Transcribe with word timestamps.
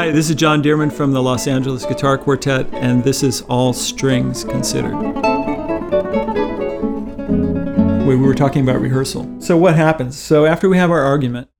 Hi, 0.00 0.10
this 0.10 0.30
is 0.30 0.36
John 0.36 0.62
Dearman 0.62 0.90
from 0.90 1.12
the 1.12 1.22
Los 1.22 1.46
Angeles 1.46 1.84
Guitar 1.84 2.16
Quartet, 2.16 2.72
and 2.72 3.04
this 3.04 3.22
is 3.22 3.42
All 3.50 3.74
Strings 3.74 4.44
Considered. 4.44 4.96
We 8.06 8.16
were 8.16 8.34
talking 8.34 8.62
about 8.62 8.80
rehearsal. 8.80 9.28
So, 9.42 9.58
what 9.58 9.76
happens? 9.76 10.16
So, 10.16 10.46
after 10.46 10.70
we 10.70 10.78
have 10.78 10.90
our 10.90 11.02
argument, 11.02 11.50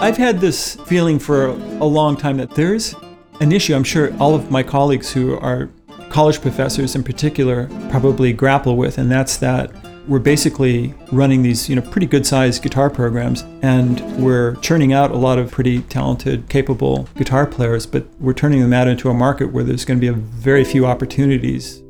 I've 0.00 0.16
had 0.16 0.40
this 0.40 0.76
feeling 0.86 1.18
for 1.18 1.46
a 1.46 1.86
long 1.86 2.16
time 2.16 2.36
that 2.36 2.52
there's 2.52 2.94
an 3.40 3.50
issue. 3.50 3.74
I'm 3.74 3.82
sure 3.82 4.16
all 4.20 4.36
of 4.36 4.48
my 4.48 4.62
colleagues 4.62 5.12
who 5.12 5.40
are 5.40 5.70
college 6.08 6.40
professors 6.40 6.94
in 6.94 7.02
particular 7.02 7.68
probably 7.90 8.32
grapple 8.32 8.76
with, 8.76 8.96
and 8.96 9.10
that's 9.10 9.38
that 9.38 9.72
we're 10.10 10.18
basically 10.18 10.92
running 11.12 11.40
these, 11.40 11.68
you 11.68 11.76
know, 11.76 11.82
pretty 11.82 12.06
good 12.06 12.26
sized 12.26 12.64
guitar 12.64 12.90
programs 12.90 13.42
and 13.62 14.00
we're 14.20 14.56
churning 14.56 14.92
out 14.92 15.12
a 15.12 15.16
lot 15.16 15.38
of 15.38 15.52
pretty 15.52 15.82
talented, 15.82 16.48
capable 16.48 17.08
guitar 17.14 17.46
players, 17.46 17.86
but 17.86 18.04
we're 18.18 18.34
turning 18.34 18.60
them 18.60 18.72
out 18.72 18.88
into 18.88 19.08
a 19.08 19.14
market 19.14 19.52
where 19.52 19.62
there's 19.62 19.84
going 19.84 19.98
to 19.98 20.00
be 20.00 20.08
a 20.08 20.12
very 20.12 20.64
few 20.64 20.84
opportunities 20.84 21.80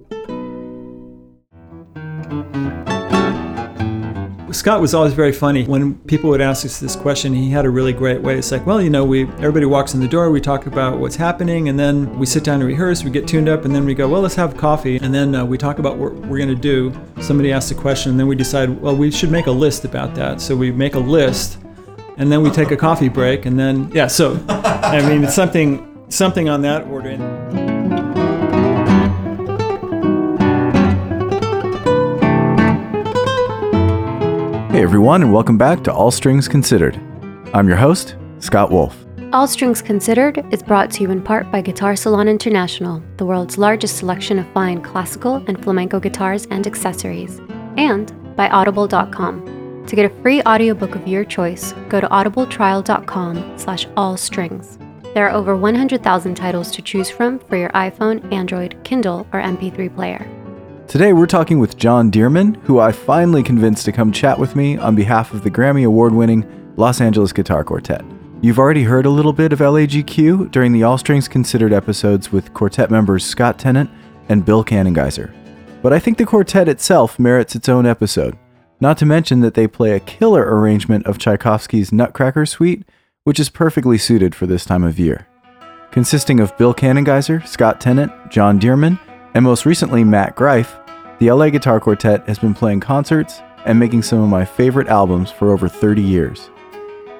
Scott 4.60 4.82
was 4.82 4.92
always 4.92 5.14
very 5.14 5.32
funny. 5.32 5.64
When 5.64 5.94
people 6.00 6.28
would 6.28 6.42
ask 6.42 6.66
us 6.66 6.80
this 6.80 6.94
question, 6.94 7.32
he 7.32 7.48
had 7.48 7.64
a 7.64 7.70
really 7.70 7.94
great 7.94 8.20
way. 8.20 8.36
It's 8.36 8.52
like, 8.52 8.66
well, 8.66 8.82
you 8.82 8.90
know, 8.90 9.06
we 9.06 9.22
everybody 9.22 9.64
walks 9.64 9.94
in 9.94 10.00
the 10.00 10.06
door, 10.06 10.30
we 10.30 10.38
talk 10.38 10.66
about 10.66 10.98
what's 10.98 11.16
happening, 11.16 11.70
and 11.70 11.78
then 11.78 12.18
we 12.18 12.26
sit 12.26 12.44
down 12.44 12.60
to 12.60 12.66
rehearse, 12.66 13.02
we 13.02 13.08
get 13.08 13.26
tuned 13.26 13.48
up, 13.48 13.64
and 13.64 13.74
then 13.74 13.86
we 13.86 13.94
go, 13.94 14.06
well, 14.06 14.20
let's 14.20 14.34
have 14.34 14.54
coffee, 14.58 14.98
and 14.98 15.14
then 15.14 15.34
uh, 15.34 15.46
we 15.46 15.56
talk 15.56 15.78
about 15.78 15.96
what 15.96 16.12
we're 16.12 16.36
going 16.36 16.50
to 16.50 16.54
do. 16.54 16.92
Somebody 17.22 17.52
asks 17.52 17.70
a 17.70 17.74
question, 17.74 18.10
and 18.10 18.20
then 18.20 18.26
we 18.26 18.36
decide, 18.36 18.68
well, 18.82 18.94
we 18.94 19.10
should 19.10 19.30
make 19.30 19.46
a 19.46 19.50
list 19.50 19.86
about 19.86 20.14
that. 20.16 20.42
So 20.42 20.54
we 20.54 20.70
make 20.70 20.94
a 20.94 21.00
list, 21.00 21.56
and 22.18 22.30
then 22.30 22.42
we 22.42 22.50
take 22.50 22.70
a 22.70 22.76
coffee 22.76 23.08
break, 23.08 23.46
and 23.46 23.58
then 23.58 23.90
yeah. 23.94 24.08
So, 24.08 24.44
I 24.50 25.00
mean, 25.08 25.24
it's 25.24 25.34
something 25.34 26.04
something 26.10 26.50
on 26.50 26.60
that 26.60 26.86
order. 26.86 27.69
Hey 34.70 34.84
everyone, 34.84 35.22
and 35.22 35.32
welcome 35.32 35.58
back 35.58 35.82
to 35.82 35.92
All 35.92 36.12
Strings 36.12 36.46
Considered. 36.46 36.94
I'm 37.52 37.66
your 37.66 37.76
host, 37.76 38.14
Scott 38.38 38.70
Wolf. 38.70 39.04
All 39.32 39.48
Strings 39.48 39.82
Considered 39.82 40.44
is 40.52 40.62
brought 40.62 40.92
to 40.92 41.02
you 41.02 41.10
in 41.10 41.22
part 41.22 41.50
by 41.50 41.60
Guitar 41.60 41.96
Salon 41.96 42.28
International, 42.28 43.02
the 43.16 43.26
world's 43.26 43.58
largest 43.58 43.96
selection 43.96 44.38
of 44.38 44.46
fine 44.52 44.80
classical 44.80 45.42
and 45.48 45.60
flamenco 45.60 45.98
guitars 45.98 46.46
and 46.52 46.68
accessories, 46.68 47.40
and 47.76 48.14
by 48.36 48.48
Audible.com. 48.48 49.84
To 49.88 49.96
get 49.96 50.08
a 50.08 50.22
free 50.22 50.40
audiobook 50.42 50.94
of 50.94 51.08
your 51.08 51.24
choice, 51.24 51.72
go 51.88 52.00
to 52.00 52.06
audibletrial.com 52.06 53.58
slash 53.58 53.88
allstrings. 53.88 54.78
There 55.14 55.28
are 55.28 55.34
over 55.34 55.56
100,000 55.56 56.36
titles 56.36 56.70
to 56.70 56.80
choose 56.80 57.10
from 57.10 57.40
for 57.40 57.56
your 57.56 57.70
iPhone, 57.70 58.32
Android, 58.32 58.78
Kindle, 58.84 59.26
or 59.32 59.42
MP3 59.42 59.92
player. 59.92 60.39
Today 60.90 61.12
we're 61.12 61.26
talking 61.26 61.60
with 61.60 61.76
John 61.76 62.10
Dearman, 62.10 62.56
who 62.64 62.80
I 62.80 62.90
finally 62.90 63.44
convinced 63.44 63.84
to 63.84 63.92
come 63.92 64.10
chat 64.10 64.36
with 64.36 64.56
me 64.56 64.76
on 64.76 64.96
behalf 64.96 65.32
of 65.32 65.44
the 65.44 65.50
Grammy 65.50 65.86
Award 65.86 66.12
winning 66.12 66.44
Los 66.76 67.00
Angeles 67.00 67.32
Guitar 67.32 67.62
Quartet. 67.62 68.04
You've 68.42 68.58
already 68.58 68.82
heard 68.82 69.06
a 69.06 69.10
little 69.10 69.32
bit 69.32 69.52
of 69.52 69.60
LAGQ 69.60 70.50
during 70.50 70.72
the 70.72 70.82
All 70.82 70.98
Strings 70.98 71.28
Considered 71.28 71.72
episodes 71.72 72.32
with 72.32 72.52
quartet 72.54 72.90
members 72.90 73.24
Scott 73.24 73.56
Tennant 73.56 73.88
and 74.28 74.44
Bill 74.44 74.64
Kanengiser. 74.64 75.32
But 75.80 75.92
I 75.92 76.00
think 76.00 76.18
the 76.18 76.26
quartet 76.26 76.68
itself 76.68 77.20
merits 77.20 77.54
its 77.54 77.68
own 77.68 77.86
episode, 77.86 78.36
not 78.80 78.98
to 78.98 79.06
mention 79.06 79.42
that 79.42 79.54
they 79.54 79.68
play 79.68 79.92
a 79.92 80.00
killer 80.00 80.42
arrangement 80.42 81.06
of 81.06 81.18
Tchaikovsky's 81.18 81.92
Nutcracker 81.92 82.46
Suite, 82.46 82.82
which 83.22 83.38
is 83.38 83.48
perfectly 83.48 83.96
suited 83.96 84.34
for 84.34 84.48
this 84.48 84.64
time 84.64 84.82
of 84.82 84.98
year. 84.98 85.28
Consisting 85.92 86.40
of 86.40 86.58
Bill 86.58 86.74
Kanengiser, 86.74 87.46
Scott 87.46 87.80
Tennant, 87.80 88.10
John 88.28 88.58
Dearman, 88.58 88.98
and 89.34 89.44
most 89.44 89.64
recently 89.64 90.02
Matt 90.02 90.34
Greif, 90.34 90.76
the 91.20 91.30
LA 91.30 91.50
Guitar 91.50 91.78
Quartet 91.80 92.26
has 92.26 92.38
been 92.38 92.54
playing 92.54 92.80
concerts 92.80 93.42
and 93.66 93.78
making 93.78 94.02
some 94.02 94.22
of 94.22 94.30
my 94.30 94.42
favorite 94.42 94.88
albums 94.88 95.30
for 95.30 95.52
over 95.52 95.68
30 95.68 96.00
years. 96.00 96.48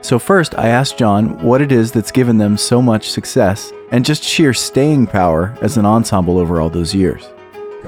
So, 0.00 0.18
first, 0.18 0.54
I 0.58 0.68
asked 0.68 0.96
John 0.96 1.38
what 1.42 1.60
it 1.60 1.70
is 1.70 1.92
that's 1.92 2.10
given 2.10 2.38
them 2.38 2.56
so 2.56 2.80
much 2.80 3.10
success 3.10 3.70
and 3.92 4.02
just 4.02 4.22
sheer 4.22 4.54
staying 4.54 5.06
power 5.06 5.54
as 5.60 5.76
an 5.76 5.84
ensemble 5.84 6.38
over 6.38 6.62
all 6.62 6.70
those 6.70 6.94
years. 6.94 7.28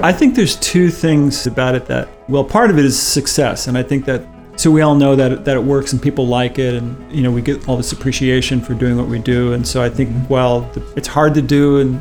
I 0.02 0.12
think 0.12 0.34
there's 0.34 0.56
two 0.56 0.90
things 0.90 1.46
about 1.46 1.74
it 1.74 1.86
that, 1.86 2.08
well, 2.28 2.44
part 2.44 2.68
of 2.68 2.78
it 2.78 2.84
is 2.84 3.00
success. 3.00 3.66
And 3.66 3.78
I 3.78 3.82
think 3.82 4.04
that, 4.04 4.26
so 4.56 4.70
we 4.70 4.82
all 4.82 4.94
know 4.94 5.16
that, 5.16 5.46
that 5.46 5.56
it 5.56 5.62
works 5.62 5.94
and 5.94 6.02
people 6.02 6.26
like 6.26 6.58
it. 6.58 6.74
And, 6.74 7.10
you 7.10 7.22
know, 7.22 7.30
we 7.30 7.40
get 7.40 7.66
all 7.66 7.78
this 7.78 7.92
appreciation 7.92 8.60
for 8.60 8.74
doing 8.74 8.98
what 8.98 9.06
we 9.06 9.18
do. 9.18 9.54
And 9.54 9.66
so 9.66 9.82
I 9.82 9.88
think, 9.88 10.28
well, 10.28 10.70
it's 10.94 11.08
hard 11.08 11.32
to 11.34 11.42
do 11.42 11.80
and 11.80 11.98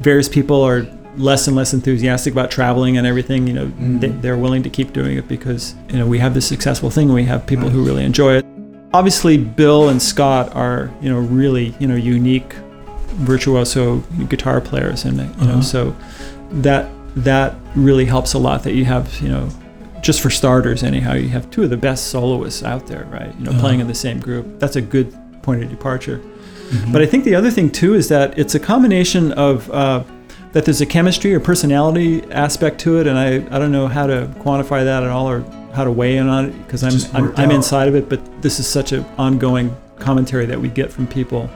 various 0.00 0.28
people 0.28 0.60
are 0.60 0.86
less 1.16 1.46
and 1.46 1.56
less 1.56 1.72
enthusiastic 1.72 2.32
about 2.32 2.50
traveling 2.50 2.96
and 2.96 3.06
everything, 3.06 3.46
you 3.46 3.52
know, 3.52 3.66
mm-hmm. 3.66 4.20
they, 4.20 4.28
are 4.28 4.36
willing 4.36 4.62
to 4.62 4.70
keep 4.70 4.92
doing 4.92 5.16
it 5.16 5.28
because, 5.28 5.74
you 5.88 5.98
know, 5.98 6.06
we 6.06 6.18
have 6.18 6.34
this 6.34 6.46
successful 6.46 6.90
thing. 6.90 7.12
We 7.12 7.24
have 7.24 7.46
people 7.46 7.68
who 7.68 7.84
really 7.84 8.04
enjoy 8.04 8.34
it. 8.34 8.46
Obviously, 8.92 9.36
Bill 9.36 9.88
and 9.88 10.00
Scott 10.00 10.54
are, 10.54 10.90
you 11.00 11.08
know, 11.08 11.18
really, 11.18 11.74
you 11.78 11.86
know, 11.86 11.96
unique 11.96 12.52
virtuoso 13.16 13.98
guitar 14.28 14.60
players. 14.60 15.04
And, 15.04 15.18
you 15.18 15.24
uh-huh. 15.24 15.46
know, 15.46 15.60
so 15.60 15.96
that, 16.50 16.90
that 17.16 17.54
really 17.74 18.04
helps 18.04 18.34
a 18.34 18.38
lot 18.38 18.62
that 18.64 18.74
you 18.74 18.84
have, 18.84 19.20
you 19.20 19.28
know, 19.28 19.48
just 20.02 20.20
for 20.20 20.30
starters, 20.30 20.82
anyhow, 20.82 21.14
you 21.14 21.28
have 21.30 21.50
two 21.50 21.64
of 21.64 21.70
the 21.70 21.76
best 21.76 22.08
soloists 22.08 22.62
out 22.62 22.86
there, 22.86 23.04
right? 23.06 23.34
You 23.38 23.44
know, 23.44 23.50
uh-huh. 23.50 23.60
playing 23.60 23.80
in 23.80 23.88
the 23.88 23.94
same 23.94 24.20
group. 24.20 24.58
That's 24.58 24.76
a 24.76 24.82
good 24.82 25.16
point 25.42 25.62
of 25.62 25.70
departure. 25.70 26.18
Mm-hmm. 26.18 26.92
But 26.92 27.02
I 27.02 27.06
think 27.06 27.24
the 27.24 27.34
other 27.34 27.50
thing 27.50 27.70
too 27.70 27.94
is 27.94 28.08
that 28.08 28.38
it's 28.38 28.54
a 28.54 28.60
combination 28.60 29.32
of 29.32 29.70
uh, 29.70 30.02
that 30.56 30.64
there's 30.64 30.80
a 30.80 30.86
chemistry 30.86 31.34
or 31.34 31.38
personality 31.38 32.22
aspect 32.32 32.80
to 32.80 32.98
it, 32.98 33.06
and 33.06 33.18
I, 33.18 33.34
I 33.54 33.58
don't 33.58 33.72
know 33.72 33.88
how 33.88 34.06
to 34.06 34.26
quantify 34.38 34.84
that 34.84 35.02
at 35.02 35.10
all 35.10 35.28
or 35.28 35.40
how 35.74 35.84
to 35.84 35.92
weigh 35.92 36.16
in 36.16 36.28
on 36.28 36.46
it 36.46 36.52
because 36.64 36.82
I'm, 36.82 37.14
I'm, 37.14 37.36
I'm 37.36 37.50
inside 37.50 37.88
of 37.88 37.94
it, 37.94 38.08
but 38.08 38.40
this 38.40 38.58
is 38.58 38.66
such 38.66 38.92
an 38.92 39.04
ongoing 39.18 39.76
commentary 39.98 40.46
that 40.46 40.58
we 40.58 40.70
get 40.70 40.90
from 40.90 41.06
people 41.08 41.50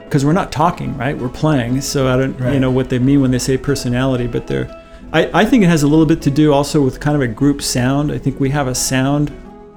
because 0.00 0.24
we're 0.24 0.32
not 0.32 0.50
talking, 0.50 0.98
right? 0.98 1.16
We're 1.16 1.28
playing, 1.28 1.80
so 1.82 2.08
I 2.08 2.16
don't 2.16 2.36
right. 2.40 2.52
you 2.52 2.58
know 2.58 2.72
what 2.72 2.90
they 2.90 2.98
mean 2.98 3.20
when 3.20 3.30
they 3.30 3.38
say 3.38 3.56
personality, 3.56 4.26
but 4.26 4.48
they're. 4.48 4.66
I, 5.12 5.42
I 5.42 5.44
think 5.44 5.62
it 5.62 5.68
has 5.68 5.84
a 5.84 5.86
little 5.86 6.04
bit 6.04 6.20
to 6.22 6.30
do 6.32 6.52
also 6.52 6.82
with 6.82 6.98
kind 6.98 7.14
of 7.14 7.22
a 7.22 7.28
group 7.28 7.62
sound. 7.62 8.10
I 8.10 8.18
think 8.18 8.40
we 8.40 8.50
have 8.50 8.66
a 8.66 8.74
sound 8.74 9.32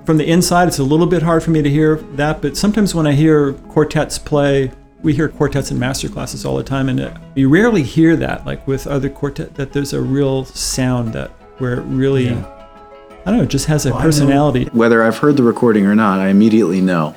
from 0.08 0.18
the 0.18 0.28
inside. 0.28 0.70
It's 0.70 0.80
a 0.80 0.84
little 0.84 1.06
bit 1.06 1.22
hard 1.22 1.44
for 1.44 1.52
me 1.52 1.62
to 1.62 1.70
hear 1.70 1.98
that, 2.14 2.42
but 2.42 2.58
sometimes 2.58 2.96
when 2.96 3.06
I 3.06 3.12
hear 3.12 3.54
quartets 3.54 4.18
play 4.18 4.72
we 5.02 5.14
hear 5.14 5.30
quartets 5.30 5.72
and 5.72 5.80
master 5.80 6.10
classes 6.10 6.46
all 6.46 6.58
the 6.58 6.64
time, 6.64 6.90
and 6.90 7.00
uh, 7.00 7.18
you 7.36 7.50
rarely 7.50 7.84
hear 7.84 8.16
that, 8.18 8.46
like 8.46 8.66
with 8.68 8.88
other 8.88 9.10
quartet, 9.10 9.56
that 9.56 9.72
there's 9.72 9.94
a 9.94 10.02
real 10.02 10.46
sound 10.46 11.14
that 11.14 11.32
where 11.60 11.76
it 11.76 11.84
really, 11.84 12.26
yeah. 12.26 12.46
I 13.26 13.32
don't 13.32 13.38
know, 13.38 13.44
it 13.44 13.50
just 13.50 13.68
has 13.68 13.86
a 13.86 13.92
well, 13.92 14.02
personality. 14.02 14.66
Whether 14.74 15.04
I've 15.04 15.18
heard 15.18 15.38
the 15.38 15.44
recording 15.44 15.86
or 15.86 15.96
not, 15.96 16.20
I 16.20 16.30
immediately 16.30 16.82
know 16.82 17.16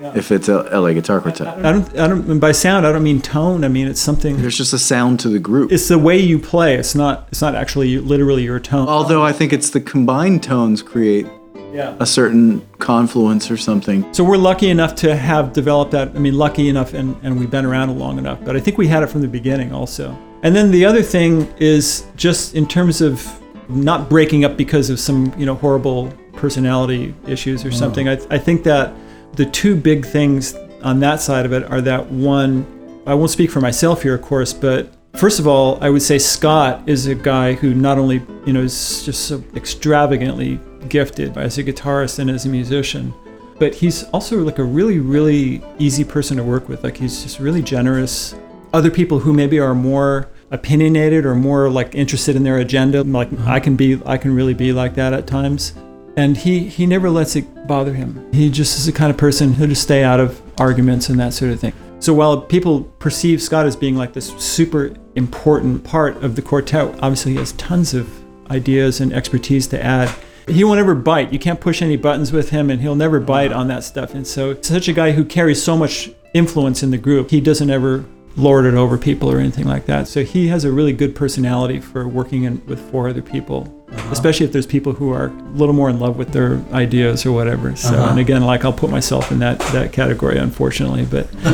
yeah. 0.00 0.12
if 0.16 0.32
it's 0.32 0.48
a 0.48 0.62
LA 0.62 0.92
Guitar 0.92 1.20
Quartet. 1.20 1.46
I 1.46 1.72
don't, 1.72 1.98
I 1.98 2.08
don't, 2.08 2.38
by 2.38 2.52
sound, 2.52 2.86
I 2.86 2.92
don't 2.92 3.02
mean 3.02 3.20
tone. 3.20 3.64
I 3.64 3.68
mean 3.68 3.86
it's 3.86 4.00
something. 4.00 4.40
There's 4.40 4.56
just 4.56 4.72
a 4.72 4.78
sound 4.78 5.20
to 5.20 5.28
the 5.28 5.38
group. 5.38 5.70
It's 5.72 5.88
the 5.88 5.98
way 5.98 6.18
you 6.18 6.38
play. 6.38 6.74
It's 6.74 6.94
not, 6.94 7.28
it's 7.30 7.42
not 7.42 7.54
actually 7.54 7.98
literally 7.98 8.44
your 8.44 8.60
tone. 8.60 8.88
Although 8.88 9.22
I 9.22 9.32
think 9.32 9.52
it's 9.52 9.70
the 9.70 9.80
combined 9.80 10.42
tones 10.42 10.82
create 10.82 11.26
yeah. 11.72 11.96
a 12.00 12.06
certain 12.06 12.66
confluence 12.78 13.50
or 13.50 13.56
something. 13.56 14.12
So 14.12 14.24
we're 14.24 14.36
lucky 14.36 14.70
enough 14.70 14.94
to 14.96 15.16
have 15.16 15.52
developed 15.52 15.92
that. 15.92 16.08
I 16.14 16.18
mean, 16.18 16.36
lucky 16.36 16.68
enough, 16.68 16.94
and, 16.94 17.16
and 17.22 17.38
we've 17.38 17.50
been 17.50 17.64
around 17.64 17.96
long 17.98 18.18
enough. 18.18 18.44
But 18.44 18.56
I 18.56 18.60
think 18.60 18.78
we 18.78 18.86
had 18.86 19.02
it 19.02 19.08
from 19.08 19.20
the 19.20 19.28
beginning 19.28 19.72
also. 19.72 20.16
And 20.42 20.54
then 20.56 20.70
the 20.70 20.84
other 20.84 21.02
thing 21.02 21.52
is 21.58 22.06
just 22.16 22.54
in 22.54 22.66
terms 22.66 23.00
of 23.00 23.26
not 23.68 24.08
breaking 24.08 24.44
up 24.44 24.56
because 24.56 24.90
of 24.90 24.98
some 24.98 25.32
you 25.38 25.46
know 25.46 25.54
horrible 25.54 26.12
personality 26.32 27.14
issues 27.26 27.64
or 27.64 27.68
oh. 27.68 27.72
something. 27.72 28.08
I, 28.08 28.12
I 28.30 28.38
think 28.38 28.64
that 28.64 28.94
the 29.34 29.46
two 29.46 29.76
big 29.76 30.06
things 30.06 30.54
on 30.82 31.00
that 31.00 31.20
side 31.20 31.46
of 31.46 31.52
it 31.52 31.64
are 31.70 31.80
that 31.82 32.10
one, 32.10 32.66
I 33.06 33.14
won't 33.14 33.30
speak 33.30 33.50
for 33.50 33.60
myself 33.60 34.02
here, 34.02 34.14
of 34.14 34.22
course, 34.22 34.52
but 34.52 34.92
first 35.14 35.38
of 35.38 35.46
all, 35.46 35.82
I 35.82 35.90
would 35.90 36.02
say 36.02 36.18
Scott 36.18 36.88
is 36.88 37.06
a 37.06 37.14
guy 37.14 37.54
who 37.54 37.74
not 37.74 37.98
only 37.98 38.22
you 38.46 38.52
know 38.52 38.62
is 38.62 39.04
just 39.04 39.26
so 39.26 39.42
extravagantly 39.54 40.60
gifted 40.88 41.36
as 41.36 41.58
a 41.58 41.64
guitarist 41.64 42.18
and 42.18 42.30
as 42.30 42.46
a 42.46 42.48
musician. 42.48 43.12
But 43.58 43.74
he's 43.74 44.04
also 44.04 44.38
like 44.42 44.58
a 44.58 44.64
really, 44.64 44.98
really 44.98 45.62
easy 45.78 46.02
person 46.02 46.38
to 46.38 46.42
work 46.42 46.68
with. 46.68 46.82
Like 46.82 46.96
he's 46.96 47.22
just 47.22 47.38
really 47.38 47.62
generous. 47.62 48.34
Other 48.72 48.90
people 48.90 49.18
who 49.18 49.32
maybe 49.34 49.58
are 49.58 49.74
more 49.74 50.28
opinionated 50.50 51.26
or 51.26 51.34
more 51.34 51.68
like 51.68 51.94
interested 51.94 52.36
in 52.36 52.42
their 52.42 52.58
agenda, 52.58 53.02
like 53.02 53.30
mm-hmm. 53.30 53.48
I 53.48 53.60
can 53.60 53.76
be, 53.76 54.00
I 54.06 54.16
can 54.16 54.34
really 54.34 54.54
be 54.54 54.72
like 54.72 54.94
that 54.94 55.12
at 55.12 55.26
times. 55.26 55.74
And 56.16 56.36
he 56.36 56.68
he 56.68 56.86
never 56.86 57.10
lets 57.10 57.36
it 57.36 57.66
bother 57.66 57.92
him. 57.92 58.26
He 58.32 58.50
just 58.50 58.78
is 58.78 58.86
the 58.86 58.92
kind 58.92 59.10
of 59.10 59.16
person 59.16 59.52
who'll 59.52 59.68
just 59.68 59.82
stay 59.82 60.02
out 60.02 60.20
of 60.20 60.40
arguments 60.58 61.08
and 61.08 61.20
that 61.20 61.34
sort 61.34 61.52
of 61.52 61.60
thing. 61.60 61.72
So 62.00 62.14
while 62.14 62.40
people 62.40 62.82
perceive 62.98 63.40
Scott 63.40 63.66
as 63.66 63.76
being 63.76 63.94
like 63.94 64.12
this 64.12 64.28
super 64.38 64.94
important 65.14 65.84
part 65.84 66.16
of 66.24 66.34
the 66.34 66.42
quartet, 66.42 66.94
obviously 67.02 67.32
he 67.32 67.38
has 67.38 67.52
tons 67.52 67.94
of 67.94 68.10
ideas 68.50 69.00
and 69.00 69.12
expertise 69.12 69.66
to 69.68 69.82
add 69.82 70.10
he 70.48 70.64
won't 70.64 70.80
ever 70.80 70.94
bite. 70.94 71.32
You 71.32 71.38
can't 71.38 71.60
push 71.60 71.80
any 71.80 71.96
buttons 71.96 72.32
with 72.32 72.50
him, 72.50 72.70
and 72.70 72.80
he'll 72.80 72.96
never 72.96 73.20
bite 73.20 73.52
on 73.52 73.68
that 73.68 73.84
stuff. 73.84 74.14
And 74.14 74.26
so, 74.26 74.60
such 74.62 74.88
a 74.88 74.92
guy 74.92 75.12
who 75.12 75.24
carries 75.24 75.62
so 75.62 75.76
much 75.76 76.10
influence 76.34 76.82
in 76.82 76.90
the 76.90 76.98
group. 76.98 77.30
He 77.30 77.40
doesn't 77.40 77.70
ever 77.70 78.04
lord 78.36 78.64
it 78.64 78.74
over 78.74 78.96
people 78.96 79.30
or 79.30 79.38
anything 79.38 79.66
like 79.66 79.86
that. 79.86 80.06
So 80.06 80.22
he 80.22 80.48
has 80.48 80.64
a 80.64 80.70
really 80.70 80.92
good 80.92 81.14
personality 81.14 81.80
for 81.80 82.06
working 82.06 82.44
in, 82.44 82.64
with 82.66 82.80
four 82.90 83.08
other 83.08 83.22
people, 83.22 83.79
uh-huh. 83.92 84.12
especially 84.12 84.46
if 84.46 84.52
there's 84.52 84.66
people 84.66 84.92
who 84.92 85.12
are 85.12 85.26
a 85.26 85.50
little 85.52 85.74
more 85.74 85.90
in 85.90 85.98
love 85.98 86.16
with 86.16 86.32
their 86.32 86.62
ideas 86.72 87.26
or 87.26 87.32
whatever. 87.32 87.74
So, 87.76 87.94
uh-huh. 87.94 88.10
and 88.10 88.20
again, 88.20 88.42
like 88.42 88.64
I'll 88.64 88.72
put 88.72 88.90
myself 88.90 89.32
in 89.32 89.38
that 89.40 89.58
that 89.72 89.92
category, 89.92 90.38
unfortunately. 90.38 91.04
But, 91.04 91.28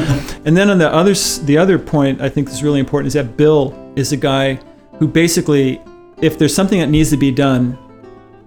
and 0.45 0.57
then 0.57 0.71
on 0.71 0.79
the 0.79 0.93
other 0.93 1.15
the 1.45 1.59
other 1.59 1.79
point 1.79 2.21
I 2.21 2.29
think 2.29 2.49
is 2.49 2.63
really 2.63 2.81
important 2.81 3.09
is 3.09 3.15
that 3.15 3.37
Bill 3.37 3.75
is 3.97 4.13
a 4.13 4.17
guy 4.17 4.61
who 4.99 5.09
basically, 5.09 5.81
if 6.21 6.39
there's 6.39 6.55
something 6.55 6.81
that 6.81 6.89
needs 6.89 7.11
to 7.11 7.17
be 7.17 7.31
done, 7.31 7.79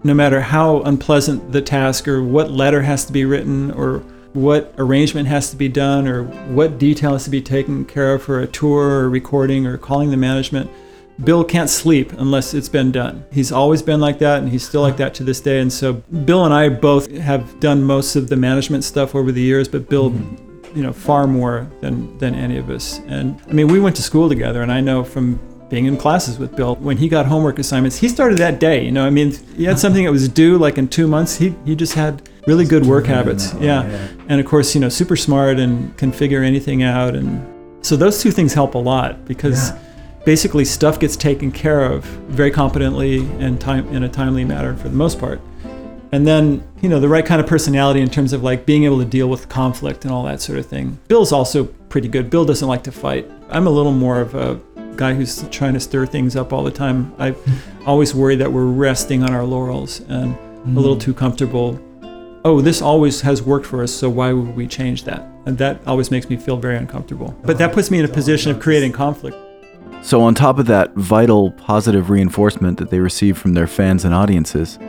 no 0.04 0.14
matter 0.14 0.42
how 0.42 0.82
unpleasant 0.82 1.52
the 1.52 1.62
task 1.62 2.08
or 2.08 2.24
what 2.24 2.52
letter 2.52 2.82
has 2.82 3.06
to 3.06 3.14
be 3.14 3.26
written 3.26 3.72
or 3.72 4.00
what 4.34 4.74
arrangement 4.78 5.28
has 5.28 5.50
to 5.50 5.56
be 5.56 5.68
done 5.68 6.08
or 6.08 6.24
what 6.24 6.78
detail 6.78 7.14
has 7.14 7.24
to 7.24 7.30
be 7.30 7.42
taken 7.42 7.84
care 7.86 8.14
of 8.14 8.24
for 8.24 8.40
a 8.40 8.48
tour 8.48 9.02
or 9.02 9.10
recording 9.10 9.66
or 9.66 9.78
calling 9.78 10.12
the 10.12 10.18
management. 10.18 10.70
Bill 11.24 11.44
can't 11.44 11.70
sleep 11.70 12.14
unless 12.14 12.54
it's 12.54 12.70
been 12.70 12.92
done. 12.92 13.26
He's 13.32 13.52
always 13.52 13.82
been 13.82 14.00
like 14.00 14.20
that 14.20 14.42
and 14.42 14.50
he's 14.50 14.66
still 14.66 14.82
like 14.82 14.98
that 14.98 15.14
to 15.16 15.24
this 15.24 15.42
day. 15.42 15.60
And 15.60 15.72
so 15.72 15.94
Bill 15.94 16.46
and 16.46 16.54
I 16.54 16.70
both 16.70 17.12
have 17.12 17.60
done 17.60 17.84
most 17.84 18.16
of 18.16 18.30
the 18.30 18.36
management 18.36 18.84
stuff 18.84 19.16
over 19.16 19.32
the 19.32 19.42
years, 19.42 19.68
but 19.68 19.90
Bill, 19.90 20.12
mm-hmm. 20.12 20.78
you 20.78 20.84
know, 20.84 20.94
far 20.94 21.28
more 21.28 21.70
than 21.82 22.18
than 22.20 22.36
any 22.36 22.58
of 22.58 22.70
us. 22.70 23.00
And 23.08 23.42
I 23.50 23.54
mean, 23.54 23.68
we 23.68 23.80
went 23.80 23.96
to 23.98 24.04
school 24.04 24.30
together 24.30 24.62
and 24.62 24.72
I 24.72 24.80
know 24.80 25.04
from 25.04 25.40
being 25.70 25.86
in 25.86 25.98
classes 25.98 26.40
with 26.40 26.56
Bill. 26.56 26.76
When 26.78 26.98
he 26.98 27.08
got 27.08 27.26
homework 27.26 27.60
assignments, 27.60 27.98
he 27.98 28.08
started 28.08 28.38
that 28.40 28.60
day. 28.60 28.84
You 28.86 28.92
know, 28.92 29.06
I 29.06 29.10
mean, 29.10 29.32
he 29.56 29.66
had 29.66 29.78
something 29.78 30.06
that 30.06 30.12
was 30.12 30.28
due 30.28 30.58
like 30.58 30.78
in 30.78 30.88
two 30.88 31.08
months. 31.08 31.36
He 31.36 31.54
he 31.66 31.76
just 31.76 31.94
had 31.94 32.30
really 32.48 32.66
good 32.66 32.86
work 32.86 33.06
habits. 33.06 33.54
Yeah. 33.56 33.88
yeah. 33.88 34.08
and 34.30 34.40
of 34.40 34.48
course, 34.48 34.74
you 34.74 34.82
know, 34.82 34.90
super 34.90 35.16
smart 35.16 35.60
and 35.60 35.96
can 35.98 36.12
figure 36.12 36.44
anything 36.44 36.82
out. 36.82 37.16
And 37.16 37.86
so 37.86 37.96
those 37.96 38.22
two 38.22 38.32
things 38.32 38.54
help 38.54 38.76
a 38.76 38.80
lot 38.80 39.26
because. 39.26 39.72
Yeah. 39.72 39.86
Basically, 40.30 40.64
stuff 40.64 41.00
gets 41.00 41.16
taken 41.16 41.52
care 41.52 41.84
of 41.84 42.04
very 42.04 42.52
competently 42.52 43.20
and 43.40 43.60
time 43.60 43.88
in 43.88 44.04
a 44.04 44.10
timely 44.10 44.46
manner 44.46 44.76
for 44.76 44.88
the 44.88 44.96
most 44.96 45.20
part 45.20 45.42
and 46.12 46.26
then 46.26 46.64
you 46.82 46.90
know 46.90 47.00
the 47.00 47.08
right 47.08 47.26
kind 47.26 47.40
of 47.40 47.46
personality 47.46 48.02
in 48.02 48.10
terms 48.10 48.34
of 48.34 48.42
like 48.42 48.66
being 48.66 48.84
able 48.84 48.98
to 48.98 49.06
deal 49.06 49.28
with 49.28 49.48
conflict 49.48 50.06
and 50.06 50.14
all 50.14 50.24
that 50.24 50.42
sort 50.42 50.58
of 50.58 50.66
thing 50.66 50.98
bill's 51.08 51.32
also 51.32 51.66
pretty 51.94 52.08
good 52.08 52.32
bill 52.32 52.46
doesn't 52.46 52.68
like 52.68 52.84
to 52.84 52.92
fight 52.92 53.30
i'm 53.50 53.68
a 53.68 53.70
little 53.70 53.92
more 53.92 54.20
of 54.20 54.34
a 54.34 54.60
guy 55.00 55.14
who's 55.14 55.48
trying 55.50 55.74
to 55.74 55.80
stir 55.80 56.06
things 56.06 56.36
up 56.36 56.52
all 56.52 56.62
the 56.62 56.72
time. 56.72 57.14
I 57.18 57.34
always 57.86 58.14
worry 58.14 58.36
that 58.36 58.52
we're 58.52 58.66
resting 58.66 59.24
on 59.24 59.34
our 59.34 59.46
laurels 59.46 60.02
and 60.02 60.36
mm. 60.36 60.76
a 60.76 60.80
little 60.80 60.98
mm. 60.98 61.02
too 61.02 61.14
comfortable. 61.14 61.80
Oh, 62.44 62.62
this 62.62 62.82
always 62.82 63.22
has 63.22 63.42
worked 63.42 63.66
for 63.66 63.82
us, 63.82 63.94
so 63.94 64.10
why 64.10 64.34
would 64.34 64.56
we 64.56 64.68
change 64.68 65.06
that? 65.06 65.26
And 65.46 65.58
that 65.58 65.80
always 65.88 66.12
makes 66.12 66.30
me 66.30 66.36
feel 66.36 66.58
very 66.58 66.78
uncomfortable. 66.78 67.34
But 67.44 67.58
that 67.58 67.74
puts 67.74 67.90
me 67.90 68.00
in 68.00 68.06
a 68.06 68.10
position 68.10 68.52
of 68.52 68.60
creating 68.60 68.92
conflict. 68.92 69.38
So, 70.02 70.22
on 70.22 70.34
top 70.34 70.60
of 70.60 70.66
that 70.68 70.94
vital 70.96 71.52
positive 71.52 72.10
reinforcement 72.10 72.78
that 72.78 72.90
they 72.90 73.00
receive 73.00 73.38
from 73.38 73.54
their 73.54 73.68
fans 73.68 74.06
and 74.06 74.14
audiences, 74.14 74.80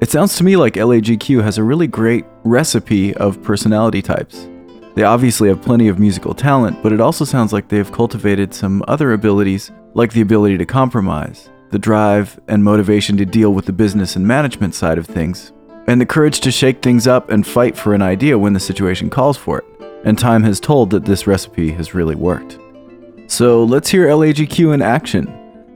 it 0.00 0.10
sounds 0.10 0.36
to 0.36 0.44
me 0.44 0.56
like 0.56 0.74
LAGQ 0.74 1.42
has 1.42 1.58
a 1.58 1.64
really 1.64 1.86
great 1.86 2.24
recipe 2.44 3.14
of 3.16 3.42
personality 3.42 4.00
types. 4.00 4.48
They 4.94 5.02
obviously 5.02 5.48
have 5.48 5.60
plenty 5.60 5.88
of 5.88 5.98
musical 5.98 6.34
talent, 6.34 6.82
but 6.82 6.92
it 6.92 7.00
also 7.00 7.24
sounds 7.24 7.52
like 7.52 7.68
they 7.68 7.78
have 7.78 7.92
cultivated 7.92 8.54
some 8.54 8.84
other 8.86 9.12
abilities, 9.12 9.72
like 9.94 10.12
the 10.12 10.20
ability 10.20 10.56
to 10.58 10.66
compromise, 10.66 11.50
the 11.70 11.78
drive 11.78 12.40
and 12.46 12.62
motivation 12.62 13.16
to 13.16 13.26
deal 13.26 13.52
with 13.52 13.66
the 13.66 13.72
business 13.72 14.14
and 14.16 14.26
management 14.26 14.74
side 14.74 14.98
of 14.98 15.06
things, 15.06 15.52
and 15.88 16.00
the 16.00 16.06
courage 16.06 16.40
to 16.40 16.50
shake 16.52 16.80
things 16.80 17.08
up 17.08 17.28
and 17.30 17.46
fight 17.46 17.76
for 17.76 17.92
an 17.92 18.02
idea 18.02 18.38
when 18.38 18.52
the 18.52 18.60
situation 18.60 19.10
calls 19.10 19.36
for 19.36 19.58
it. 19.58 19.64
And 20.04 20.16
time 20.16 20.44
has 20.44 20.60
told 20.60 20.90
that 20.90 21.04
this 21.04 21.26
recipe 21.26 21.72
has 21.72 21.92
really 21.92 22.14
worked. 22.14 22.59
So 23.30 23.62
let's 23.62 23.88
hear 23.88 24.08
LAGQ 24.08 24.74
in 24.74 24.82
action. 24.82 25.32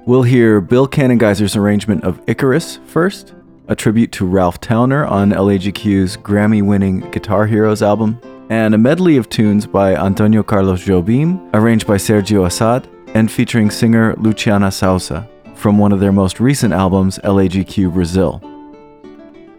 We'll 0.07 0.25
hear 0.25 0.61
Bill 0.61 0.89
Kanengiser's 0.89 1.55
arrangement 1.55 2.03
of 2.03 2.21
Icarus 2.27 2.81
first, 2.85 3.33
a 3.69 3.77
tribute 3.77 4.11
to 4.13 4.27
Ralph 4.27 4.61
Towner 4.61 5.07
on 5.07 5.31
LAGQ's 5.31 6.17
Grammy 6.17 6.67
winning 6.67 7.09
Guitar 7.13 7.47
Heroes 7.47 7.81
album, 7.81 8.21
and 8.51 8.75
a 8.75 8.79
medley 8.79 9.17
of 9.17 9.29
tunes 9.29 9.69
by 9.69 9.95
Antonio 9.95 10.43
Carlos 10.43 10.85
Jobim, 10.85 11.49
arranged 11.55 11.87
by 11.87 11.95
Sergio 11.95 12.45
Assad, 12.45 12.89
and 13.15 13.31
featuring 13.31 13.71
singer 13.71 14.17
Luciana 14.17 14.73
Souza 14.73 15.31
from 15.55 15.79
one 15.79 15.93
of 15.93 16.01
their 16.01 16.13
most 16.13 16.41
recent 16.41 16.75
albums, 16.75 17.21
LAGQ 17.21 17.95
Brazil. 17.95 18.43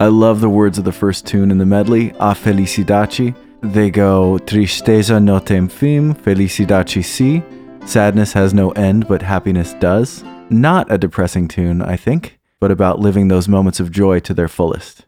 I 0.00 0.08
love 0.08 0.42
the 0.42 0.50
words 0.50 0.76
of 0.76 0.84
the 0.84 0.92
first 0.92 1.26
tune 1.26 1.50
in 1.50 1.56
the 1.56 1.64
medley, 1.64 2.10
A 2.20 2.34
Felicidade. 2.34 3.34
They 3.62 3.90
go, 3.90 4.38
Tristeza 4.44 5.18
no 5.20 5.38
tem 5.38 5.66
fim, 5.66 6.14
felicidade 6.14 7.02
si. 7.02 7.42
Sadness 7.86 8.32
has 8.32 8.52
no 8.52 8.72
end, 8.72 9.06
but 9.06 9.22
happiness 9.22 9.72
does. 9.74 10.24
Not 10.50 10.90
a 10.90 10.98
depressing 10.98 11.46
tune, 11.46 11.80
I 11.80 11.96
think, 11.96 12.38
but 12.58 12.72
about 12.72 12.98
living 12.98 13.28
those 13.28 13.48
moments 13.48 13.78
of 13.78 13.92
joy 13.92 14.18
to 14.20 14.34
their 14.34 14.48
fullest. 14.48 15.05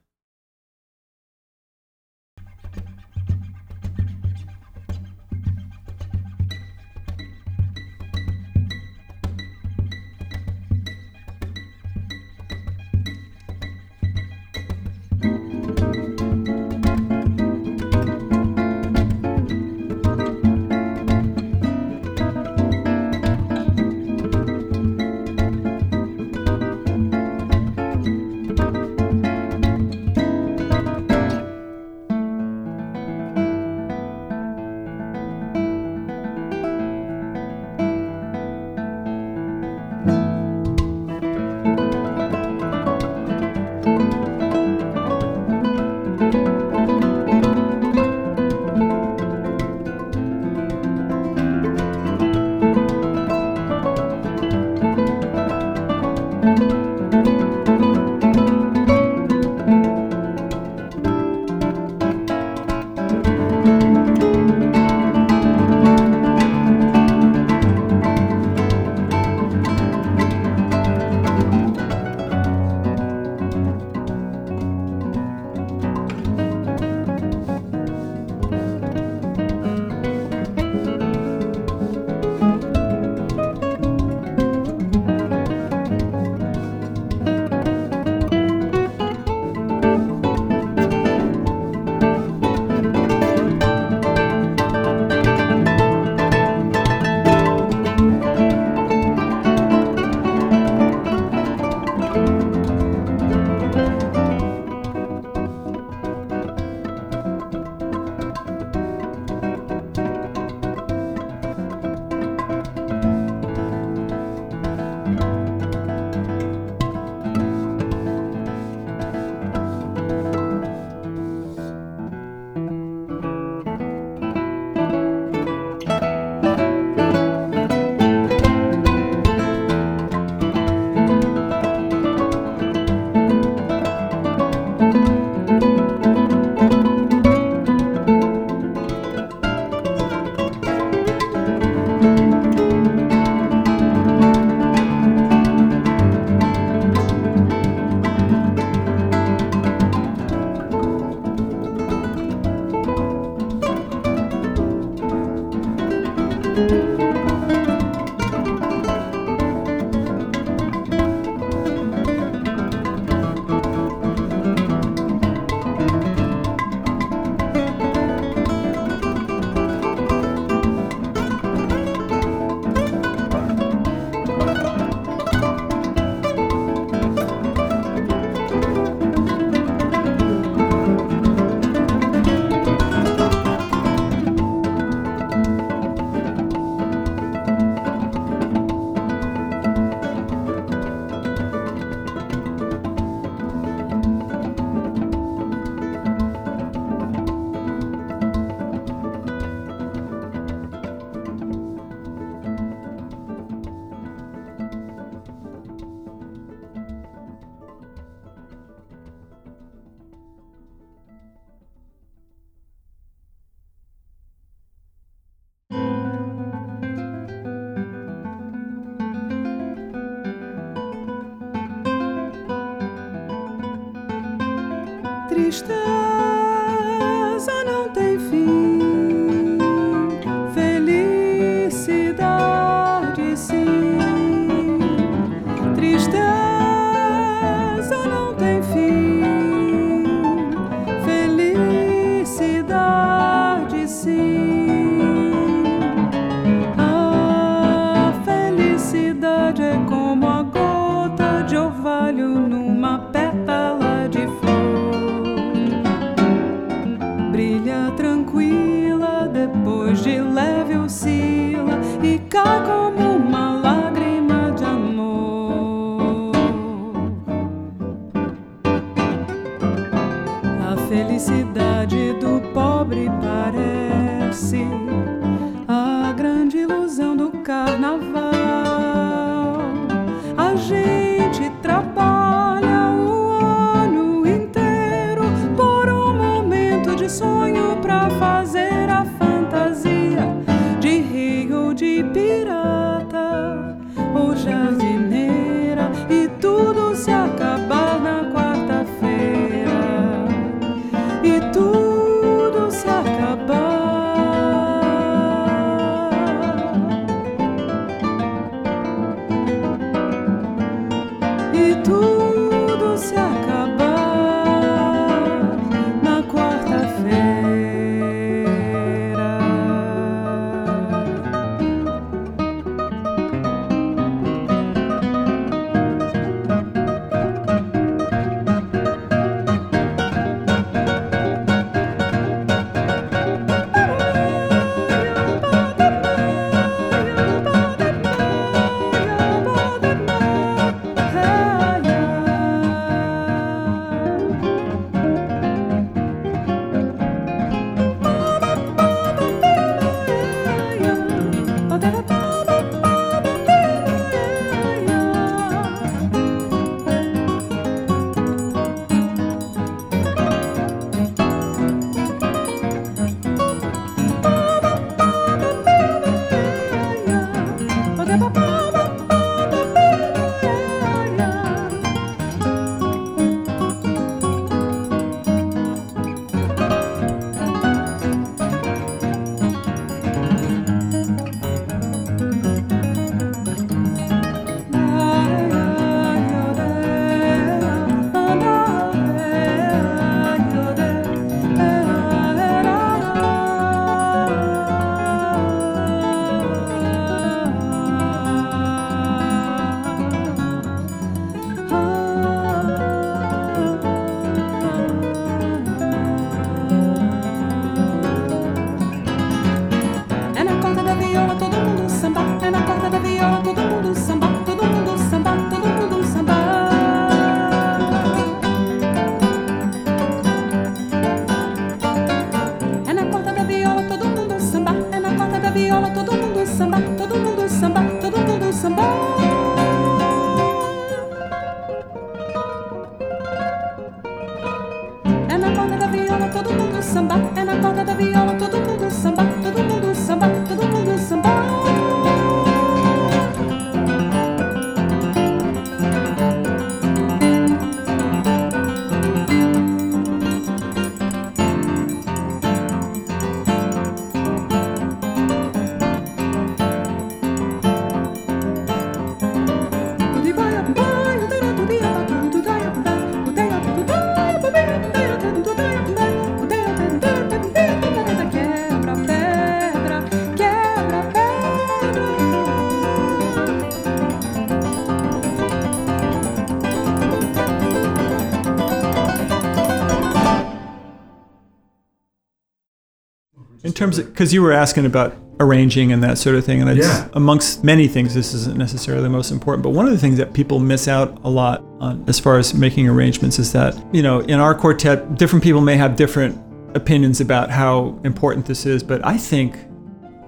Terms 483.79 483.99
of, 483.99 484.07
because 484.07 484.33
you 484.35 484.43
were 484.43 484.53
asking 484.53 484.85
about 484.87 485.15
arranging 485.41 485.93
and 485.93 486.03
that 486.03 486.19
sort 486.19 486.35
of 486.35 486.45
thing, 486.45 486.61
and 486.61 486.69
it's, 486.71 486.87
Yeah. 486.87 487.07
amongst 487.15 487.63
many 487.63 487.87
things, 487.87 488.13
this 488.13 488.35
isn't 488.35 488.57
necessarily 488.59 489.05
the 489.05 489.09
most 489.09 489.31
important. 489.31 489.63
But 489.63 489.71
one 489.71 489.87
of 489.87 489.93
the 489.93 489.99
things 489.99 490.17
that 490.19 490.33
people 490.33 490.59
miss 490.59 490.89
out 490.89 491.19
a 491.23 491.31
lot 491.31 491.65
on, 491.81 492.03
as 492.09 492.19
far 492.19 492.39
as 492.39 492.55
making 492.55 492.89
arrangements, 492.89 493.39
is 493.39 493.53
that 493.53 493.77
you 493.93 494.03
know, 494.03 494.19
in 494.21 494.41
our 494.41 494.55
quartet, 494.55 495.17
different 495.17 495.45
people 495.45 495.61
may 495.61 495.77
have 495.77 495.95
different 495.95 496.37
opinions 496.75 497.21
about 497.21 497.51
how 497.51 497.99
important 498.05 498.47
this 498.47 498.67
is. 498.67 498.83
But 498.83 499.05
I 499.07 499.17
think 499.17 499.57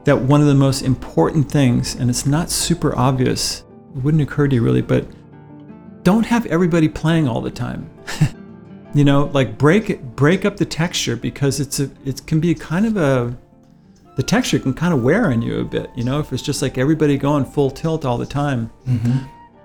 that 0.04 0.18
one 0.18 0.40
of 0.40 0.46
the 0.46 0.54
most 0.54 0.82
important 0.82 1.50
things, 1.50 1.96
and 1.96 2.08
it's 2.08 2.24
not 2.24 2.48
super 2.50 2.96
obvious, 2.96 3.64
it 3.96 4.02
wouldn't 4.04 4.22
occur 4.22 4.46
to 4.48 4.54
you 4.54 4.62
really, 4.62 4.80
but 4.80 5.04
don't 6.04 6.24
have 6.24 6.46
everybody 6.46 6.88
playing 6.88 7.28
all 7.28 7.40
the 7.40 7.50
time. 7.50 7.90
you 8.94 9.04
know, 9.04 9.30
like 9.32 9.56
break 9.58 10.00
break 10.02 10.44
up 10.44 10.56
the 10.56 10.64
texture 10.64 11.16
because 11.16 11.60
it's 11.60 11.78
a 11.80 11.90
it 12.04 12.26
can 12.26 12.40
be 12.40 12.54
kind 12.54 12.86
of 12.86 12.96
a 12.96 13.36
the 14.16 14.22
texture 14.22 14.58
can 14.58 14.74
kind 14.74 14.92
of 14.92 15.02
wear 15.02 15.30
on 15.30 15.40
you 15.42 15.60
a 15.60 15.64
bit. 15.64 15.90
You 15.94 16.04
know, 16.04 16.18
if 16.18 16.32
it's 16.32 16.42
just 16.42 16.60
like 16.62 16.76
everybody 16.78 17.16
going 17.16 17.44
full 17.44 17.70
tilt 17.70 18.04
all 18.04 18.18
the 18.18 18.26
time. 18.26 18.70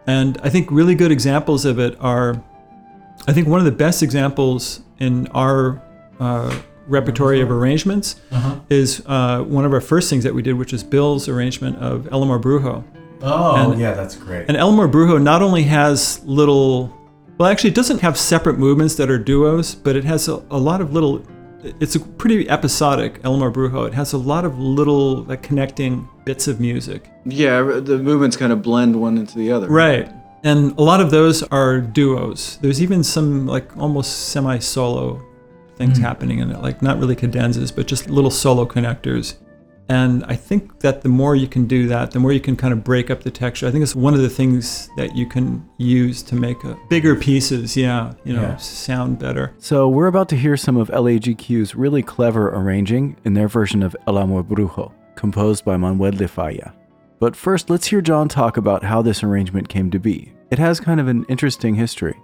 And 0.08 0.38
I 0.44 0.50
think 0.50 0.70
really 0.72 0.94
good 0.96 1.12
examples 1.12 1.66
of 1.66 1.80
it 1.80 1.98
are, 2.00 2.42
I 3.28 3.34
think 3.34 3.48
one 3.48 3.60
of 3.60 3.66
the 3.66 3.72
best 3.72 4.04
examples 4.04 4.82
in 5.00 5.26
our 5.30 5.82
uh, 6.20 6.56
repertory 6.88 7.42
of 7.42 7.50
arrangements 7.50 8.22
is 8.70 9.02
uh, 9.08 9.42
one 9.42 9.66
of 9.66 9.74
our 9.74 9.82
first 9.82 10.10
things 10.12 10.24
that 10.24 10.34
we 10.36 10.44
did, 10.44 10.54
which 10.54 10.74
is 10.74 10.84
Bill's 10.84 11.28
arrangement 11.28 11.78
of 11.80 12.08
El 12.14 12.22
Amor 12.24 12.40
Brujo. 12.40 12.84
Oh, 13.24 13.72
And- 13.72 13.80
yeah, 13.80 13.94
that's 13.96 14.16
great. 14.16 14.46
And 14.48 14.56
El 14.56 14.70
Amor 14.70 14.88
Brujo 14.88 15.20
not 15.22 15.42
only 15.42 15.64
has 15.64 16.24
little, 16.24 16.96
well, 17.38 17.50
actually, 17.50 17.72
it 17.72 17.76
doesn't 17.76 18.00
have 18.00 18.18
separate 18.18 18.58
movements 18.58 18.96
that 18.96 19.10
are 19.10 19.18
duos, 19.18 19.76
but 19.76 19.96
it 19.96 20.04
has 20.06 20.28
a, 20.28 20.44
a 20.52 20.58
lot 20.58 20.82
of 20.82 20.94
little. 20.94 21.26
It's 21.80 21.96
a 21.96 22.00
pretty 22.00 22.48
episodic 22.50 23.20
El 23.24 23.34
Amor 23.36 23.52
Brujo. 23.52 23.88
It 23.88 23.94
has 23.94 24.14
a 24.14 24.18
lot 24.18 24.46
of 24.46 24.60
little 24.60 25.24
like 25.24 25.42
connecting 25.42 26.08
bits 26.24 26.48
of 26.48 26.60
music. 26.60 27.10
yeah, 27.26 27.62
the 27.62 27.98
movements 27.98 28.38
kind 28.38 28.54
of 28.54 28.62
blend 28.62 29.00
one 29.00 29.18
into 29.18 29.38
the 29.38 29.52
other. 29.52 29.68
Right. 29.68 30.12
And 30.44 30.78
a 30.78 30.84
lot 30.84 31.02
of 31.02 31.10
those 31.10 31.42
are 31.44 31.82
duos. 31.82 32.58
There's 32.62 32.82
even 32.82 33.04
some 33.04 33.48
like 33.48 33.76
almost 33.78 34.30
semi 34.30 34.60
solo 34.60 35.22
things 35.76 35.94
mm-hmm. 35.94 36.04
happening 36.04 36.40
in 36.40 36.52
it, 36.52 36.62
like 36.62 36.82
not 36.82 37.00
really 37.00 37.16
cadenzas, 37.16 37.76
but 37.76 37.88
just 37.88 38.10
little 38.10 38.32
solo 38.32 38.66
connectors. 38.66 39.36
And 39.88 40.24
I 40.26 40.36
think 40.36 40.80
that 40.80 41.02
the 41.02 41.10
more 41.10 41.36
you 41.36 41.48
can 41.48 41.68
do 41.68 41.88
that, 41.90 42.10
the 42.12 42.20
more 42.20 42.32
you 42.32 42.40
can 42.40 42.56
kind 42.56 42.74
of 42.74 42.84
break 42.84 43.12
up 43.12 43.22
the 43.22 43.30
texture. 43.30 43.68
I 43.68 43.72
think 43.72 43.84
it's 43.84 43.96
one 43.96 44.16
of 44.16 44.22
the 44.22 44.30
things 44.30 44.90
that 44.98 45.16
you 45.16 45.28
can 45.28 45.64
use 45.78 46.24
to 46.24 46.36
make 46.36 46.64
a 46.64 46.76
bigger 46.90 47.16
pieces, 47.16 47.78
yeah, 47.78 48.14
you 48.24 48.34
know, 48.34 48.42
Yeah. 48.42 48.56
sound 48.58 49.20
better. 49.20 49.54
So 49.60 49.88
we're 49.88 50.08
about 50.08 50.28
to 50.30 50.36
hear 50.36 50.58
some 50.58 50.76
of 50.76 50.90
LAGQ's 50.90 51.76
really 51.76 52.02
clever 52.02 52.50
arranging 52.50 53.18
in 53.26 53.36
their 53.36 53.48
version 53.48 53.84
of 53.84 53.96
El 54.08 54.18
Amor 54.18 54.44
Brujo, 54.44 54.92
composed 55.16 55.64
by 55.64 55.78
Manuel 55.78 56.12
de 56.12 56.28
Falla. 56.28 56.74
But 57.20 57.36
first, 57.36 57.70
let's 57.70 57.86
hear 57.88 58.02
John 58.02 58.28
talk 58.28 58.58
about 58.58 58.84
how 58.84 59.04
this 59.04 59.24
arrangement 59.24 59.70
came 59.70 59.92
to 59.92 60.00
be. 60.00 60.34
It 60.50 60.58
has 60.60 60.80
kind 60.80 61.00
of 61.00 61.08
an 61.08 61.26
interesting 61.30 61.76
history. 61.76 62.16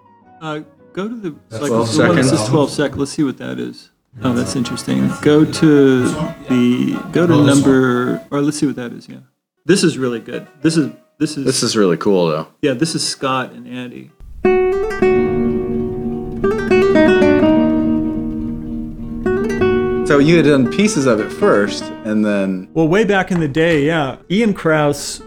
Uh, 0.42 0.62
go 0.94 1.08
to 1.08 1.16
the 1.16 1.36
like, 1.52 1.68
12 1.70 1.94
the 1.94 2.08
one 2.08 2.16
that 2.16 2.24
says 2.24 2.32
seconds. 2.32 2.50
12 2.50 2.70
sec. 2.72 2.98
Let's 2.98 3.12
see 3.12 3.24
what 3.24 3.38
that 3.38 3.60
is. 3.60 3.92
Oh, 4.22 4.34
that's 4.34 4.56
interesting. 4.56 5.10
Go 5.22 5.46
to 5.46 6.04
the 6.50 7.00
go 7.12 7.26
to 7.26 7.34
oh, 7.34 7.46
number 7.46 8.22
or 8.30 8.42
let's 8.42 8.58
see 8.60 8.66
what 8.68 8.76
that 8.76 8.92
is. 8.92 9.08
Yeah, 9.08 9.20
this 9.66 9.84
is 9.84 9.98
really 9.98 10.20
good. 10.20 10.48
This 10.62 10.76
is 10.78 10.92
this 11.18 11.38
is 11.38 11.46
This 11.46 11.64
is 11.64 11.78
really 11.78 11.98
cool, 11.98 12.28
though. 12.28 12.48
yeah. 12.62 12.74
This 12.74 12.94
is 12.94 13.08
Scott 13.08 13.52
and 13.54 13.68
Andy. 13.68 14.12
So 20.08 20.18
you 20.20 20.36
had 20.36 20.46
done 20.46 20.70
pieces 20.70 21.06
of 21.06 21.22
it 21.22 21.32
first, 21.32 21.84
and 22.04 22.26
then 22.26 22.68
Well, 22.74 22.88
way 22.90 23.06
back 23.06 23.32
in 23.32 23.40
the 23.40 23.48
day, 23.48 23.86
yeah, 23.86 24.18
Ian 24.30 24.54
Krouse. 24.54 25.26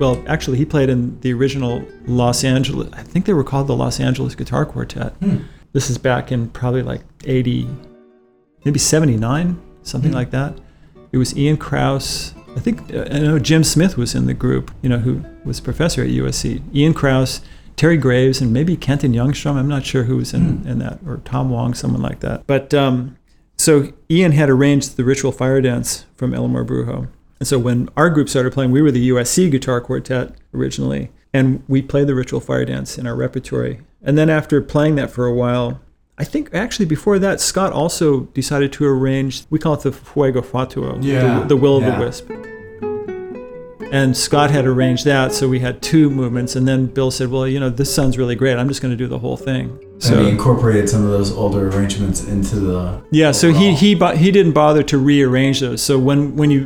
Well, 0.00 0.24
actually, 0.26 0.56
he 0.56 0.64
played 0.64 0.88
in 0.88 1.20
the 1.20 1.34
original 1.34 1.84
Los 2.06 2.42
Angeles. 2.42 2.88
I 2.94 3.02
think 3.02 3.26
they 3.26 3.34
were 3.34 3.44
called 3.44 3.66
the 3.66 3.76
Los 3.76 4.00
Angeles 4.00 4.34
Guitar 4.34 4.64
Quartet. 4.64 5.12
Hmm. 5.20 5.38
This 5.74 5.90
is 5.90 5.98
back 5.98 6.32
in 6.32 6.48
probably 6.48 6.82
like 6.82 7.02
80, 7.24 7.68
maybe 8.64 8.78
79, 8.78 9.60
something 9.82 10.12
like 10.12 10.30
that. 10.30 10.58
It 11.12 11.18
was 11.18 11.36
Ian 11.36 11.56
Krouse. 11.56 12.34
I 12.56 12.60
think 12.60 12.92
uh, 12.94 13.06
I 13.10 13.18
know 13.18 13.38
Jim 13.38 13.64
Smith 13.64 13.96
was 13.96 14.14
in 14.14 14.26
the 14.26 14.34
group. 14.34 14.70
You 14.82 14.88
know, 14.88 14.98
who 14.98 15.24
was 15.44 15.60
professor 15.60 16.02
at 16.02 16.08
USC. 16.08 16.62
Ian 16.74 16.94
Krouse, 16.94 17.40
Terry 17.76 17.96
Graves, 17.96 18.40
and 18.40 18.52
maybe 18.52 18.76
Kenton 18.76 19.12
Youngstrom. 19.12 19.56
I'm 19.56 19.68
not 19.68 19.84
sure 19.84 20.04
who 20.04 20.16
was 20.16 20.32
in, 20.32 20.66
in 20.66 20.78
that, 20.78 20.98
or 21.06 21.18
Tom 21.18 21.50
Wong, 21.50 21.74
someone 21.74 22.02
like 22.02 22.20
that. 22.20 22.46
But 22.46 22.72
um, 22.72 23.16
so 23.56 23.92
Ian 24.10 24.32
had 24.32 24.50
arranged 24.50 24.96
the 24.96 25.04
ritual 25.04 25.32
fire 25.32 25.60
dance 25.60 26.06
from 26.16 26.34
El 26.34 26.44
Amor 26.44 26.64
Brujo. 26.64 27.08
And 27.38 27.46
so 27.46 27.58
when 27.58 27.88
our 27.96 28.08
group 28.08 28.28
started 28.28 28.52
playing, 28.52 28.70
we 28.70 28.82
were 28.82 28.92
the 28.92 29.10
USC 29.10 29.50
guitar 29.50 29.80
quartet 29.80 30.34
originally, 30.54 31.10
and 31.34 31.62
we 31.66 31.82
played 31.82 32.06
the 32.06 32.14
ritual 32.14 32.40
fire 32.40 32.64
dance 32.64 32.96
in 32.96 33.06
our 33.06 33.16
repertory. 33.16 33.80
And 34.00 34.16
then 34.16 34.30
after 34.30 34.60
playing 34.60 34.94
that 34.96 35.10
for 35.10 35.26
a 35.26 35.34
while, 35.34 35.80
I 36.18 36.24
think 36.24 36.50
actually 36.54 36.86
before 36.86 37.18
that, 37.20 37.40
Scott 37.40 37.72
also 37.72 38.20
decided 38.34 38.72
to 38.74 38.84
arrange, 38.84 39.44
we 39.48 39.58
call 39.58 39.74
it 39.74 39.80
the 39.80 39.92
Fuego 39.92 40.42
Fatuo, 40.42 41.02
Yeah, 41.02 41.40
the, 41.40 41.46
the 41.46 41.56
Will 41.56 41.78
of 41.78 41.84
yeah. 41.84 41.98
the 41.98 42.04
Wisp. 42.04 42.30
And 43.90 44.16
Scott 44.16 44.50
had 44.50 44.66
arranged 44.66 45.04
that, 45.04 45.32
so 45.32 45.48
we 45.48 45.60
had 45.60 45.82
two 45.82 46.08
movements. 46.10 46.56
And 46.56 46.66
then 46.66 46.86
Bill 46.86 47.10
said, 47.10 47.28
"Well, 47.28 47.46
you 47.46 47.60
know, 47.60 47.68
this 47.68 47.94
sounds 47.94 48.16
really 48.16 48.34
great. 48.34 48.56
I'm 48.56 48.68
just 48.68 48.80
going 48.80 48.90
to 48.92 48.96
do 48.96 49.06
the 49.06 49.18
whole 49.18 49.36
thing." 49.36 49.78
and 50.04 50.20
he 50.20 50.30
incorporated 50.30 50.88
some 50.88 51.04
of 51.04 51.10
those 51.10 51.30
older 51.30 51.68
arrangements 51.68 52.24
into 52.24 52.58
the. 52.58 53.02
Yeah, 53.10 53.32
so 53.32 53.52
he 53.52 53.74
he 53.74 53.94
he 54.16 54.30
didn't 54.30 54.52
bother 54.52 54.82
to 54.84 54.96
rearrange 54.96 55.60
those. 55.60 55.82
So 55.82 55.98
when 55.98 56.34
when 56.36 56.50
you 56.50 56.64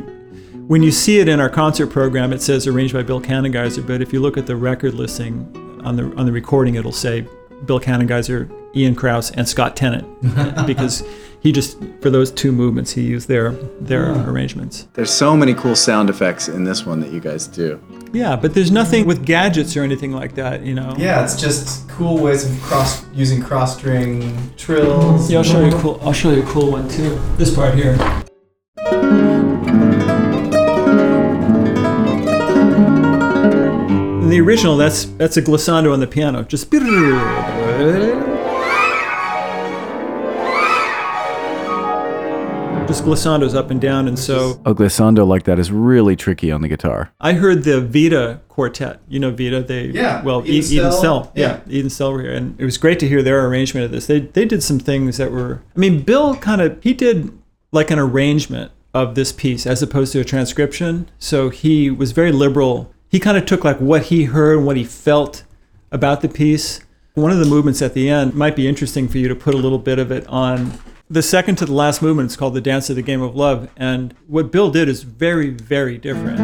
when 0.67 0.83
you 0.83 0.91
see 0.91 1.19
it 1.19 1.27
in 1.27 1.41
our 1.41 1.49
concert 1.49 1.87
program, 1.87 2.31
it 2.31 2.41
says 2.41 2.65
arranged 2.65 2.93
by 2.93 3.03
Bill 3.03 3.19
Kanengiser. 3.21 3.85
But 3.85 4.01
if 4.01 4.13
you 4.13 4.21
look 4.21 4.37
at 4.37 4.47
the 4.47 4.55
record 4.55 4.93
listing 4.93 5.81
on 5.83 5.97
the 5.97 6.05
on 6.15 6.25
the 6.25 6.31
recording, 6.31 6.75
it'll 6.75 6.93
say 6.93 7.27
Bill 7.65 7.79
Kanengiser, 7.79 8.49
Ian 8.77 8.95
Krouse, 8.95 9.31
and 9.35 9.47
Scott 9.47 9.75
Tennant 9.75 10.05
because 10.67 11.03
he 11.39 11.51
just 11.51 11.77
for 12.01 12.09
those 12.09 12.31
two 12.31 12.51
movements 12.51 12.91
he 12.91 13.01
used 13.01 13.27
their 13.27 13.51
their 13.79 14.11
arrangements. 14.29 14.87
there's 14.93 15.11
so 15.11 15.35
many 15.35 15.53
cool 15.53 15.75
sound 15.75 16.09
effects 16.09 16.47
in 16.47 16.63
this 16.63 16.85
one 16.85 16.99
that 16.99 17.11
you 17.11 17.19
guys 17.19 17.47
do. 17.47 17.79
Yeah, 18.13 18.35
but 18.35 18.53
there's 18.53 18.71
nothing 18.71 19.05
with 19.05 19.25
gadgets 19.25 19.75
or 19.75 19.83
anything 19.83 20.13
like 20.13 20.35
that, 20.35 20.65
you 20.65 20.73
know. 20.73 20.95
Yeah, 20.97 21.23
it's 21.23 21.39
just 21.39 21.87
cool 21.89 22.17
ways 22.17 22.49
of 22.49 22.59
cross 22.61 23.05
using 23.13 23.41
cross 23.41 23.77
string 23.77 24.35
trills. 24.57 25.29
Yeah, 25.29 25.39
I'll 25.39 25.43
show 25.43 25.59
you 25.59 25.75
a 25.75 25.81
cool. 25.81 25.99
I'll 26.01 26.13
show 26.13 26.31
you 26.31 26.43
a 26.43 26.45
cool 26.45 26.71
one 26.71 26.87
too. 26.89 27.19
This 27.37 27.53
part 27.53 27.75
here. 27.75 27.97
In 34.21 34.29
the 34.29 34.41
original, 34.41 34.77
that's 34.77 35.05
that's 35.05 35.37
a 35.37 35.41
glissando 35.41 35.93
on 35.93 35.99
the 35.99 36.07
piano. 36.07 36.43
Just 36.43 36.69
just 42.97 43.07
glissandos 43.07 43.55
up 43.55 43.69
and 43.69 43.79
down, 43.79 44.07
and 44.07 44.17
so 44.17 44.59
A 44.65 44.73
glissando 44.73 45.27
like 45.27 45.43
that 45.43 45.59
is 45.59 45.71
really 45.71 46.15
tricky 46.15 46.51
on 46.51 46.61
the 46.61 46.67
guitar. 46.67 47.11
I 47.19 47.33
heard 47.33 47.63
the 47.63 47.81
Vida 47.81 48.41
quartet. 48.47 48.99
You 49.07 49.19
know 49.19 49.31
Vida? 49.31 49.61
They 49.61 49.85
Yeah, 49.85 50.23
Well, 50.23 50.41
Eden 50.41 50.55
Eden, 50.55 50.71
Eden 50.71 50.91
Stell, 50.91 50.99
Stell. 50.99 51.31
Yeah. 51.35 51.61
yeah. 51.67 51.77
Eden 51.77 51.89
Stell 51.89 52.13
were 52.13 52.21
here, 52.21 52.33
and 52.33 52.59
it 52.59 52.65
was 52.65 52.77
great 52.77 52.99
to 52.99 53.07
hear 53.07 53.21
their 53.21 53.45
arrangement 53.45 53.85
of 53.85 53.91
this. 53.91 54.07
They 54.07 54.21
they 54.21 54.45
did 54.45 54.63
some 54.63 54.79
things 54.79 55.17
that 55.17 55.31
were. 55.31 55.61
I 55.75 55.79
mean, 55.79 56.01
Bill 56.01 56.35
kind 56.37 56.61
of 56.61 56.81
he 56.81 56.93
did 56.93 57.37
like 57.71 57.91
an 57.91 57.99
arrangement 57.99 58.71
of 58.93 59.15
this 59.15 59.31
piece 59.31 59.67
as 59.67 59.83
opposed 59.83 60.13
to 60.13 60.19
a 60.19 60.25
transcription. 60.25 61.09
So 61.19 61.49
he 61.49 61.91
was 61.91 62.13
very 62.13 62.31
liberal. 62.31 62.91
He 63.09 63.19
kind 63.19 63.37
of 63.37 63.45
took 63.45 63.63
like 63.63 63.79
what 63.79 64.03
he 64.03 64.25
heard 64.25 64.57
and 64.57 64.65
what 64.65 64.77
he 64.77 64.83
felt 64.83 65.43
about 65.91 66.21
the 66.21 66.29
piece. 66.29 66.81
One 67.13 67.31
of 67.31 67.39
the 67.39 67.45
movements 67.45 67.81
at 67.81 67.93
the 67.93 68.09
end 68.09 68.33
might 68.33 68.55
be 68.55 68.67
interesting 68.67 69.07
for 69.07 69.17
you 69.17 69.27
to 69.27 69.35
put 69.35 69.53
a 69.53 69.57
little 69.57 69.79
bit 69.79 69.99
of 69.99 70.11
it 70.11 70.25
on. 70.27 70.73
The 71.09 71.21
second 71.21 71.55
to 71.59 71.65
the 71.65 71.71
last 71.71 72.01
movement 72.01 72.31
is 72.31 72.35
called 72.35 72.53
the 72.53 72.59
Dance 72.59 72.89
of 72.89 72.97
the 72.97 73.01
Game 73.01 73.21
of 73.21 73.33
Love, 73.33 73.69
and 73.77 74.13
what 74.27 74.51
Bill 74.51 74.69
did 74.69 74.89
is 74.89 75.03
very, 75.03 75.49
very 75.49 75.97
different. 75.97 76.37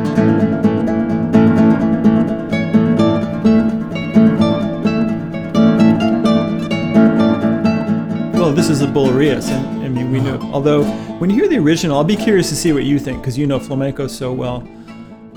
Well, 8.34 8.54
this 8.54 8.70
is 8.70 8.82
a 8.82 8.88
Bulerías, 8.88 9.50
and 9.50 9.84
I 9.84 9.90
mean, 9.90 10.10
we 10.14 10.22
know. 10.22 10.40
Although, 10.54 10.86
when 11.20 11.30
you 11.30 11.36
hear 11.36 11.50
the 11.50 11.58
original, 11.58 11.98
I'll 11.98 12.06
be 12.06 12.16
curious 12.16 12.48
to 12.48 12.56
see 12.56 12.72
what 12.72 12.86
you 12.86 13.00
think 13.00 13.20
because 13.22 13.38
you 13.38 13.46
know 13.46 13.60
flamenco 13.60 14.08
so 14.08 14.32
well. 14.32 14.66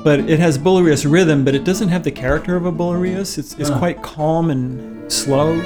But 0.04 0.20
it 0.20 0.38
has 0.38 0.56
Bulerías 0.56 1.10
rhythm, 1.10 1.44
but 1.44 1.56
it 1.56 1.64
doesn't 1.64 1.88
have 1.88 2.04
the 2.04 2.12
character 2.12 2.54
of 2.54 2.64
a 2.64 2.70
Bulerías. 2.70 3.38
It's, 3.38 3.54
it's 3.54 3.70
quite 3.70 4.04
calm 4.04 4.50
and 4.50 5.10
slow. 5.10 5.60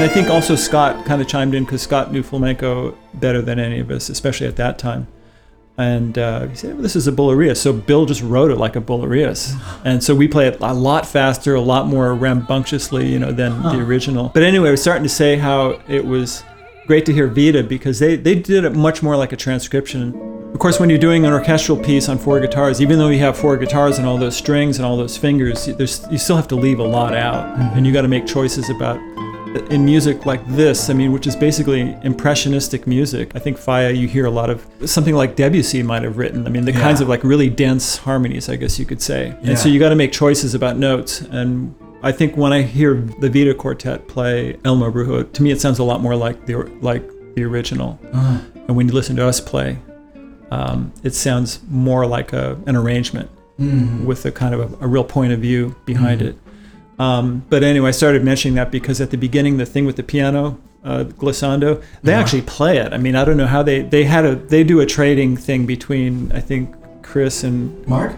And 0.00 0.10
I 0.10 0.14
think 0.14 0.30
also 0.30 0.56
Scott 0.56 1.04
kind 1.04 1.20
of 1.20 1.28
chimed 1.28 1.54
in 1.54 1.64
because 1.64 1.82
Scott 1.82 2.10
knew 2.10 2.22
flamenco 2.22 2.96
better 3.12 3.42
than 3.42 3.58
any 3.58 3.80
of 3.80 3.90
us, 3.90 4.08
especially 4.08 4.46
at 4.46 4.56
that 4.56 4.78
time. 4.78 5.06
And 5.76 6.16
uh, 6.16 6.46
he 6.46 6.56
said, 6.56 6.72
well, 6.72 6.82
"This 6.82 6.96
is 6.96 7.06
a 7.06 7.12
Bulerías." 7.12 7.58
So 7.58 7.74
Bill 7.74 8.06
just 8.06 8.22
wrote 8.22 8.50
it 8.50 8.56
like 8.56 8.76
a 8.76 8.80
Bulerías, 8.80 9.54
and 9.84 10.02
so 10.02 10.14
we 10.14 10.26
play 10.26 10.46
it 10.46 10.58
a 10.62 10.72
lot 10.72 11.04
faster, 11.04 11.54
a 11.54 11.60
lot 11.60 11.86
more 11.86 12.14
rambunctiously, 12.14 13.12
you 13.12 13.18
know, 13.18 13.30
than 13.30 13.62
the 13.62 13.78
original. 13.78 14.30
But 14.32 14.42
anyway, 14.42 14.68
I 14.68 14.70
was 14.70 14.80
starting 14.80 15.02
to 15.02 15.10
say 15.10 15.36
how 15.36 15.82
it 15.86 16.06
was 16.06 16.44
great 16.86 17.04
to 17.04 17.12
hear 17.12 17.26
Vida 17.26 17.62
because 17.62 17.98
they 17.98 18.16
they 18.16 18.36
did 18.36 18.64
it 18.64 18.70
much 18.70 19.02
more 19.02 19.18
like 19.18 19.32
a 19.32 19.36
transcription. 19.36 20.14
Of 20.54 20.60
course, 20.60 20.80
when 20.80 20.88
you're 20.88 20.98
doing 20.98 21.26
an 21.26 21.32
orchestral 21.34 21.76
piece 21.76 22.08
on 22.08 22.16
four 22.16 22.40
guitars, 22.40 22.80
even 22.80 22.98
though 22.98 23.08
you 23.08 23.18
have 23.18 23.36
four 23.36 23.58
guitars 23.58 23.98
and 23.98 24.06
all 24.06 24.16
those 24.16 24.34
strings 24.34 24.78
and 24.78 24.86
all 24.86 24.96
those 24.96 25.18
fingers, 25.18 25.66
there's 25.66 26.06
you 26.10 26.16
still 26.16 26.36
have 26.36 26.48
to 26.48 26.56
leave 26.56 26.78
a 26.78 26.86
lot 26.86 27.14
out, 27.14 27.58
and 27.76 27.86
you 27.86 27.92
got 27.92 28.02
to 28.02 28.08
make 28.08 28.26
choices 28.26 28.70
about 28.70 28.98
in 29.70 29.84
music 29.84 30.26
like 30.26 30.46
this, 30.46 30.90
I 30.90 30.92
mean, 30.92 31.12
which 31.12 31.26
is 31.26 31.34
basically 31.34 31.96
impressionistic 32.02 32.86
music. 32.86 33.32
I 33.34 33.38
think 33.38 33.58
Falla, 33.58 33.90
you 33.90 34.06
hear 34.06 34.26
a 34.26 34.30
lot 34.30 34.50
of 34.50 34.66
something 34.86 35.14
like 35.14 35.36
Debussy 35.36 35.82
might 35.82 36.02
have 36.02 36.18
written. 36.18 36.46
I 36.46 36.50
mean, 36.50 36.64
the 36.64 36.72
kinds 36.72 37.00
of 37.00 37.08
like 37.08 37.24
really 37.24 37.50
dense 37.50 37.96
harmonies, 37.96 38.48
I 38.48 38.56
guess 38.56 38.78
you 38.78 38.86
could 38.86 39.02
say. 39.02 39.36
And 39.42 39.58
so 39.58 39.68
you 39.68 39.78
got 39.78 39.88
to 39.88 39.96
make 39.96 40.12
choices 40.12 40.54
about 40.54 40.76
notes. 40.76 41.20
And 41.20 41.74
I 42.02 42.12
think 42.12 42.36
when 42.36 42.52
I 42.52 42.62
hear 42.62 42.94
the 42.94 43.28
Vida 43.28 43.54
Quartet 43.54 44.08
play 44.08 44.56
El 44.64 44.74
Amor 44.74 44.92
Brujo, 44.92 45.32
to 45.32 45.42
me 45.42 45.50
it 45.50 45.60
sounds 45.60 45.78
a 45.78 45.84
lot 45.84 46.00
more 46.00 46.14
like 46.14 46.46
the 46.46 46.54
like 46.80 47.02
the 47.34 47.44
original. 47.44 47.98
Uh. 48.12 48.40
And 48.68 48.76
when 48.76 48.86
you 48.86 48.94
listen 48.94 49.16
to 49.16 49.26
us 49.26 49.40
play, 49.40 49.78
um, 50.50 50.92
it 51.02 51.14
sounds 51.14 51.60
more 51.68 52.06
like 52.06 52.32
a, 52.32 52.56
an 52.66 52.76
arrangement 52.76 53.30
mm-hmm. 53.58 54.04
with 54.04 54.24
a 54.26 54.32
kind 54.32 54.54
of 54.54 54.80
a, 54.80 54.84
a 54.84 54.88
real 54.88 55.04
point 55.04 55.32
of 55.32 55.40
view 55.40 55.74
behind 55.84 56.20
mm-hmm. 56.20 56.30
it. 56.30 56.38
Um, 57.00 57.44
but 57.48 57.62
anyway, 57.62 57.88
I 57.88 57.92
started 57.92 58.22
mentioning 58.24 58.54
that 58.56 58.70
because 58.70 59.00
at 59.00 59.10
the 59.10 59.16
beginning, 59.16 59.56
the 59.56 59.66
thing 59.66 59.86
with 59.86 59.96
the 59.96 60.02
piano, 60.02 60.58
uh, 60.84 61.04
glissando, 61.04 61.82
they 62.02 62.12
actually 62.12 62.42
play 62.42 62.76
it. 62.78 62.92
I 62.92 62.98
mean, 62.98 63.14
I 63.16 63.24
don't 63.24 63.36
know 63.36 63.46
how 63.46 63.62
they 63.62 63.82
they 63.82 64.04
had 64.04 64.24
a 64.24 64.34
they 64.36 64.64
do 64.64 64.80
a 64.80 64.86
trading 64.86 65.36
thing 65.36 65.66
between 65.66 66.30
I 66.32 66.40
think 66.40 66.74
Chris 67.02 67.42
and 67.44 67.86
Mark? 67.86 68.12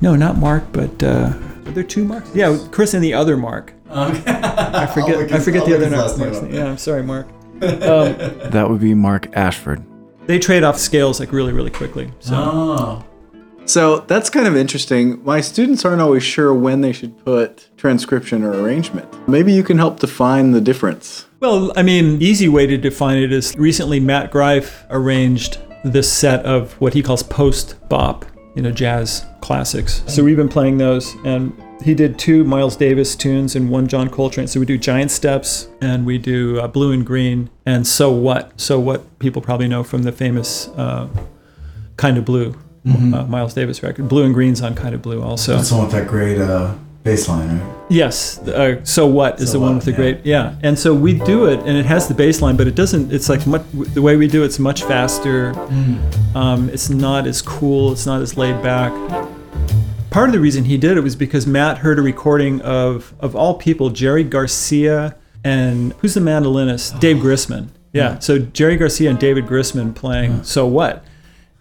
no, 0.00 0.14
not 0.14 0.36
Mark, 0.38 0.64
but 0.72 1.02
uh, 1.02 1.32
are 1.66 1.72
there 1.72 1.82
two 1.84 2.04
Marks? 2.04 2.30
Yeah, 2.34 2.56
Chris 2.70 2.94
and 2.94 3.02
the 3.02 3.14
other 3.14 3.36
Mark. 3.36 3.72
Okay. 3.90 4.22
I 4.26 4.86
forget 4.86 5.32
I 5.36 5.38
forget 5.40 5.64
the 5.66 5.74
other 5.76 5.90
Mark's 5.90 6.16
name. 6.42 6.54
Yeah, 6.54 6.66
I'm 6.70 6.78
sorry, 6.78 7.02
Mark. 7.02 7.26
Um, 7.62 8.12
That 8.52 8.66
would 8.68 8.80
be 8.80 8.92
Mark 8.94 9.34
Ashford. 9.34 9.82
they 10.26 10.38
trade 10.38 10.62
off 10.62 10.76
scales 10.78 11.18
like 11.20 11.32
really 11.32 11.52
really 11.52 11.70
quickly. 11.70 12.12
So. 12.20 12.34
Oh. 12.36 13.04
So 13.66 14.00
that's 14.00 14.30
kind 14.30 14.46
of 14.46 14.56
interesting. 14.56 15.22
My 15.24 15.40
students 15.40 15.84
aren't 15.84 16.00
always 16.00 16.22
sure 16.22 16.54
when 16.54 16.80
they 16.82 16.92
should 16.92 17.22
put 17.24 17.68
transcription 17.76 18.44
or 18.44 18.52
arrangement. 18.52 19.28
Maybe 19.28 19.52
you 19.52 19.64
can 19.64 19.76
help 19.76 19.98
define 19.98 20.52
the 20.52 20.60
difference. 20.60 21.26
Well, 21.40 21.72
I 21.76 21.82
mean, 21.82 22.22
easy 22.22 22.48
way 22.48 22.66
to 22.66 22.78
define 22.78 23.18
it 23.18 23.32
is 23.32 23.54
recently 23.56 24.00
Matt 24.00 24.30
Greif 24.30 24.84
arranged 24.90 25.58
this 25.84 26.10
set 26.10 26.44
of 26.46 26.72
what 26.80 26.94
he 26.94 27.02
calls 27.02 27.22
post 27.22 27.76
bop, 27.88 28.24
you 28.54 28.62
know, 28.62 28.70
jazz 28.70 29.26
classics. 29.40 30.02
So 30.06 30.24
we've 30.24 30.36
been 30.36 30.48
playing 30.48 30.78
those, 30.78 31.14
and 31.24 31.52
he 31.82 31.94
did 31.94 32.18
two 32.18 32.44
Miles 32.44 32.76
Davis 32.76 33.14
tunes 33.14 33.56
and 33.56 33.68
one 33.68 33.86
John 33.86 34.08
Coltrane. 34.08 34.46
So 34.46 34.60
we 34.60 34.66
do 34.66 34.78
Giant 34.78 35.10
Steps 35.10 35.68
and 35.80 36.06
we 36.06 36.18
do 36.18 36.58
uh, 36.60 36.66
Blue 36.68 36.92
and 36.92 37.04
Green 37.04 37.50
and 37.66 37.86
So 37.86 38.10
What. 38.10 38.58
So 38.60 38.80
What 38.80 39.18
people 39.18 39.42
probably 39.42 39.68
know 39.68 39.84
from 39.84 40.02
the 40.02 40.12
famous 40.12 40.68
uh, 40.68 41.08
Kind 41.96 42.16
of 42.16 42.24
Blue 42.24 42.56
uh, 42.86 43.24
Miles 43.24 43.54
Davis 43.54 43.82
record. 43.82 44.08
Blue 44.08 44.24
and 44.24 44.34
Green's 44.34 44.62
on 44.62 44.74
Kind 44.74 44.94
of 44.94 45.02
Blue 45.02 45.22
also. 45.22 45.56
That's 45.56 45.70
the 45.70 45.76
one 45.76 45.86
with 45.86 45.94
that 45.94 46.06
great 46.08 46.38
uh, 46.38 46.74
bass 47.02 47.28
line, 47.28 47.58
right? 47.60 47.76
Yes. 47.88 48.38
Uh, 48.38 48.84
so 48.84 49.06
what 49.06 49.40
is 49.40 49.48
So 49.50 49.54
the 49.54 49.60
one 49.60 49.68
What, 49.70 49.74
with 49.76 49.84
the 49.86 49.90
yeah. 49.92 49.96
great? 49.96 50.26
Yeah. 50.26 50.56
And 50.62 50.78
so 50.78 50.94
we 50.94 51.14
do 51.14 51.46
it, 51.46 51.60
and 51.60 51.76
it 51.76 51.86
has 51.86 52.08
the 52.08 52.14
bass 52.14 52.40
line, 52.42 52.56
but 52.56 52.66
it 52.66 52.74
doesn't. 52.74 53.12
It's 53.12 53.28
like 53.28 53.46
much, 53.46 53.62
the 53.72 54.02
way 54.02 54.16
we 54.16 54.28
do 54.28 54.42
it's 54.44 54.58
much 54.58 54.82
faster. 54.84 55.52
Um, 56.34 56.68
it's 56.70 56.88
not 56.90 57.26
as 57.26 57.42
cool. 57.42 57.92
It's 57.92 58.06
not 58.06 58.22
as 58.22 58.36
laid 58.36 58.62
back. 58.62 58.92
Part 60.10 60.28
of 60.28 60.32
the 60.32 60.40
reason 60.40 60.64
he 60.64 60.78
did 60.78 60.96
it 60.96 61.00
was 61.02 61.14
because 61.14 61.46
Matt 61.46 61.78
heard 61.78 61.98
a 61.98 62.02
recording 62.02 62.60
of 62.62 63.12
of 63.20 63.36
all 63.36 63.54
people 63.54 63.90
Jerry 63.90 64.24
Garcia 64.24 65.14
and 65.44 65.92
who's 65.94 66.14
the 66.14 66.20
mandolinist 66.20 66.98
Dave 67.00 67.18
Grisman. 67.18 67.68
Yeah. 67.92 68.18
So 68.18 68.38
Jerry 68.38 68.76
Garcia 68.76 69.10
and 69.10 69.18
David 69.18 69.46
Grisman 69.46 69.94
playing 69.94 70.42
So 70.44 70.66
What, 70.66 71.04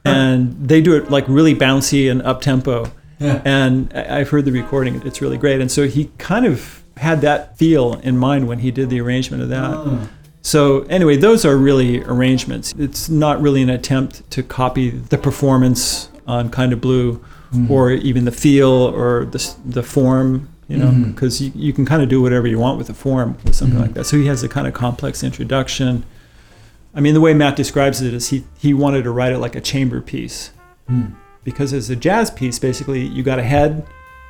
and 0.16 0.68
they 0.68 0.82
do 0.82 0.96
it 0.96 1.10
like 1.10 1.26
really 1.28 1.56
bouncy 1.56 2.10
and 2.10 2.22
up 2.22 2.42
tempo. 2.42 2.92
Yeah. 3.20 3.42
And 3.46 3.92
I've 3.94 4.30
heard 4.30 4.46
the 4.46 4.52
recording; 4.52 5.02
it's 5.06 5.22
really 5.22 5.38
great. 5.38 5.62
And 5.62 5.72
so 5.72 5.88
he 5.88 6.12
kind 6.18 6.46
of 6.46 6.84
had 6.98 7.22
that 7.22 7.58
feel 7.58 7.96
in 7.96 8.18
mind 8.18 8.48
when 8.48 8.60
he 8.60 8.72
did 8.72 8.90
the 8.90 9.02
arrangement 9.02 9.44
of 9.44 9.50
that. 9.50 9.72
Oh. 9.72 10.10
So 10.42 10.84
anyway, 10.84 11.18
those 11.18 11.44
are 11.44 11.58
really 11.58 12.04
arrangements. 12.04 12.74
It's 12.78 13.10
not 13.10 13.42
really 13.42 13.64
an 13.64 13.70
attempt 13.70 14.30
to 14.32 14.44
copy 14.44 14.92
the 14.92 15.18
performance 15.18 16.10
on 16.28 16.50
Kind 16.50 16.72
of 16.72 16.82
Blue, 16.82 17.18
mm-hmm. 17.52 17.72
or 17.72 17.92
even 17.92 18.26
the 18.26 18.32
feel 18.32 18.70
or 18.70 19.26
the 19.26 19.56
the 19.66 19.84
form. 19.84 20.50
You 20.68 20.78
know, 20.78 20.88
mm-hmm. 20.88 21.12
because 21.12 21.42
you, 21.42 21.52
you 21.54 21.74
can 21.74 21.86
kind 21.86 22.02
of 22.02 22.10
do 22.10 22.22
whatever 22.22 22.48
you 22.48 22.58
want 22.58 22.80
with 22.80 22.88
the 22.88 22.94
form 22.94 23.38
with 23.44 23.56
something 23.56 23.76
mm-hmm. 23.76 23.86
like 23.86 23.94
that. 23.94 24.06
So 24.06 24.18
he 24.18 24.26
has 24.26 24.42
a 24.42 24.50
kind 24.50 24.68
of 24.68 24.74
complex 24.74 25.24
introduction. 25.24 26.04
I 26.96 27.02
mean, 27.02 27.14
the 27.14 27.22
way 27.22 27.34
Matt 27.34 27.56
describes 27.56 28.02
it 28.02 28.14
is 28.14 28.30
he 28.30 28.46
he 28.58 28.74
wanted 28.74 29.04
to 29.04 29.12
write 29.12 29.34
it 29.34 29.40
like 29.40 29.56
a 29.56 29.62
chamber 29.62 30.02
piece, 30.02 30.52
hmm. 30.88 31.08
because 31.44 31.74
as 31.74 31.90
a 31.90 31.96
jazz 31.96 32.32
piece, 32.32 32.58
basically 32.58 33.06
you 33.06 33.22
got 33.22 33.38
a 33.38 33.44
head, 33.44 33.86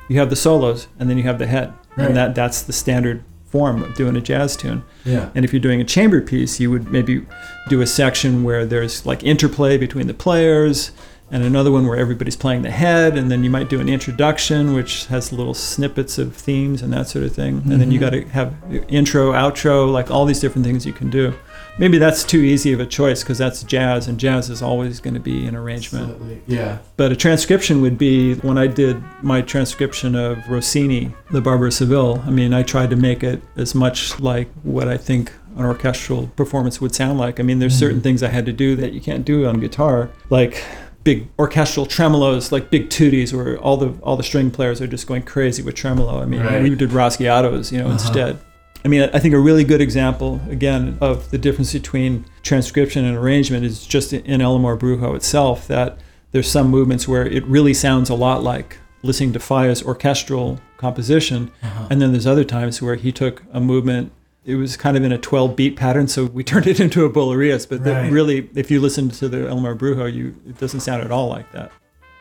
you 0.08 0.18
have 0.18 0.30
the 0.30 0.36
solos, 0.36 0.88
and 0.98 1.08
then 1.08 1.16
you 1.16 1.24
have 1.24 1.38
the 1.38 1.46
head, 1.46 1.72
Right. 1.96 2.08
and 2.08 2.16
that 2.16 2.34
that's 2.34 2.62
the 2.62 2.72
standard 2.72 3.22
form 3.46 3.82
of 3.82 3.94
doing 3.94 4.16
a 4.16 4.20
jazz 4.20 4.56
tune. 4.56 4.82
Yeah. 5.04 5.30
And 5.34 5.44
if 5.44 5.52
you're 5.52 5.60
doing 5.60 5.80
a 5.80 5.84
chamber 5.84 6.20
piece, 6.20 6.58
you 6.58 6.70
would 6.70 6.90
maybe 6.90 7.24
do 7.68 7.80
a 7.80 7.86
section 7.86 8.42
where 8.42 8.66
there's 8.66 9.06
like 9.06 9.22
interplay 9.22 9.78
between 9.78 10.08
the 10.08 10.14
players, 10.14 10.90
and 11.30 11.42
another 11.42 11.72
one 11.72 11.86
where 11.86 11.96
everybody's 11.96 12.36
playing 12.36 12.62
the 12.62 12.70
head, 12.70 13.18
and 13.18 13.30
then 13.30 13.42
you 13.42 13.50
might 13.50 13.68
do 13.68 13.80
an 13.80 13.88
introduction 13.88 14.74
which 14.74 15.06
has 15.06 15.32
little 15.32 15.54
snippets 15.54 16.18
of 16.18 16.36
themes 16.36 16.82
and 16.82 16.92
that 16.92 17.08
sort 17.08 17.24
of 17.24 17.34
thing. 17.34 17.62
And 17.64 17.80
then 17.80 17.90
you 17.90 17.98
mm-hmm. 17.98 18.20
got 18.20 18.26
to 18.26 18.28
have 18.28 18.54
intro, 18.88 19.32
outro, 19.32 19.90
like 19.90 20.10
all 20.10 20.24
these 20.24 20.40
different 20.40 20.64
things 20.64 20.86
you 20.86 20.92
can 20.92 21.10
do. 21.10 21.34
Maybe 21.78 21.98
that's 21.98 22.24
too 22.24 22.38
easy 22.40 22.72
of 22.72 22.80
a 22.80 22.86
choice 22.86 23.22
because 23.22 23.38
that's 23.38 23.62
jazz, 23.62 24.08
and 24.08 24.18
jazz 24.18 24.48
is 24.48 24.62
always 24.62 25.00
going 25.00 25.14
to 25.14 25.20
be 25.20 25.46
an 25.46 25.54
arrangement. 25.54 26.10
Absolutely. 26.10 26.42
Yeah. 26.46 26.78
But 26.96 27.12
a 27.12 27.16
transcription 27.16 27.82
would 27.82 27.98
be 27.98 28.34
when 28.36 28.56
I 28.56 28.66
did 28.66 29.02
my 29.22 29.42
transcription 29.42 30.14
of 30.14 30.38
Rossini, 30.48 31.12
the 31.30 31.40
Barber 31.40 31.66
of 31.66 31.74
Seville. 31.74 32.22
I 32.26 32.30
mean, 32.30 32.54
I 32.54 32.62
tried 32.62 32.90
to 32.90 32.96
make 32.96 33.22
it 33.22 33.42
as 33.56 33.74
much 33.74 34.18
like 34.20 34.48
what 34.62 34.88
I 34.88 34.96
think 34.96 35.32
an 35.56 35.64
orchestral 35.64 36.28
performance 36.28 36.80
would 36.80 36.94
sound 36.94 37.18
like. 37.18 37.40
I 37.40 37.42
mean, 37.42 37.58
there's 37.58 37.76
certain 37.76 37.96
mm-hmm. 37.96 38.02
things 38.04 38.22
I 38.22 38.28
had 38.28 38.46
to 38.46 38.52
do 38.52 38.76
that 38.76 38.92
you 38.92 39.00
can't 39.00 39.24
do 39.24 39.46
on 39.46 39.60
guitar, 39.60 40.10
like 40.30 40.62
big 41.04 41.28
orchestral 41.38 41.86
tremolos, 41.86 42.52
like 42.52 42.70
big 42.70 42.88
tuttis, 42.88 43.32
where 43.32 43.58
all 43.58 43.76
the 43.76 43.96
all 44.02 44.16
the 44.16 44.22
string 44.22 44.50
players 44.50 44.80
are 44.80 44.86
just 44.86 45.06
going 45.06 45.22
crazy 45.22 45.62
with 45.62 45.74
tremolo. 45.74 46.20
I 46.20 46.26
mean, 46.26 46.42
Right. 46.42 46.62
we 46.62 46.74
did 46.74 46.90
rasgueados, 46.90 47.70
you 47.70 47.78
know, 47.78 47.84
uh-huh. 47.84 47.92
instead. 47.92 48.38
I 48.86 48.88
mean, 48.88 49.10
I 49.12 49.18
think 49.18 49.34
a 49.34 49.40
really 49.40 49.64
good 49.64 49.80
example, 49.80 50.40
again, 50.48 50.96
of 51.00 51.32
the 51.32 51.38
difference 51.38 51.72
between 51.72 52.24
transcription 52.44 53.04
and 53.04 53.16
arrangement 53.16 53.64
is 53.64 53.84
just 53.84 54.12
in 54.12 54.40
El 54.40 54.54
Amor 54.54 54.76
Brujo 54.76 55.16
itself, 55.16 55.66
that 55.66 55.98
there's 56.30 56.48
some 56.48 56.68
movements 56.68 57.08
where 57.08 57.26
it 57.26 57.44
really 57.46 57.74
sounds 57.74 58.10
a 58.10 58.14
lot 58.14 58.44
like 58.44 58.78
listening 59.02 59.32
to 59.32 59.40
Falla's 59.40 59.82
orchestral 59.82 60.60
composition. 60.76 61.50
Uh-huh. 61.64 61.88
And 61.90 62.00
then 62.00 62.12
there's 62.12 62.28
other 62.28 62.44
times 62.44 62.80
where 62.80 62.94
he 62.94 63.10
took 63.10 63.42
a 63.52 63.60
movement, 63.60 64.12
it 64.44 64.54
was 64.54 64.76
kind 64.76 64.96
of 64.96 65.02
in 65.02 65.10
a 65.10 65.18
12 65.18 65.56
beat 65.56 65.74
pattern, 65.74 66.06
so 66.06 66.26
we 66.26 66.44
turned 66.52 66.68
it 66.68 66.78
into 66.78 67.04
a 67.04 67.10
Bulerías. 67.10 67.68
But 67.68 67.80
Right. 67.80 68.12
really, 68.12 68.48
if 68.54 68.70
you 68.70 68.80
listen 68.80 69.08
to 69.08 69.28
the 69.28 69.48
El 69.48 69.58
Amor 69.58 69.74
Brujo, 69.74 70.14
you, 70.14 70.36
it 70.48 70.58
doesn't 70.58 70.78
sound 70.78 71.02
at 71.02 71.10
all 71.10 71.28
like 71.28 71.50
that. 71.50 71.72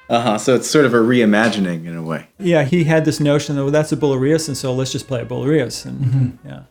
Uh 0.10 0.22
huh. 0.22 0.38
So 0.38 0.56
it's 0.56 0.70
sort 0.70 0.86
of 0.86 0.94
a 0.94 0.98
reimagining 0.98 1.86
in 1.86 1.96
a 1.96 2.04
way. 2.04 2.28
Yeah, 2.38 2.64
he 2.64 2.84
had 2.84 3.06
this 3.06 3.20
notion 3.20 3.56
that, 3.56 3.64
well, 3.64 3.72
that's 3.72 3.92
a 3.92 3.98
Bulerías, 3.98 4.48
and 4.48 4.56
so 4.56 4.74
let's 4.74 4.92
just 4.92 5.08
play 5.08 5.22
a 5.22 5.26
Bulerías. 5.26 5.86
And 5.86 6.38
yeah. 6.46 6.64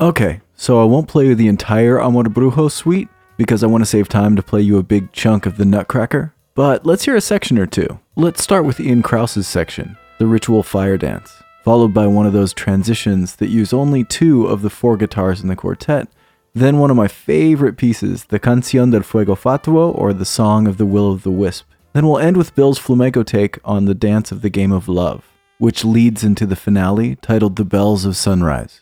Okay, 0.00 0.40
so 0.54 0.80
I 0.80 0.84
won't 0.84 1.08
play 1.08 1.26
you 1.26 1.34
the 1.34 1.48
entire 1.48 2.00
Amor 2.00 2.24
Brujo 2.24 2.70
suite 2.70 3.08
because 3.36 3.62
I 3.62 3.66
want 3.66 3.82
to 3.82 3.86
save 3.86 4.08
time 4.08 4.36
to 4.36 4.42
play 4.42 4.60
you 4.60 4.78
a 4.78 4.82
big 4.82 5.12
chunk 5.12 5.46
of 5.46 5.56
the 5.56 5.64
Nutcracker. 5.64 6.32
But 6.54 6.86
let's 6.86 7.04
hear 7.04 7.16
a 7.16 7.20
section 7.20 7.58
or 7.58 7.66
two. 7.66 7.98
Let's 8.14 8.42
start 8.42 8.64
with 8.64 8.80
Ian 8.80 9.02
Krouse's 9.02 9.46
section, 9.46 9.96
the 10.18 10.26
ritual 10.26 10.62
fire 10.62 10.96
dance, 10.96 11.42
followed 11.62 11.92
by 11.92 12.06
one 12.06 12.26
of 12.26 12.32
those 12.32 12.54
transitions 12.54 13.36
that 13.36 13.48
use 13.48 13.74
only 13.74 14.04
two 14.04 14.46
of 14.46 14.62
the 14.62 14.70
four 14.70 14.96
guitars 14.96 15.42
in 15.42 15.48
the 15.48 15.56
quartet. 15.56 16.08
Then 16.56 16.78
one 16.78 16.90
of 16.90 16.96
my 16.96 17.06
favorite 17.06 17.76
pieces, 17.76 18.24
the 18.24 18.40
Canción 18.40 18.90
del 18.90 19.02
Fuego 19.02 19.34
Fatuo, 19.34 19.94
or 19.94 20.14
the 20.14 20.24
Song 20.24 20.66
of 20.66 20.78
the 20.78 20.86
Will 20.86 21.12
of 21.12 21.22
the 21.22 21.30
Wisp. 21.30 21.66
Then 21.92 22.06
we'll 22.06 22.18
end 22.18 22.38
with 22.38 22.54
Bill's 22.54 22.78
flamenco 22.78 23.22
take 23.22 23.58
on 23.62 23.84
the 23.84 23.94
Dance 23.94 24.32
of 24.32 24.40
the 24.40 24.48
Game 24.48 24.72
of 24.72 24.88
Love, 24.88 25.30
which 25.58 25.84
leads 25.84 26.24
into 26.24 26.46
the 26.46 26.56
finale 26.56 27.16
titled 27.16 27.56
The 27.56 27.66
Bells 27.66 28.06
of 28.06 28.16
Sunrise. 28.16 28.80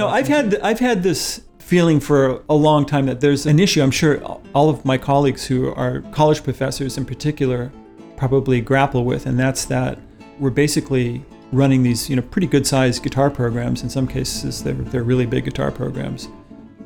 Know, 0.00 0.08
I've 0.08 0.28
had 0.28 0.58
I've 0.60 0.80
had 0.80 1.02
this 1.02 1.42
feeling 1.58 2.00
for 2.00 2.42
a 2.48 2.54
long 2.54 2.84
time 2.84 3.06
that 3.06 3.20
there's 3.20 3.46
an 3.46 3.60
issue. 3.60 3.80
I'm 3.80 3.92
sure 3.92 4.20
all 4.54 4.68
of 4.68 4.84
my 4.84 4.98
colleagues 4.98 5.46
who 5.46 5.72
are 5.74 6.00
college 6.10 6.42
professors 6.42 6.98
in 6.98 7.04
particular 7.04 7.70
probably 8.16 8.60
grapple 8.60 9.04
with, 9.04 9.26
and 9.26 9.38
that's 9.38 9.64
that 9.66 9.98
we're 10.38 10.50
basically 10.50 11.24
running 11.52 11.82
these, 11.82 12.08
you 12.08 12.16
know, 12.16 12.22
pretty 12.22 12.46
good 12.46 12.66
sized 12.66 13.02
guitar 13.02 13.30
programs. 13.30 13.82
In 13.82 13.90
some 13.90 14.08
cases, 14.08 14.62
they're 14.64 14.74
they're 14.74 15.04
really 15.04 15.26
big 15.26 15.44
guitar 15.44 15.70
programs, 15.70 16.28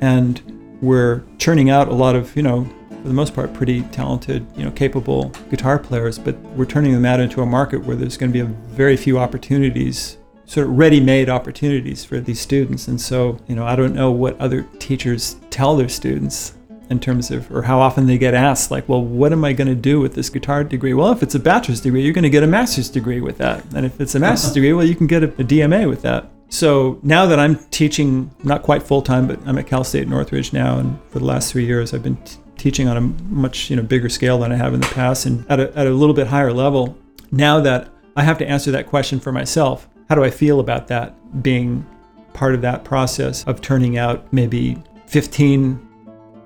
and 0.01 0.41
we're 0.81 1.23
churning 1.37 1.69
out 1.69 1.87
a 1.87 1.93
lot 1.93 2.15
of, 2.15 2.35
you 2.35 2.43
know, 2.43 2.65
for 2.89 3.07
the 3.07 3.13
most 3.13 3.33
part, 3.33 3.53
pretty 3.53 3.81
talented, 3.83 4.45
you 4.55 4.63
know, 4.63 4.71
capable 4.71 5.29
guitar 5.49 5.79
players. 5.79 6.19
But 6.19 6.35
we're 6.57 6.65
turning 6.65 6.93
them 6.93 7.05
out 7.05 7.19
into 7.19 7.41
a 7.41 7.45
market 7.45 7.83
where 7.85 7.95
there's 7.95 8.17
going 8.17 8.31
to 8.31 8.45
be 8.45 8.53
very 8.67 8.97
few 8.97 9.17
opportunities 9.17 10.17
sort 10.45 10.67
of 10.67 10.77
ready-made 10.77 11.29
opportunities 11.29 12.05
for 12.05 12.19
these 12.19 12.39
students. 12.39 12.87
And 12.87 12.99
so 12.99 13.37
you 13.47 13.55
know 13.55 13.65
i 13.65 13.75
don't 13.75 13.93
know 13.93 14.11
what 14.11 14.39
other 14.39 14.63
teachers 14.79 15.37
tell 15.49 15.75
their 15.75 15.89
students 15.89 16.53
in 16.89 16.99
terms 16.99 17.31
of 17.31 17.51
or 17.51 17.63
how 17.63 17.79
often 17.79 18.05
they 18.05 18.17
get 18.17 18.35
asked 18.35 18.69
like 18.69 18.87
well 18.87 19.03
what 19.03 19.31
am 19.31 19.43
i 19.43 19.51
going 19.51 19.67
to 19.67 19.73
do 19.73 19.99
with 19.99 20.13
this 20.13 20.29
guitar 20.29 20.63
degree? 20.63 20.93
Well 20.93 21.11
if 21.11 21.23
it's 21.23 21.35
a 21.35 21.39
bachelor's 21.39 21.81
degree 21.81 22.03
you're 22.03 22.13
going 22.13 22.23
to 22.23 22.29
get 22.29 22.43
a 22.43 22.47
master's 22.47 22.89
degree 22.89 23.21
with 23.21 23.37
that. 23.39 23.63
And 23.73 23.85
if 23.85 23.99
it's 23.99 24.15
a 24.15 24.19
master's 24.19 24.53
degree 24.57 24.73
well 24.73 24.85
you 24.85 24.95
can 24.95 25.07
get 25.07 25.23
a, 25.23 25.27
a 25.27 25.43
dma 25.43 25.89
with 25.89 26.01
that. 26.03 26.29
So 26.49 26.99
now 27.03 27.25
that 27.25 27.39
i'm 27.39 27.55
teaching 27.69 28.31
not 28.43 28.61
quite 28.61 28.83
full-time 28.83 29.27
but 29.27 29.39
i'm 29.45 29.57
at 29.57 29.67
cal 29.67 29.83
state 29.83 30.07
northridge 30.07 30.53
now 30.53 30.77
and 30.79 30.99
for 31.09 31.19
the 31.19 31.25
last 31.25 31.51
three 31.51 31.65
years 31.65 31.93
i've 31.93 32.03
been 32.03 32.17
t- 32.17 32.37
teaching 32.57 32.87
on 32.87 32.97
a 32.97 33.01
much 33.01 33.69
you 33.69 33.75
know 33.75 33.83
bigger 33.83 34.09
scale 34.09 34.39
than 34.39 34.51
i 34.51 34.55
have 34.55 34.73
in 34.73 34.79
the 34.79 34.87
past 34.87 35.25
and 35.25 35.45
at 35.49 35.59
a, 35.59 35.75
at 35.77 35.87
a 35.87 35.91
little 35.91 36.15
bit 36.15 36.27
higher 36.27 36.53
level. 36.53 36.97
Now 37.31 37.59
that 37.61 37.89
i 38.15 38.23
have 38.23 38.37
to 38.37 38.47
answer 38.47 38.71
that 38.71 38.85
question 38.85 39.19
for 39.19 39.31
myself 39.31 39.87
how 40.09 40.15
do 40.15 40.23
I 40.23 40.29
feel 40.29 40.59
about 40.59 40.87
that 40.87 41.15
being 41.41 41.85
part 42.33 42.53
of 42.53 42.61
that 42.61 42.83
process 42.83 43.43
of 43.45 43.61
turning 43.61 43.97
out 43.97 44.31
maybe 44.31 44.77
15 45.07 45.81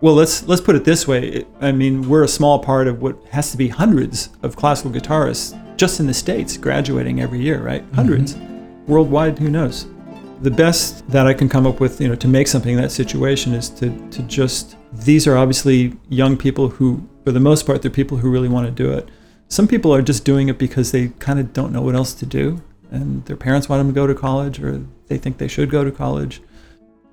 well 0.02 0.14
let's 0.14 0.44
let's 0.48 0.62
put 0.62 0.76
it 0.76 0.86
this 0.86 1.08
way. 1.08 1.46
I 1.60 1.72
mean 1.72 2.08
we're 2.08 2.24
a 2.24 2.28
small 2.28 2.60
part 2.60 2.88
of 2.88 3.02
what 3.02 3.18
has 3.32 3.52
to 3.52 3.58
be 3.58 3.68
hundreds 3.68 4.30
of 4.44 4.56
classical 4.56 4.92
guitarists 4.92 5.58
just 5.78 6.00
in 6.00 6.08
the 6.08 6.14
states 6.14 6.58
graduating 6.58 7.22
every 7.22 7.42
year 7.42 7.62
right? 7.62 7.90
Mm-hmm. 7.92 8.14
100s 8.14 8.88
worldwide 8.88 9.38
who 9.40 9.50
knows? 9.50 9.88
The 10.42 10.52
best 10.52 11.06
that 11.10 11.28
I 11.28 11.34
can 11.34 11.50
come 11.50 11.68
up 11.68 11.82
with 11.82 12.00
you 12.00 12.08
know 12.08 12.16
to 12.16 12.28
make 12.28 12.48
something 12.48 12.76
in 12.76 12.82
that 12.82 12.92
situation 12.92 13.54
is 13.54 13.70
to 13.72 13.90
to 14.12 14.22
just 14.24 14.78
these 14.94 15.28
are 15.28 15.36
obviously 15.36 15.98
young 16.08 16.38
people 16.38 16.70
who 16.70 17.08
for 17.26 17.32
the 17.32 17.40
most 17.40 17.66
part 17.66 17.82
they're 17.82 17.92
people 17.92 18.18
who 18.18 18.30
really 18.30 18.48
want 18.48 18.68
to 18.68 18.72
do 18.72 18.92
it. 18.92 19.10
Some 19.52 19.68
people 19.68 19.92
are 19.94 20.04
just 20.04 20.24
doing 20.24 20.48
it 20.48 20.60
because 20.60 20.92
they 20.92 21.08
kind 21.20 21.40
of 21.40 21.54
don't 21.54 21.74
know 21.74 21.82
what 21.82 21.96
else 21.96 22.14
to 22.14 22.26
do 22.28 22.62
and 22.92 23.26
their 23.26 23.38
parents 23.38 23.70
want 23.70 23.80
them 23.80 23.88
to 23.88 23.94
go 23.94 24.08
to 24.08 24.16
college 24.16 24.62
or 24.62 24.86
they 25.08 25.18
think 25.18 25.38
they 25.38 25.48
should 25.48 25.70
go 25.70 25.84
to 25.84 25.92
college. 25.92 26.42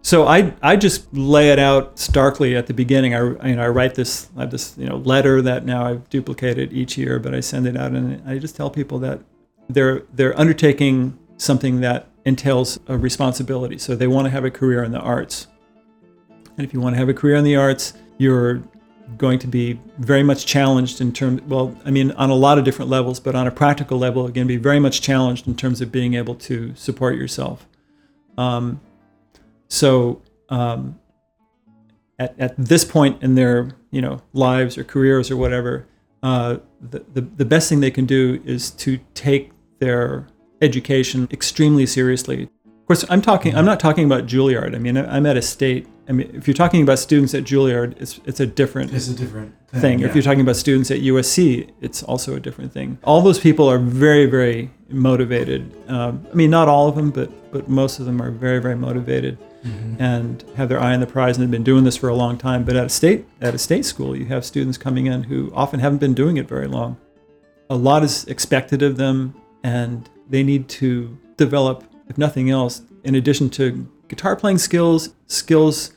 So 0.03 0.27
I, 0.27 0.55
I 0.63 0.77
just 0.77 1.13
lay 1.13 1.51
it 1.51 1.59
out 1.59 1.99
starkly 1.99 2.55
at 2.55 2.69
the 2.69 2.75
beginning. 2.75 3.15
I, 3.15 3.49
you 3.49 3.57
know, 3.57 3.65
I 3.65 3.69
write 3.69 3.97
this, 3.97 4.29
I 4.37 4.43
have 4.43 4.51
this 4.53 4.77
you 4.79 4.87
know, 4.87 4.99
letter 4.99 5.43
that 5.43 5.65
now 5.65 5.85
I've 5.85 6.09
duplicated 6.09 6.73
each 6.73 6.97
year, 6.97 7.19
but 7.19 7.35
I 7.35 7.41
send 7.41 7.67
it 7.67 7.77
out 7.77 7.91
and 7.91 8.23
I 8.29 8.39
just 8.39 8.55
tell 8.55 8.71
people 8.71 9.01
that 9.01 9.21
they're, 9.69 10.03
they're 10.13 10.39
undertaking 10.39 11.19
something 11.39 11.81
that 11.81 12.09
entails 12.25 12.79
a 12.87 12.97
responsibility. 12.97 13.79
So 13.79 13.97
they 13.97 14.07
want 14.07 14.27
to 14.27 14.31
have 14.31 14.45
a 14.45 14.51
career 14.51 14.85
in 14.85 14.93
the 14.93 15.01
arts. 15.01 15.49
And 16.57 16.65
if 16.65 16.73
you 16.73 16.81
want 16.81 16.95
to 16.95 16.99
have 16.99 17.09
a 17.09 17.15
career 17.15 17.35
in 17.35 17.45
the 17.45 17.57
arts, 17.57 17.95
you're 18.19 18.63
going 19.17 19.39
to 19.39 19.47
be 19.47 19.81
very 19.99 20.23
much 20.23 20.47
challenged 20.47 21.01
in 21.01 21.13
terms 21.13 21.41
well 21.43 21.77
i 21.85 21.91
mean 21.91 22.11
on 22.13 22.29
a 22.29 22.35
lot 22.35 22.59
of 22.59 22.65
different 22.65 22.91
levels 22.91 23.21
but 23.21 23.35
on 23.35 23.47
a 23.47 23.51
practical 23.51 23.99
level 23.99 24.27
to 24.29 24.45
be 24.45 24.57
very 24.57 24.81
much 24.81 25.01
challenged 25.01 25.47
in 25.47 25.55
terms 25.55 25.81
of 25.81 25.91
being 25.91 26.15
able 26.15 26.35
to 26.35 26.75
support 26.75 27.17
yourself. 27.17 27.67
Um, 28.37 28.81
so 29.69 30.23
um, 30.49 30.99
at, 32.19 32.39
at 32.39 32.57
this 32.57 32.85
point 32.85 33.23
in 33.23 33.35
their 33.35 33.71
you 33.91 34.01
know 34.01 34.23
lives 34.33 34.77
or 34.79 34.85
careers 34.85 35.31
or 35.31 35.37
whatever 35.37 35.87
uh, 36.23 36.59
the, 36.81 37.05
the, 37.13 37.21
the 37.21 37.45
best 37.45 37.69
thing 37.69 37.81
they 37.81 37.91
can 37.91 38.07
do 38.07 38.43
is 38.45 38.71
to 38.71 38.99
take 39.15 39.53
their 39.79 40.27
education 40.63 41.29
extremely 41.31 41.87
seriously. 41.87 42.45
Of 42.45 42.87
course 42.87 43.05
i'm 43.11 43.23
talking 43.23 43.55
i'm 43.57 43.65
not 43.65 43.81
talking 43.81 44.05
about 44.05 44.27
juilliard. 44.27 44.75
I 44.75 44.79
mean 44.79 44.97
i'm 44.97 45.27
at 45.27 45.37
a 45.37 45.43
state 45.43 45.87
I 46.09 46.13
mean, 46.13 46.31
if 46.35 46.47
you're 46.47 46.55
talking 46.55 46.83
about 46.83 46.99
students 46.99 47.35
at 47.35 47.45
Juilliard, 47.45 48.01
it's 48.01 48.21
it's 48.25 48.41
a 48.41 48.47
different 48.47 48.93
It's 48.93 49.09
a 49.09 49.15
different 49.15 49.55
thing. 49.69 49.81
thing. 49.81 49.99
yeah. 49.99 50.07
If 50.07 50.15
you're 50.15 50.23
talking 50.23 50.41
about 50.41 50.57
students 50.57 50.91
at 50.91 51.01
USC, 51.01 51.71
it's 51.81 52.03
also 52.03 52.37
a 52.37 52.41
different 52.41 52.73
thing. 52.73 52.99
All 53.05 53.21
those 53.23 53.41
people 53.41 53.69
are 53.69 53.79
very, 53.79 54.27
very 54.27 54.71
motivated. 54.89 55.73
Um, 55.89 56.25
I 56.31 56.35
mean, 56.35 56.51
not 56.51 56.69
all 56.69 56.89
of 56.89 56.95
them, 56.95 57.11
but 57.11 57.31
but 57.51 57.69
most 57.69 57.99
of 57.99 58.07
them 58.07 58.21
are 58.23 58.31
very, 58.31 58.61
very 58.61 58.77
motivated 58.77 59.39
Mm-hmm. 59.67 60.01
and 60.01 60.45
have 60.57 60.69
their 60.69 60.79
eye 60.79 60.95
on 60.95 61.01
the 61.01 61.09
prize 61.09 61.37
and 61.39 61.43
have 61.43 61.51
been 61.51 61.65
doing 61.65 61.83
this 61.83 61.97
for 61.97 62.09
a 62.09 62.15
long 62.15 62.39
time. 62.39 62.63
But 62.63 62.77
at 62.77 62.87
a 62.87 62.89
state 62.89 63.25
at 63.41 63.53
a 63.53 63.59
state 63.59 63.85
school, 63.85 64.15
you 64.17 64.27
have 64.27 64.45
students 64.45 64.79
coming 64.79 65.07
in 65.07 65.25
who 65.25 65.51
often 65.57 65.81
haven't 65.81 65.99
been 65.99 66.15
doing 66.15 66.37
it 66.37 66.47
very 66.47 66.69
long. 66.69 66.99
A 67.69 67.75
lot 67.75 68.05
is 68.05 68.25
expected 68.27 68.81
of 68.83 68.97
them, 68.97 69.35
and 69.65 70.09
they 70.31 70.45
need 70.45 70.69
to 70.81 71.19
develop, 71.37 71.83
if 72.09 72.17
nothing 72.17 72.49
else, 72.49 72.83
in 73.03 73.17
addition 73.17 73.51
to 73.51 73.89
guitar 74.07 74.37
playing 74.37 74.59
skills, 74.59 75.09
skills 75.27 75.91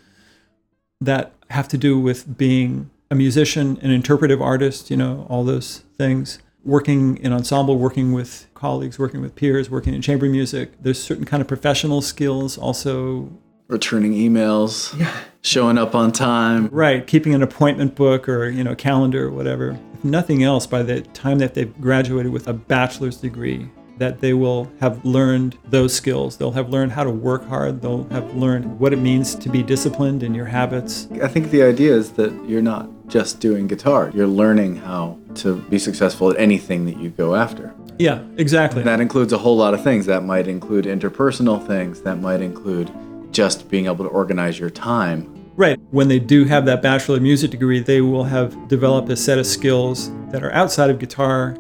that 1.02 1.34
have 1.50 1.68
to 1.70 1.78
do 1.78 2.00
with 2.00 2.38
being 2.38 2.90
a 3.12 3.16
musician, 3.16 3.80
an 3.82 3.92
interpretive 3.92 4.42
artist, 4.42 4.92
you 4.92 4.98
know, 4.98 5.26
all 5.30 5.44
those 5.44 5.84
things. 5.98 6.40
Working 6.66 7.18
in 7.18 7.32
ensemble, 7.32 7.78
working 7.78 8.12
with 8.12 8.48
colleagues, 8.54 9.00
working 9.00 9.22
with 9.22 9.34
peers, 9.36 9.70
working 9.70 9.94
in 9.94 10.02
chamber 10.02 10.26
music. 10.26 10.74
There's 10.82 11.02
certain 11.02 11.26
kind 11.26 11.42
of 11.42 11.48
professional 11.48 12.02
skills 12.02 12.58
also. 12.58 13.32
Returning 13.68 14.14
emails, 14.14 14.98
yeah. 15.00 15.16
showing 15.42 15.78
up 15.78 15.96
on 15.96 16.12
time. 16.12 16.68
Right, 16.68 17.06
keeping 17.06 17.34
an 17.34 17.42
appointment 17.42 17.96
book 17.96 18.28
or, 18.28 18.50
you 18.50 18.64
know, 18.64 18.76
calendar 18.76 19.28
or 19.28 19.32
whatever. 19.32 19.80
If 19.94 20.04
nothing 20.04 20.44
else, 20.44 20.68
by 20.68 20.84
the 20.84 21.02
time 21.02 21.40
that 21.40 21.54
they've 21.54 21.80
graduated 21.80 22.32
with 22.32 22.48
a 22.48 22.54
bachelor's 22.54 23.18
degree, 23.18 23.70
that 24.00 24.22
they 24.22 24.34
will 24.34 24.72
have 24.80 25.04
learned 25.06 25.58
those 25.66 25.94
skills. 25.94 26.38
They'll 26.38 26.52
have 26.52 26.70
learned 26.70 26.94
how 26.94 27.04
to 27.04 27.12
work 27.12 27.48
hard. 27.48 27.82
They'll 27.82 28.06
have 28.10 28.34
learned 28.34 28.80
what 28.80 28.94
it 28.94 28.98
means 28.98 29.36
to 29.36 29.50
be 29.50 29.62
disciplined 29.62 30.24
in 30.24 30.34
your 30.34 30.46
habits. 30.46 31.08
I 31.22 31.28
think 31.28 31.52
the 31.52 31.62
idea 31.64 31.94
is 31.94 32.14
that 32.14 32.34
you're 32.48 32.62
not 32.62 32.90
just 33.08 33.40
doing 33.40 33.68
guitar, 33.68 34.12
you're 34.14 34.28
learning 34.28 34.78
how 34.78 35.18
to 35.36 35.58
be 35.64 35.80
successful 35.80 36.30
at 36.32 36.40
anything 36.40 36.86
that 36.86 36.98
you 36.98 37.10
go 37.10 37.36
after. 37.36 37.74
Yeah, 37.98 38.24
exactly. 38.38 38.84
That 38.84 39.02
includes 39.02 39.34
a 39.34 39.38
whole 39.38 39.58
lot 39.58 39.74
of 39.74 39.84
things. 39.84 40.06
That 40.06 40.24
might 40.24 40.48
include 40.48 40.86
interpersonal 40.86 41.66
things, 41.66 42.02
that 42.04 42.18
might 42.18 42.42
include 42.42 42.92
just 43.32 43.70
being 43.70 43.88
able 43.88 44.06
to 44.06 44.12
organize 44.12 44.58
your 44.58 44.70
time. 44.70 45.36
Right. 45.56 45.78
When 45.92 46.08
they 46.08 46.20
do 46.20 46.46
have 46.46 46.66
that 46.66 46.82
Bachelor 46.82 47.18
of 47.18 47.22
Music 47.22 47.52
degree, 47.52 47.82
they 47.82 48.00
will 48.00 48.24
have 48.24 48.70
developed 48.70 49.10
a 49.10 49.18
set 49.18 49.38
of 49.38 49.46
skills 49.46 50.10
that 50.32 50.42
are 50.42 50.54
outside 50.54 50.90
of 50.90 51.00
guitar 51.00 51.58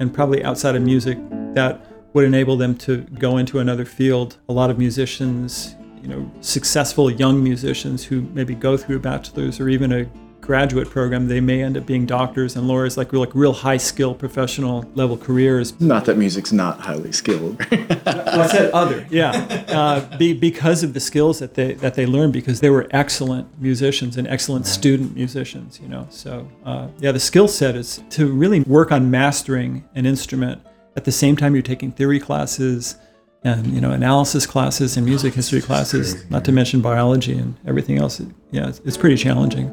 and 0.00 0.12
probably 0.12 0.42
outside 0.42 0.74
of 0.74 0.82
music 0.82 1.16
that 1.56 1.80
would 2.12 2.24
enable 2.24 2.56
them 2.56 2.76
to 2.76 2.98
go 3.18 3.38
into 3.38 3.58
another 3.58 3.86
field. 3.86 4.36
A 4.50 4.52
lot 4.52 4.70
of 4.70 4.78
musicians, 4.78 5.74
you 6.02 6.08
know, 6.08 6.30
successful 6.42 7.10
young 7.10 7.42
musicians 7.42 8.04
who 8.04 8.20
maybe 8.34 8.54
go 8.54 8.76
through 8.76 8.96
a 8.96 9.00
bachelor's 9.00 9.58
or 9.58 9.70
even 9.70 9.90
a 9.90 10.06
graduate 10.42 10.88
program, 10.88 11.28
they 11.28 11.40
may 11.40 11.62
end 11.62 11.78
up 11.78 11.86
being 11.86 12.04
doctors 12.04 12.56
and 12.56 12.68
lawyers, 12.68 12.98
like 12.98 13.10
real, 13.10 13.22
like 13.22 13.34
real 13.34 13.54
high 13.54 13.78
skill 13.78 14.14
professional 14.14 14.84
level 14.94 15.16
careers. 15.16 15.78
Not 15.80 16.04
that 16.04 16.18
music's 16.18 16.52
not 16.52 16.78
highly 16.78 17.10
skilled. 17.10 17.58
Well, 17.70 18.42
I 18.42 18.46
said 18.48 18.70
other, 18.72 19.06
yeah, 19.10 19.64
uh, 19.68 20.18
be, 20.18 20.34
because 20.34 20.82
of 20.82 20.92
the 20.92 21.00
skills 21.00 21.38
that 21.38 21.54
they 21.54 21.72
that 21.74 21.94
they 21.94 22.04
learned 22.04 22.34
because 22.34 22.60
they 22.60 22.68
were 22.68 22.86
excellent 22.90 23.48
musicians 23.60 24.18
and 24.18 24.28
excellent 24.28 24.66
student 24.66 25.14
musicians, 25.14 25.80
you 25.80 25.88
know. 25.88 26.06
So 26.10 26.46
uh, 26.66 26.88
yeah, 26.98 27.12
the 27.12 27.20
skill 27.20 27.48
set 27.48 27.74
is 27.74 28.02
to 28.10 28.30
really 28.30 28.60
work 28.60 28.92
on 28.92 29.10
mastering 29.10 29.84
an 29.94 30.04
instrument 30.04 30.60
at 30.96 31.04
the 31.04 31.12
same 31.12 31.36
time 31.36 31.54
you're 31.54 31.62
taking 31.62 31.92
theory 31.92 32.18
classes 32.18 32.96
and 33.44 33.66
you 33.68 33.80
know 33.80 33.92
analysis 33.92 34.46
classes 34.46 34.96
and 34.96 35.06
music 35.06 35.34
history 35.34 35.60
classes, 35.60 36.28
not 36.30 36.44
to 36.46 36.52
mention 36.52 36.80
biology 36.80 37.38
and 37.38 37.54
everything 37.66 37.98
else. 37.98 38.20
Yeah, 38.50 38.68
it's, 38.68 38.80
it's 38.84 38.96
pretty 38.96 39.16
challenging. 39.16 39.70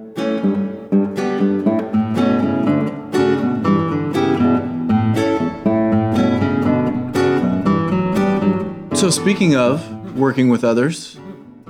so, 8.95 9.09
speaking 9.09 9.55
of 9.55 10.15
working 10.15 10.49
with 10.49 10.63
others, 10.63 11.17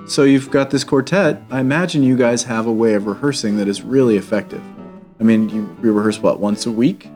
so 0.07 0.23
you've 0.23 0.51
got 0.51 0.71
this 0.71 0.83
quartet. 0.83 1.41
I 1.49 1.61
imagine 1.61 2.03
you 2.03 2.17
guys 2.17 2.43
have 2.43 2.65
a 2.65 2.71
way 2.71 2.95
of 2.95 3.07
rehearsing 3.07 3.57
that 3.57 3.67
is 3.69 3.81
really 3.81 4.17
effective. 4.17 4.61
I 5.19 5.23
mean, 5.23 5.47
you, 5.47 5.77
you 5.81 5.93
rehearse 5.93 6.19
what, 6.19 6.41
once 6.41 6.65
a 6.65 6.71
week? 6.71 7.09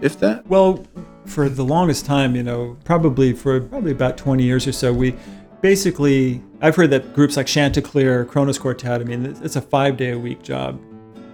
If 0.00 0.18
that? 0.18 0.44
Well, 0.48 0.84
for 1.26 1.48
the 1.48 1.64
longest 1.64 2.04
time, 2.04 2.36
you 2.36 2.42
know, 2.42 2.76
probably 2.84 3.32
for 3.32 3.60
probably 3.60 3.92
about 3.92 4.16
20 4.16 4.42
years 4.42 4.66
or 4.66 4.72
so, 4.72 4.92
we 4.92 5.14
basically, 5.60 6.42
I've 6.60 6.76
heard 6.76 6.90
that 6.90 7.14
groups 7.14 7.36
like 7.36 7.46
Chanticleer, 7.46 8.24
Kronos 8.24 8.58
Quartet, 8.58 9.00
I 9.00 9.04
mean, 9.04 9.24
it's 9.42 9.56
a 9.56 9.60
five 9.60 9.96
day 9.96 10.10
a 10.10 10.18
week 10.18 10.42
job. 10.42 10.80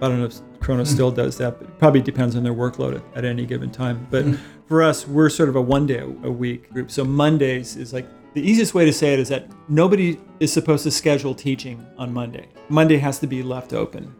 I 0.01 0.07
don't 0.07 0.19
know 0.19 0.25
if 0.25 0.39
Kronos 0.61 0.89
hmm. 0.89 0.93
still 0.93 1.11
does 1.11 1.37
that, 1.37 1.59
but 1.59 1.67
it 1.67 1.77
probably 1.79 2.01
depends 2.01 2.35
on 2.35 2.43
their 2.43 2.53
workload 2.53 2.95
at, 2.95 3.17
at 3.17 3.25
any 3.25 3.45
given 3.45 3.69
time. 3.69 4.07
But 4.09 4.25
hmm. 4.25 4.35
for 4.67 4.81
us, 4.81 5.07
we're 5.07 5.29
sort 5.29 5.49
of 5.49 5.55
a 5.55 5.61
one 5.61 5.85
day 5.85 5.99
a 5.99 6.31
week 6.31 6.71
group. 6.71 6.91
So 6.91 7.03
Mondays 7.03 7.75
is 7.75 7.91
like 7.91 8.07
The 8.33 8.41
easiest 8.41 8.73
way 8.73 8.85
to 8.85 8.93
say 8.93 9.13
it 9.13 9.19
is 9.19 9.29
that 9.29 9.49
nobody 9.67 10.19
is 10.39 10.53
supposed 10.53 10.83
to 10.83 10.91
schedule 10.91 11.33
teaching 11.33 11.85
on 11.97 12.13
Monday. 12.13 12.47
Monday 12.69 12.97
has 12.97 13.19
to 13.19 13.27
be 13.27 13.43
left 13.43 13.73
open. 13.73 14.15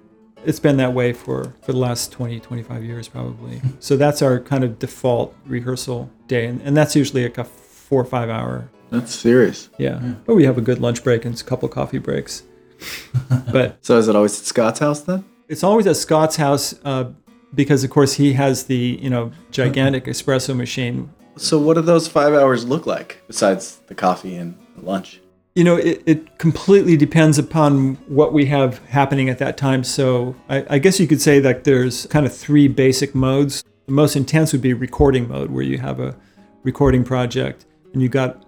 It's 0.45 0.59
been 0.59 0.77
that 0.77 0.93
way 0.93 1.13
for, 1.13 1.53
for 1.61 1.73
the 1.73 1.77
last 1.77 2.11
20, 2.11 2.39
25 2.39 2.83
years, 2.83 3.07
probably. 3.07 3.61
so 3.79 3.97
that's 3.97 4.21
our 4.21 4.39
kind 4.39 4.63
of 4.63 4.79
default 4.79 5.35
rehearsal 5.45 6.09
day. 6.27 6.45
And, 6.45 6.61
and 6.61 6.75
that's 6.77 6.95
usually 6.95 7.23
like 7.23 7.37
a 7.37 7.43
four 7.43 8.01
or 8.01 8.05
five 8.05 8.29
hour. 8.29 8.69
That's 8.89 9.13
serious. 9.13 9.69
Yeah. 9.77 9.99
But 10.25 10.35
we 10.35 10.45
have 10.45 10.57
a 10.57 10.61
good 10.61 10.79
lunch 10.79 11.03
break 11.03 11.25
and 11.25 11.39
a 11.39 11.43
couple 11.43 11.67
coffee 11.69 11.99
breaks. 11.99 12.43
but 13.51 13.77
So 13.81 13.97
is 13.97 14.07
it 14.07 14.15
always 14.15 14.39
at 14.39 14.45
Scott's 14.45 14.79
house 14.79 15.01
then? 15.01 15.25
it's 15.49 15.63
always 15.63 15.87
at 15.87 15.97
Scott's 15.97 16.35
house 16.37 16.73
uh, 16.85 17.11
because, 17.53 17.83
of 17.83 17.89
course, 17.89 18.13
he 18.13 18.33
has 18.33 18.65
the, 18.65 18.99
you 19.01 19.09
know, 19.09 19.31
gigantic 19.51 20.05
espresso 20.05 20.55
machine 20.55 21.09
So 21.35 21.57
what 21.59 21.73
do 21.73 21.81
those 21.81 22.07
five 22.07 22.33
hours 22.33 22.65
look 22.65 22.85
like 22.85 23.21
besides 23.27 23.77
the 23.87 23.95
coffee 23.95 24.35
and 24.35 24.55
the 24.77 24.85
lunch? 24.85 25.19
You 25.55 25.63
know, 25.63 25.75
it, 25.75 26.01
it 26.05 26.37
completely 26.37 26.95
depends 26.95 27.37
upon 27.37 27.95
what 28.07 28.33
we 28.33 28.45
have 28.45 28.79
happening 28.85 29.29
at 29.29 29.39
that 29.39 29.57
time. 29.57 29.83
So 29.83 30.35
I, 30.47 30.65
I 30.69 30.79
guess 30.79 30.99
you 30.99 31.07
could 31.07 31.21
say 31.21 31.39
that 31.39 31.63
there's 31.63 32.05
kind 32.07 32.25
of 32.25 32.35
three 32.35 32.67
basic 32.67 33.13
modes. 33.15 33.63
The 33.87 33.93
most 33.93 34.15
intense 34.15 34.53
would 34.53 34.61
be 34.61 34.73
recording 34.73 35.27
mode, 35.27 35.49
where 35.51 35.63
you 35.63 35.79
have 35.79 35.99
a 35.99 36.15
recording 36.63 37.03
project 37.03 37.65
and 37.93 38.01
you've 38.01 38.11
got 38.11 38.45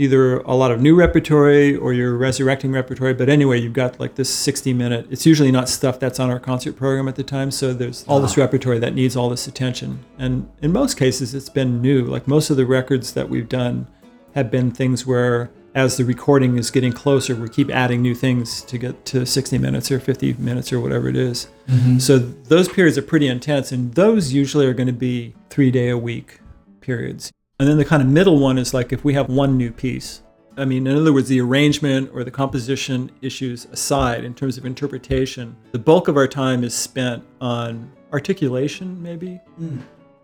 either 0.00 0.38
a 0.40 0.54
lot 0.54 0.70
of 0.70 0.80
new 0.80 0.94
repertory 0.94 1.76
or 1.76 1.92
you're 1.92 2.16
resurrecting 2.16 2.72
repertory. 2.72 3.12
But 3.12 3.28
anyway, 3.28 3.60
you've 3.60 3.74
got 3.74 4.00
like 4.00 4.14
this 4.14 4.32
60 4.34 4.72
minute. 4.72 5.06
It's 5.10 5.26
usually 5.26 5.52
not 5.52 5.68
stuff 5.68 6.00
that's 6.00 6.18
on 6.18 6.30
our 6.30 6.40
concert 6.40 6.74
program 6.74 7.06
at 7.06 7.16
the 7.16 7.22
time. 7.22 7.50
So 7.50 7.74
there's 7.74 8.04
all 8.08 8.18
this 8.20 8.38
ah. 8.38 8.40
repertory 8.40 8.78
that 8.78 8.94
needs 8.94 9.14
all 9.14 9.28
this 9.28 9.46
attention. 9.46 10.04
And 10.18 10.50
in 10.62 10.72
most 10.72 10.96
cases, 10.96 11.34
it's 11.34 11.50
been 11.50 11.82
new. 11.82 12.04
Like 12.04 12.26
most 12.26 12.48
of 12.48 12.56
the 12.56 12.64
records 12.64 13.12
that 13.12 13.28
we've 13.28 13.48
done 13.48 13.88
have 14.34 14.50
been 14.50 14.70
things 14.70 15.06
where 15.06 15.50
as 15.74 15.96
the 15.96 16.04
recording 16.04 16.58
is 16.58 16.70
getting 16.70 16.92
closer, 16.92 17.34
we 17.34 17.48
keep 17.48 17.70
adding 17.70 18.02
new 18.02 18.14
things 18.14 18.62
to 18.62 18.78
get 18.78 19.04
to 19.06 19.24
60 19.24 19.58
minutes 19.58 19.90
or 19.90 20.00
50 20.00 20.34
minutes 20.34 20.72
or 20.72 20.80
whatever 20.80 21.08
it 21.08 21.16
is. 21.16 21.48
Mm-hmm. 21.68 21.98
So 21.98 22.18
those 22.18 22.68
periods 22.68 22.98
are 22.98 23.02
pretty 23.02 23.28
intense, 23.28 23.70
and 23.70 23.94
those 23.94 24.32
usually 24.32 24.66
are 24.66 24.74
going 24.74 24.88
to 24.88 24.92
be 24.92 25.34
three 25.48 25.70
day 25.70 25.90
a 25.90 25.98
week 25.98 26.40
periods. 26.80 27.32
And 27.58 27.68
then 27.68 27.76
the 27.76 27.84
kind 27.84 28.02
of 28.02 28.08
middle 28.08 28.38
one 28.38 28.58
is 28.58 28.74
like 28.74 28.92
if 28.92 29.04
we 29.04 29.14
have 29.14 29.28
one 29.28 29.56
new 29.56 29.70
piece. 29.70 30.22
I 30.56 30.64
mean, 30.64 30.86
in 30.86 30.96
other 30.96 31.12
words, 31.12 31.28
the 31.28 31.40
arrangement 31.40 32.10
or 32.12 32.24
the 32.24 32.30
composition 32.30 33.10
issues 33.22 33.66
aside, 33.66 34.24
in 34.24 34.34
terms 34.34 34.58
of 34.58 34.66
interpretation, 34.66 35.56
the 35.72 35.78
bulk 35.78 36.08
of 36.08 36.16
our 36.16 36.26
time 36.26 36.64
is 36.64 36.74
spent 36.74 37.22
on 37.40 37.90
articulation, 38.12 39.00
maybe. 39.00 39.40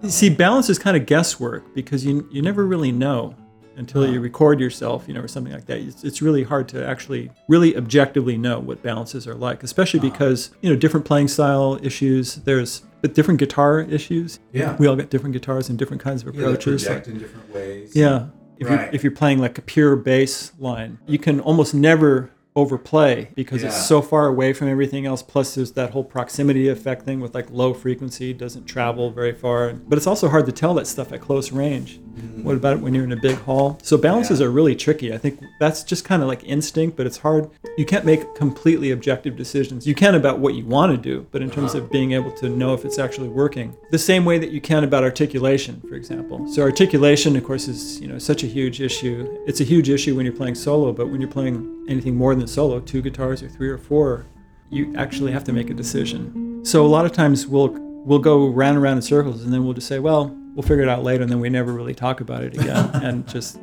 You 0.03 0.11
See, 0.11 0.28
balance 0.28 0.68
is 0.68 0.78
kind 0.78 0.97
of 0.97 1.07
guesswork 1.07 1.74
because 1.74 2.05
you, 2.05 2.28
you 2.30 2.42
never 2.42 2.66
really 2.66 2.92
know 2.92 3.34
until 3.77 4.11
you 4.11 4.20
record 4.20 4.61
yourself, 4.61 5.05
you 5.07 5.14
know, 5.14 5.20
or 5.20 5.29
something 5.29 5.53
like 5.53 5.66
that. 5.66 5.79
It's, 5.79 6.03
it's 6.05 6.22
really 6.22 6.43
hard 6.45 6.68
to 6.68 6.87
actually 6.87 7.31
really 7.49 7.77
objectively 7.77 8.37
know 8.37 8.59
what 8.59 8.83
balances 8.83 9.27
are 9.27 9.35
like, 9.35 9.62
especially 9.62 10.01
because, 10.01 10.51
you 10.62 10.70
know, 10.70 10.77
different 10.77 11.05
playing 11.07 11.29
style 11.29 11.79
issues, 11.83 12.37
there's 12.37 12.83
but 13.03 13.14
different 13.14 13.39
guitar 13.39 13.81
issues. 13.83 14.41
Yeah. 14.53 14.74
We 14.77 14.87
all 14.87 14.97
got 14.97 15.11
different 15.11 15.35
guitars 15.35 15.68
and 15.68 15.79
different 15.79 16.03
kinds 16.03 16.22
of 16.24 16.35
Yeah, 16.35 16.43
approaches. 16.43 16.83
like- 16.87 16.89
project 17.05 17.09
in 17.09 17.18
different 17.18 17.55
ways. 17.55 17.95
yeah. 17.95 18.27
If, 18.59 18.68
Right. 18.68 18.81
you're, 18.81 18.91
if 18.95 19.03
you're 19.05 19.12
playing 19.12 19.39
like 19.39 19.59
a 19.59 19.62
pure 19.62 19.97
bass 19.97 20.53
line, 20.59 20.99
you 21.07 21.18
can 21.18 21.41
almost 21.41 21.74
never 21.74 22.31
overplay 22.57 23.28
because 23.34 23.62
Yeah. 23.62 23.68
it's 23.68 23.86
so 23.86 24.00
far 24.02 24.26
away 24.26 24.52
from 24.54 24.68
everything 24.68 25.07
else. 25.07 25.22
Plus, 25.22 25.54
there's 25.54 25.72
that 25.72 25.90
whole 25.90 26.02
proximity 26.02 26.68
effect 26.68 27.02
thing 27.04 27.20
with 27.20 27.34
like 27.34 27.48
low 27.52 27.74
frequency, 27.74 28.32
doesn't 28.32 28.64
travel 28.64 29.11
very 29.11 29.32
far. 29.32 29.74
But 29.86 29.98
it's 29.98 30.07
also 30.07 30.28
hard 30.28 30.46
to 30.46 30.52
tell 30.52 30.74
that 30.74 30.86
stuff 30.86 31.12
at 31.12 31.20
close 31.20 31.52
range. 31.52 32.00
Mm-hmm. 32.00 32.44
What 32.44 32.57
about 32.57 32.78
it 32.78 32.80
when 32.80 32.94
you're 32.94 33.04
in 33.04 33.12
a 33.12 33.16
big 33.16 33.36
hall? 33.36 33.78
So 33.82 33.98
balances 33.98 34.40
Yeah. 34.40 34.46
are 34.46 34.50
really 34.50 34.74
tricky. 34.74 35.12
I 35.12 35.18
think 35.18 35.38
that's 35.61 35.84
just 35.84 36.04
kind 36.04 36.22
of 36.22 36.28
like 36.28 36.42
instinct, 36.44 36.96
but 36.96 37.07
it's 37.07 37.18
hard. 37.18 37.50
You 37.76 37.84
can't 37.84 38.07
make 38.07 38.34
completely 38.34 38.90
objective 38.90 39.36
decisions. 39.36 39.86
You 39.86 39.94
can 39.94 40.14
about 40.14 40.38
what 40.38 40.54
you 40.54 40.64
want 40.64 40.92
to 40.92 40.96
do, 40.96 41.26
but 41.30 41.42
in 41.42 41.50
terms 41.50 41.74
uh-huh. 41.74 41.84
of 41.84 41.90
being 41.92 42.12
able 42.12 42.30
to 42.32 42.48
know 42.48 42.72
if 42.72 42.86
it's 42.86 42.98
actually 42.98 43.28
working, 43.28 43.76
the 43.90 43.98
same 43.98 44.24
way 44.24 44.38
that 44.38 44.50
you 44.50 44.62
can 44.62 44.82
about 44.82 45.04
articulation, 45.04 45.82
for 45.86 45.94
example. 45.94 46.48
So 46.50 46.62
articulation, 46.62 47.36
of 47.36 47.44
course, 47.44 47.68
is 47.68 48.00
you 48.00 48.09
know 48.09 48.18
such 48.18 48.42
a 48.42 48.46
huge 48.46 48.80
issue. 48.80 49.28
It's 49.46 49.61
a 49.61 49.64
huge 49.64 49.90
issue 49.90 50.16
when 50.16 50.24
you're 50.24 50.34
playing 50.34 50.54
solo, 50.54 50.92
but 50.92 51.11
when 51.11 51.20
you're 51.20 51.30
playing 51.30 51.76
anything 51.89 52.16
more 52.16 52.34
than 52.34 52.47
solo, 52.47 52.80
two 52.80 53.03
guitars 53.03 53.43
or 53.43 53.49
three 53.49 53.68
or 53.68 53.78
four, 53.78 54.26
you 54.70 54.95
actually 54.97 55.32
have 55.32 55.45
to 55.45 55.53
make 55.53 55.70
a 55.70 55.74
decision. 55.74 56.64
So 56.64 56.84
a 56.84 56.89
lot 56.89 57.05
of 57.05 57.12
times 57.12 57.47
we'll 57.47 57.68
we'll 58.07 58.18
go 58.20 58.49
round 58.49 58.76
and 58.76 58.82
round 58.82 58.99
in 58.99 59.03
circles, 59.03 59.43
and 59.45 59.53
then 59.53 59.64
we'll 59.64 59.74
just 59.74 59.89
say, 59.89 59.99
well, 59.99 60.34
we'll 60.55 60.62
figure 60.62 60.82
it 60.82 60.89
out 60.89 61.03
later, 61.03 61.22
and 61.22 61.30
then 61.30 61.41
we 61.41 61.49
never 61.49 61.72
really 61.72 61.95
talk 61.95 62.20
about 62.20 62.43
it 62.43 62.55
again, 62.55 62.91
and 62.95 63.28
just. 63.28 63.59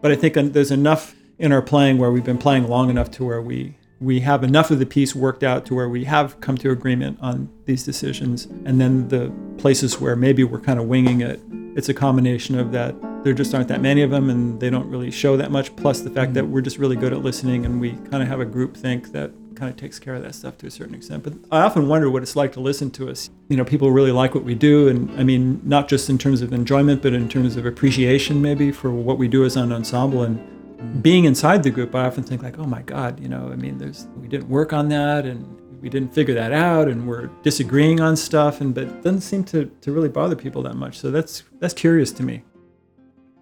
But 0.00 0.12
I 0.12 0.16
think 0.16 0.34
there's 0.52 0.70
enough 0.70 1.14
in 1.38 1.52
our 1.52 1.62
playing 1.62 1.98
where 1.98 2.10
we've 2.10 2.24
been 2.24 2.38
playing 2.38 2.68
long 2.68 2.90
enough 2.90 3.10
to 3.12 3.24
where 3.24 3.42
we 3.42 3.76
we 4.00 4.20
have 4.20 4.44
enough 4.44 4.70
of 4.70 4.78
the 4.78 4.86
piece 4.86 5.14
worked 5.14 5.42
out 5.42 5.66
to 5.66 5.74
where 5.74 5.88
we 5.88 6.04
have 6.04 6.40
come 6.40 6.56
to 6.58 6.70
agreement 6.70 7.18
on 7.20 7.48
these 7.64 7.84
decisions, 7.84 8.46
and 8.64 8.80
then 8.80 9.08
the 9.08 9.32
places 9.58 10.00
where 10.00 10.14
maybe 10.14 10.44
we're 10.44 10.60
kind 10.60 10.78
of 10.78 10.86
winging 10.86 11.20
it, 11.20 11.40
it's 11.76 11.88
a 11.88 11.94
combination 11.94 12.58
of 12.58 12.72
that. 12.72 12.94
There 13.24 13.34
just 13.34 13.54
aren't 13.54 13.68
that 13.68 13.80
many 13.80 14.02
of 14.02 14.10
them, 14.10 14.30
and 14.30 14.60
they 14.60 14.70
don't 14.70 14.88
really 14.88 15.10
show 15.10 15.36
that 15.36 15.50
much. 15.50 15.74
Plus 15.76 16.00
the 16.00 16.10
fact 16.10 16.34
that 16.34 16.44
mm-hmm. 16.44 16.52
we're 16.52 16.60
just 16.60 16.78
really 16.78 16.96
good 16.96 17.12
at 17.12 17.22
listening, 17.22 17.66
and 17.66 17.80
we 17.80 17.92
kind 18.10 18.22
of 18.22 18.28
have 18.28 18.40
a 18.40 18.44
group 18.44 18.76
think 18.76 19.12
that 19.12 19.32
kind 19.58 19.70
of 19.70 19.76
takes 19.76 19.98
care 19.98 20.14
of 20.14 20.22
that 20.22 20.34
stuff 20.34 20.56
to 20.58 20.66
a 20.66 20.70
certain 20.70 20.94
extent. 20.94 21.24
But 21.24 21.34
I 21.50 21.62
often 21.62 21.88
wonder 21.88 22.08
what 22.08 22.22
it's 22.22 22.36
like 22.36 22.52
to 22.52 22.60
listen 22.60 22.90
to 22.92 23.10
us. 23.10 23.28
You 23.48 23.56
know, 23.56 23.64
people 23.64 23.90
really 23.90 24.12
like 24.12 24.34
what 24.34 24.44
we 24.44 24.54
do, 24.54 24.88
and 24.88 25.10
I 25.18 25.24
mean, 25.24 25.60
not 25.64 25.88
just 25.88 26.08
in 26.08 26.16
terms 26.16 26.42
of 26.42 26.52
enjoyment, 26.52 27.02
but 27.02 27.12
in 27.12 27.28
terms 27.28 27.56
of 27.56 27.66
appreciation, 27.66 28.40
maybe 28.40 28.70
for 28.70 28.90
what 28.90 29.18
we 29.18 29.26
do 29.26 29.44
as 29.44 29.56
an 29.56 29.72
ensemble. 29.72 30.22
And 30.22 30.38
mm-hmm. 30.38 31.00
being 31.00 31.24
inside 31.24 31.64
the 31.64 31.70
group, 31.70 31.94
I 31.94 32.06
often 32.06 32.22
think 32.22 32.42
like, 32.42 32.58
oh 32.58 32.66
my 32.66 32.82
God, 32.82 33.18
you 33.18 33.28
know, 33.28 33.50
I 33.52 33.56
mean, 33.56 33.78
there's 33.78 34.06
we 34.16 34.28
didn't 34.28 34.48
work 34.48 34.72
on 34.72 34.88
that, 34.90 35.26
and 35.26 35.44
we 35.82 35.88
didn't 35.88 36.14
figure 36.14 36.34
that 36.34 36.52
out, 36.52 36.88
and 36.88 37.06
we're 37.06 37.26
disagreeing 37.42 38.00
on 38.00 38.16
stuff, 38.16 38.60
and 38.60 38.74
but 38.74 38.84
it 38.84 39.02
doesn't 39.02 39.22
seem 39.22 39.42
to 39.44 39.66
to 39.80 39.92
really 39.92 40.08
bother 40.08 40.36
people 40.36 40.62
that 40.62 40.74
much. 40.74 40.98
So 40.98 41.10
that's 41.10 41.42
that's 41.58 41.74
curious 41.74 42.12
to 42.12 42.22
me. 42.22 42.44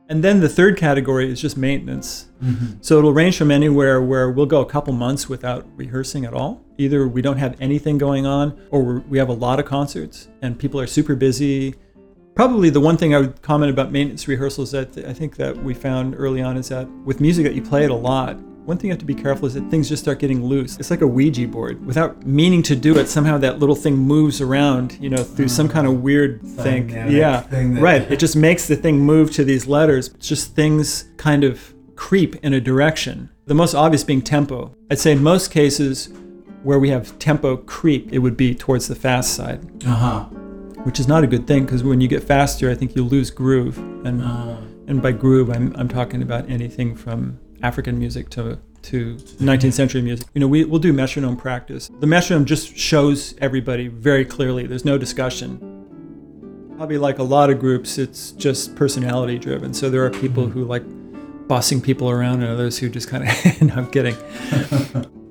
And 0.08 0.22
then 0.22 0.38
the 0.38 0.48
third 0.48 0.76
category 0.76 1.30
is 1.30 1.40
just 1.40 1.56
maintenance. 1.56 2.28
Mm-hmm. 2.42 2.78
So 2.80 2.98
it'll 2.98 3.12
range 3.12 3.36
from 3.36 3.50
anywhere 3.50 4.00
where 4.00 4.30
we'll 4.30 4.46
go 4.46 4.60
a 4.60 4.66
couple 4.66 4.92
months 4.92 5.28
without 5.28 5.66
rehearsing 5.76 6.24
at 6.24 6.32
all. 6.32 6.62
Either 6.78 7.08
we 7.08 7.22
don't 7.22 7.38
have 7.38 7.60
anything 7.60 7.98
going 7.98 8.24
on, 8.24 8.56
or 8.70 8.82
we're, 8.82 8.98
we 9.00 9.18
have 9.18 9.28
a 9.28 9.32
lot 9.32 9.58
of 9.58 9.64
concerts 9.64 10.28
and 10.42 10.58
people 10.58 10.80
are 10.80 10.86
super 10.86 11.16
busy. 11.16 11.74
Probably 12.36 12.70
the 12.70 12.80
one 12.80 12.96
thing 12.96 13.14
I 13.14 13.18
would 13.18 13.42
comment 13.42 13.72
about 13.72 13.90
maintenance 13.90 14.28
rehearsals 14.28 14.70
that 14.70 14.96
I 14.98 15.12
think 15.12 15.36
that 15.36 15.56
we 15.56 15.74
found 15.74 16.14
early 16.16 16.40
on 16.40 16.56
is 16.56 16.68
that 16.68 16.88
with 17.04 17.20
music 17.20 17.44
that 17.44 17.54
you 17.54 17.62
play 17.62 17.84
it 17.84 17.90
a 17.90 17.94
lot, 17.94 18.38
one 18.66 18.76
thing 18.76 18.88
you 18.88 18.92
have 18.92 18.98
to 18.98 19.04
be 19.06 19.14
careful 19.14 19.46
is 19.46 19.54
that 19.54 19.70
things 19.70 19.88
just 19.88 20.02
start 20.02 20.18
getting 20.18 20.44
loose. 20.44 20.76
It's 20.78 20.90
like 20.90 21.00
a 21.00 21.06
Ouija 21.06 21.46
board. 21.48 21.84
Without 21.86 22.26
meaning 22.26 22.62
to 22.64 22.76
do 22.76 22.98
it, 22.98 23.08
somehow 23.08 23.38
that 23.38 23.58
little 23.60 23.74
thing 23.76 23.96
moves 23.96 24.40
around, 24.40 24.98
you 25.00 25.08
know, 25.08 25.22
through 25.22 25.48
some 25.48 25.68
kind 25.68 25.86
of 25.86 26.02
weird 26.02 26.42
thing. 26.42 26.90
Yeah, 26.90 27.40
thing 27.40 27.74
that- 27.74 27.80
right. 27.80 28.02
It 28.10 28.18
just 28.26 28.36
makes 28.36 28.66
the 28.68 28.76
thing 28.76 28.98
move 29.00 29.30
to 29.32 29.44
these 29.44 29.66
letters. 29.66 30.08
It's 30.08 30.28
just 30.28 30.54
things 30.54 31.06
kind 31.16 31.44
of 31.44 31.72
creep 31.94 32.36
in 32.44 32.52
a 32.52 32.60
direction. 32.60 33.30
The 33.46 33.54
most 33.54 33.74
obvious 33.74 34.02
being 34.04 34.20
tempo. 34.22 34.74
I'd 34.90 34.98
say 34.98 35.12
in 35.12 35.22
most 35.22 35.50
cases 35.50 36.10
where 36.62 36.78
we 36.80 36.90
have 36.90 37.16
tempo 37.20 37.56
creep, 37.56 38.12
it 38.12 38.18
would 38.18 38.36
be 38.36 38.54
towards 38.54 38.88
the 38.88 38.96
fast 38.96 39.34
side, 39.34 39.60
Uh 39.86 39.94
huh. 39.94 40.20
which 40.82 40.98
is 40.98 41.06
not 41.06 41.22
a 41.22 41.26
good 41.28 41.46
thing 41.46 41.64
because 41.64 41.84
when 41.84 42.00
you 42.00 42.08
get 42.08 42.24
faster, 42.24 42.68
I 42.70 42.74
think 42.74 42.96
you 42.96 43.04
lose 43.04 43.30
groove. 43.30 43.78
And 44.04 44.22
Uh, 44.22 44.56
and 44.88 45.00
by 45.02 45.10
groove, 45.12 45.50
I'm, 45.50 45.72
I'm 45.76 45.88
talking 45.88 46.22
about 46.22 46.48
anything 46.50 46.94
from 46.94 47.38
African 47.62 47.98
music 47.98 48.30
to 48.30 48.58
to 48.86 49.16
19th 49.16 49.72
century 49.72 50.00
music. 50.00 50.28
You 50.32 50.40
know, 50.40 50.46
we, 50.46 50.64
we'll 50.64 50.80
do 50.80 50.92
metronome 50.92 51.36
practice. 51.36 51.90
The 51.98 52.06
metronome 52.06 52.44
just 52.44 52.76
shows 52.76 53.34
everybody 53.40 53.88
very 53.88 54.24
clearly. 54.24 54.66
There's 54.66 54.84
no 54.84 54.96
discussion. 54.96 55.58
Probably 56.76 56.98
like 56.98 57.18
a 57.18 57.24
lot 57.24 57.50
of 57.50 57.58
groups, 57.58 57.98
it's 57.98 58.30
just 58.32 58.76
personality 58.76 59.38
driven. 59.38 59.74
So 59.74 59.90
there 59.90 60.04
are 60.04 60.10
people 60.10 60.44
mm-hmm. 60.44 60.52
who 60.52 60.64
like 60.66 60.84
bossing 61.48 61.80
people 61.80 62.10
around 62.10 62.42
and 62.42 62.52
others 62.52 62.78
who 62.78 62.88
just 62.88 63.08
kind 63.08 63.28
of, 63.28 63.62
no, 63.62 63.74
I'm 63.74 63.90
kidding. 63.90 64.16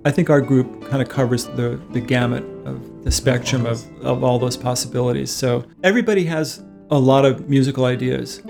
I 0.05 0.11
think 0.11 0.29
our 0.29 0.41
group 0.41 0.89
kind 0.89 1.01
of 1.01 1.07
covers 1.07 1.45
the, 1.45 1.81
the 1.91 2.01
gamut 2.01 2.43
of 2.65 3.03
the 3.03 3.11
spectrum 3.11 3.65
of, 3.65 3.85
of 4.03 4.23
all 4.23 4.37
those 4.37 4.57
possibilities. 4.57 5.31
So 5.31 5.65
everybody 5.83 6.25
has 6.25 6.63
a 6.91 6.99
lot 6.99 7.25
of 7.25 7.49
musical 7.49 7.85
ideas. 7.85 8.41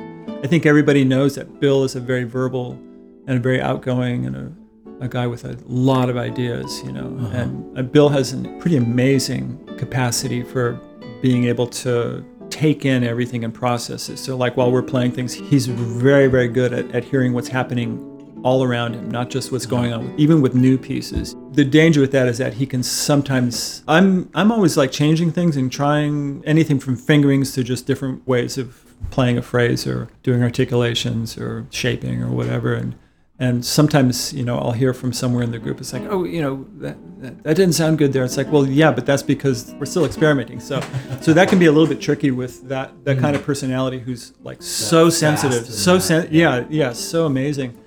I 0.44 0.48
think 0.48 0.66
everybody 0.66 1.04
knows 1.04 1.36
that 1.36 1.60
Bill 1.60 1.84
is 1.84 1.96
a 1.96 2.00
very 2.00 2.24
verbal 2.24 2.80
and 3.28 3.38
a 3.38 3.40
very 3.40 3.62
outgoing 3.62 4.26
and 4.26 4.36
a, 4.36 5.04
a 5.04 5.08
guy 5.08 5.28
with 5.28 5.46
a 5.46 5.58
lot 5.66 6.10
of 6.10 6.18
ideas, 6.18 6.82
you 6.84 6.92
know. 6.92 7.08
And 7.34 7.78
uh, 7.78 7.82
Bill 7.82 8.10
has 8.10 8.34
a 8.34 8.38
pretty 8.60 8.78
amazing 8.78 9.60
capacity 9.78 10.44
for 10.44 10.80
being 11.22 11.46
able 11.46 11.68
to 11.68 12.24
take 12.50 12.86
in 12.86 13.04
everything 13.04 13.44
and 13.44 13.54
process 13.54 14.10
it. 14.10 14.18
So, 14.18 14.38
like 14.38 14.56
while 14.58 14.72
we're 14.72 14.84
playing 14.84 15.12
things, 15.12 15.34
he's 15.34 15.68
very, 15.68 16.28
very 16.28 16.48
good 16.48 16.74
at, 16.74 16.94
at 16.96 17.04
hearing 17.04 17.34
what's 17.34 17.48
happening 17.48 18.12
all 18.44 18.64
around 18.64 18.94
him, 18.94 19.10
not 19.10 19.32
just 19.32 19.52
what's 19.52 19.66
going 19.66 19.92
on, 19.92 20.14
even 20.18 20.40
with 20.40 20.54
new 20.54 20.78
pieces. 20.78 21.36
The 21.54 21.66
danger 21.66 22.00
with 22.00 22.12
that 22.12 22.28
is 22.28 22.38
that 22.38 22.54
he 22.54 22.68
can 22.68 22.84
sometimes. 22.84 23.84
I'm 23.88 24.30
I'm 24.36 24.52
always 24.52 24.78
like 24.78 24.92
changing 24.92 25.32
things 25.32 25.58
and 25.58 25.72
trying 25.72 26.44
anything 26.46 26.80
from 26.80 26.96
fingerings 26.96 27.54
to 27.56 27.64
just 27.64 27.88
different 27.88 28.26
ways 28.28 28.58
of 28.58 28.86
playing 29.10 29.38
a 29.38 29.42
phrase 29.42 29.88
or 29.88 30.10
doing 30.24 30.44
articulations 30.44 31.38
or 31.38 31.66
shaping 31.72 32.22
or 32.22 32.30
whatever. 32.30 32.74
And 32.74 32.96
And 33.38 33.66
sometimes, 33.66 34.34
you 34.34 34.46
know, 34.46 34.58
I'll 34.58 34.72
hear 34.72 34.94
from 34.94 35.12
somewhere 35.12 35.44
in 35.44 35.52
the 35.52 35.60
group, 35.60 35.82
it's 35.82 35.92
like, 35.92 36.04
oh, 36.04 36.24
you 36.24 36.42
know, 36.42 36.66
that, 36.78 36.98
that, 37.20 37.44
that 37.44 37.56
didn't 37.58 37.74
sound 37.74 37.98
good 37.98 38.14
there. 38.14 38.24
It's 38.24 38.38
like, 38.38 38.50
well, 38.50 38.66
yeah, 38.66 38.92
but 38.92 39.06
that's 39.06 39.24
because 39.24 39.74
we're 39.74 39.86
still 39.86 40.06
experimenting. 40.06 40.62
So, 40.62 40.80
so 41.22 41.34
that 41.34 41.50
can 41.50 41.60
be 41.60 41.66
a 41.66 41.72
little 41.72 41.88
bit 41.88 42.00
tricky 42.00 42.32
with 42.32 42.70
that, 42.70 43.04
that 43.04 43.20
kind 43.20 43.36
of 43.36 43.44
personality 43.44 44.00
who's 44.00 44.34
like 44.42 44.64
so 44.64 45.10
sensitive, 45.10 45.66
so 45.66 46.00
sen- 46.00 46.30
yeah, 46.32 46.66
yeah, 46.70 46.94
so 46.94 47.26
amazing. 47.26 47.78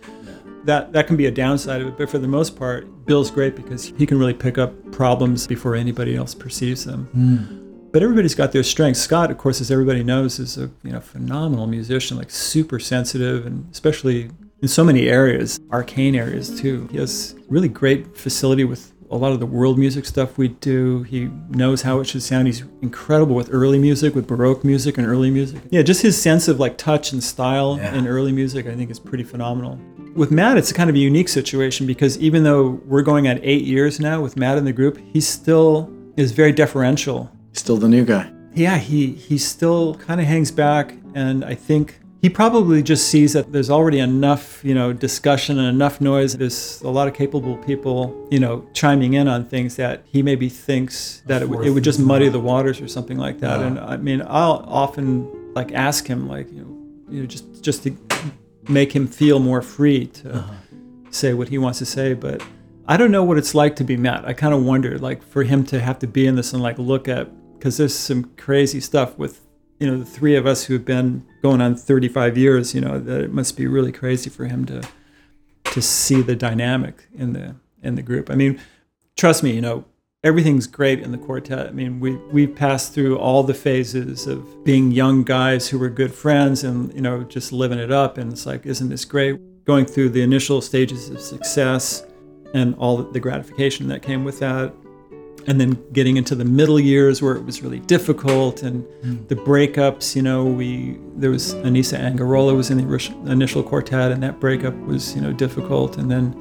That 0.65 0.93
that 0.93 1.07
can 1.07 1.17
be 1.17 1.25
a 1.25 1.31
downside 1.31 1.81
of 1.81 1.87
it, 1.89 1.97
but 1.97 2.11
for 2.11 2.19
the 2.19 2.29
most 2.29 2.55
part, 2.55 3.07
Bill's 3.07 3.31
great 3.31 3.57
because 3.57 3.87
he 3.97 4.05
can 4.05 4.19
really 4.19 4.35
pick 4.35 4.59
up 4.59 4.93
problems 4.93 5.47
before 5.47 5.75
anybody 5.75 6.15
else 6.15 6.35
perceives 6.35 6.85
them. 6.85 7.09
But 7.91 8.03
everybody's 8.03 8.35
got 8.35 8.53
their 8.53 8.65
strengths. 8.65 9.01
Scott, 9.01 9.31
of 9.31 9.39
course, 9.39 9.63
as 9.63 9.71
everybody 9.71 10.05
knows, 10.05 10.39
is 10.39 10.59
a 10.59 10.69
you 10.83 10.93
know 10.93 11.01
phenomenal 11.01 11.67
musician, 11.67 12.19
like 12.19 12.31
super 12.31 12.79
sensitive, 12.79 13.47
and 13.47 13.67
especially 13.73 14.31
in 14.63 14.69
so 14.69 14.85
many 14.85 15.09
areas, 15.09 15.61
arcane 15.71 16.15
areas 16.15 16.61
too. 16.61 16.89
He 16.91 16.99
has 16.99 17.35
really 17.49 17.69
great 17.69 18.17
facility 18.17 18.65
with 18.65 18.93
a 19.11 19.17
lot 19.17 19.33
of 19.33 19.41
the 19.41 19.47
world 19.47 19.79
music 19.79 20.05
stuff 20.05 20.37
we 20.37 20.49
do. 20.49 21.03
He 21.05 21.31
knows 21.51 21.81
how 21.83 22.01
it 22.01 22.05
should 22.05 22.23
sound. 22.23 22.47
He's 22.47 22.63
incredible 22.83 23.35
with 23.35 23.49
early 23.53 23.79
music, 23.79 24.15
with 24.15 24.27
Baroque 24.27 24.65
music 24.65 24.99
and 24.99 25.07
early 25.07 25.31
music. 25.31 25.63
Yeah, 25.71 25.81
just 25.83 26.03
his 26.03 26.21
sense 26.21 26.47
of 26.49 26.61
like 26.61 26.77
touch 26.77 27.13
and 27.13 27.23
style 27.25 27.79
Yeah. 27.81 27.95
in 27.95 28.07
early 28.07 28.33
music, 28.33 28.67
I 28.67 28.75
think, 28.75 28.91
is 28.91 28.99
pretty 29.01 29.25
phenomenal. 29.25 29.79
With 30.15 30.31
Matt, 30.31 30.59
it's 30.59 30.71
a 30.71 30.75
kind 30.75 30.91
of 30.91 30.97
a 30.97 30.99
unique 30.99 31.29
situation 31.29 31.87
because 31.87 32.19
even 32.19 32.43
though 32.43 32.81
we're 32.87 33.03
going 33.03 33.29
on 33.29 33.39
eight 33.43 33.65
years 33.65 33.99
now 34.01 34.21
with 34.21 34.37
Matt 34.37 34.59
in 34.59 34.65
the 34.65 34.73
group, 34.73 34.99
he 35.13 35.21
still 35.21 35.91
is 36.17 36.33
very 36.33 36.53
deferential 36.53 37.31
Still 37.53 37.77
the 37.77 37.89
new 37.89 38.05
guy. 38.05 38.31
yeah, 38.55 38.77
he 38.79 39.13
he 39.13 39.39
still 39.39 39.95
kind 39.95 40.21
of 40.21 40.27
hangs 40.27 40.51
back, 40.51 40.95
and 41.15 41.45
I 41.45 41.55
think 41.55 42.01
he 42.21 42.29
probably 42.29 42.83
just 42.83 43.09
sees 43.09 43.33
that 43.33 43.53
there's 43.53 43.71
already 43.71 44.01
enough, 44.01 44.65
you 44.65 44.75
know, 44.75 44.93
discussion 44.93 45.59
and 45.59 45.69
enough 45.69 46.01
noise. 46.01 46.37
There's 46.37 46.81
a 46.83 46.89
lot 46.89 47.07
of 47.07 47.15
capable 47.15 47.57
people, 47.59 48.27
you 48.31 48.41
know, 48.41 48.67
chiming 48.73 49.15
in 49.15 49.29
on 49.29 49.45
things 49.45 49.77
that 49.77 50.03
he 50.05 50.23
maybe 50.23 50.49
thinks 50.49 51.23
that 51.27 51.43
it, 51.43 51.49
would- 51.49 51.67
it 51.67 51.71
would 51.71 51.85
just 51.85 52.01
muddy 52.01 52.29
the 52.29 52.41
waters 52.41 52.81
or 52.81 52.89
something 52.89 53.19
like 53.19 53.39
that. 53.41 53.61
And 53.61 53.79
I 53.79 53.97
mean, 53.97 54.23
I'll 54.27 54.65
often 54.67 55.55
like 55.55 55.73
ask 55.73 56.07
him, 56.07 56.29
like, 56.29 56.51
you 56.53 56.63
know, 56.63 57.13
you 57.13 57.21
know, 57.21 57.27
just 57.27 57.63
just 57.63 57.85
to 57.85 57.97
make 58.69 58.93
him 58.93 59.07
feel 59.07 59.39
more 59.39 59.63
free 59.63 60.07
to 60.07 60.35
uh-huh. 60.35 60.53
say 61.11 61.35
what 61.35 61.49
he 61.49 61.59
wants 61.59 61.79
to 61.79 61.87
say, 61.87 62.15
but. 62.15 62.43
I 62.91 62.97
don't 62.97 63.11
know 63.11 63.23
what 63.23 63.37
it's 63.37 63.55
like 63.55 63.77
to 63.77 63.85
be 63.85 63.99
Matt. 63.99 64.25
I 64.25 64.33
kind 64.33 64.55
of 64.55 64.65
wonder, 64.65 64.99
like, 64.99 65.23
for 65.23 65.43
him 65.43 65.63
to 65.67 65.79
have 65.79 65.99
to 65.99 66.07
be 66.07 66.27
in 66.27 66.37
this 66.37 66.55
and 66.55 66.63
like 66.63 66.79
look 66.79 67.07
at, 67.07 67.29
because 67.59 67.77
there's 67.77 67.95
some 67.95 68.33
crazy 68.39 68.81
stuff 68.81 69.19
with, 69.19 69.43
you 69.79 69.87
know, 69.87 69.99
the 69.99 70.05
three 70.05 70.35
of 70.35 70.47
us 70.47 70.65
who 70.65 70.75
have 70.75 70.85
been 70.85 71.25
going 71.43 71.61
on 71.61 71.77
35 71.77 72.37
years. 72.37 72.75
You 72.75 72.81
know, 72.81 72.99
that 72.99 73.21
it 73.21 73.33
must 73.33 73.57
be 73.57 73.67
really 73.67 73.93
crazy 73.93 74.31
for 74.31 74.47
him 74.47 74.65
to, 74.67 74.83
to 75.65 75.83
see 75.83 76.23
the 76.23 76.37
dynamic 76.37 77.07
in 77.15 77.33
the 77.33 77.57
in 77.83 77.95
the 77.95 78.03
group. 78.03 78.31
I 78.31 78.35
mean, 78.35 78.61
trust 79.17 79.43
me, 79.43 79.53
you 79.53 79.61
know, 79.61 79.85
everything's 80.25 80.67
great 80.67 81.01
in 81.01 81.13
the 81.13 81.19
quartet. 81.19 81.69
I 81.69 81.71
mean, 81.71 82.01
we 82.01 82.17
we've 82.33 82.55
passed 82.55 82.93
through 82.93 83.19
all 83.19 83.43
the 83.43 83.55
phases 83.55 84.27
of 84.27 84.65
being 84.65 84.91
young 84.91 85.23
guys 85.23 85.69
who 85.69 85.79
were 85.79 85.91
good 85.91 86.13
friends 86.13 86.65
and 86.65 86.93
you 86.95 87.01
know 87.01 87.23
just 87.25 87.53
living 87.53 87.79
it 87.79 87.93
up. 87.93 88.19
And 88.19 88.33
it's 88.33 88.47
like, 88.47 88.67
isn't 88.67 88.89
this 88.89 89.05
great? 89.05 89.41
Going 89.65 89.85
through 89.85 90.11
the 90.11 90.23
initial 90.23 90.61
stages 90.61 91.11
of 91.11 91.21
success 91.21 92.05
and 92.55 92.75
all 92.77 92.97
the 92.97 93.21
gratification 93.21 93.89
that 93.89 94.03
came 94.03 94.25
with 94.25 94.39
that. 94.41 94.73
And 95.47 95.61
then 95.61 95.83
getting 95.93 96.17
into 96.17 96.35
the 96.35 96.45
middle 96.45 96.79
years 96.79 97.23
where 97.23 97.35
it 97.35 97.45
was 97.45 97.63
really 97.63 97.81
difficult 97.81 98.63
and 98.63 98.85
hmm. 99.03 99.27
the 99.29 99.35
breakups, 99.35 100.15
you 100.15 100.23
know, 100.23 100.45
we 100.45 100.99
there 101.17 101.31
was 101.31 101.55
Anisa 101.55 101.99
Angarola 101.99 102.55
was 102.55 102.71
in 102.71 102.79
the 102.79 103.31
initial 103.31 103.63
quartet 103.63 104.13
and 104.13 104.23
that 104.23 104.41
breakup 104.41 104.75
was, 104.81 105.15
you 105.15 105.21
know, 105.21 105.33
difficult. 105.33 105.97
And 105.97 106.11
then 106.11 106.35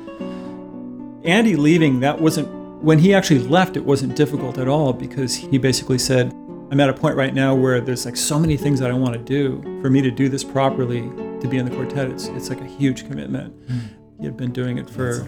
Andy 1.23 1.55
leaving, 1.55 1.99
that 2.01 2.19
wasn't 2.19 2.47
when 2.81 2.99
he 2.99 3.13
actually 3.13 3.39
left, 3.39 3.75
it 3.75 3.85
wasn't 3.85 4.15
difficult 4.15 4.57
at 4.57 4.67
all 4.67 4.93
because 4.93 5.35
he 5.35 5.57
basically 5.57 5.97
said, 5.97 6.31
I'm 6.69 6.79
at 6.79 6.89
a 6.89 6.93
point 6.93 7.15
right 7.15 7.33
now 7.33 7.55
where 7.55 7.79
there's 7.79 8.05
like 8.05 8.17
so 8.17 8.37
many 8.37 8.57
things 8.57 8.79
that 8.79 8.91
I 8.91 8.93
want 8.93 9.13
to 9.13 9.19
do. 9.19 9.61
For 9.81 9.89
me 9.89 10.01
to 10.01 10.11
do 10.11 10.27
this 10.27 10.43
properly, 10.43 11.01
to 11.39 11.47
be 11.47 11.57
in 11.57 11.65
the 11.65 11.71
quartet, 11.71 12.09
it's 12.09 12.27
it's 12.27 12.49
like 12.49 12.61
a 12.61 12.65
huge 12.65 13.07
commitment. 13.07 13.53
Hmm. 13.67 13.79
He 14.19 14.25
had 14.25 14.35
been 14.35 14.51
doing 14.51 14.77
it 14.77 14.89
for 14.89 15.27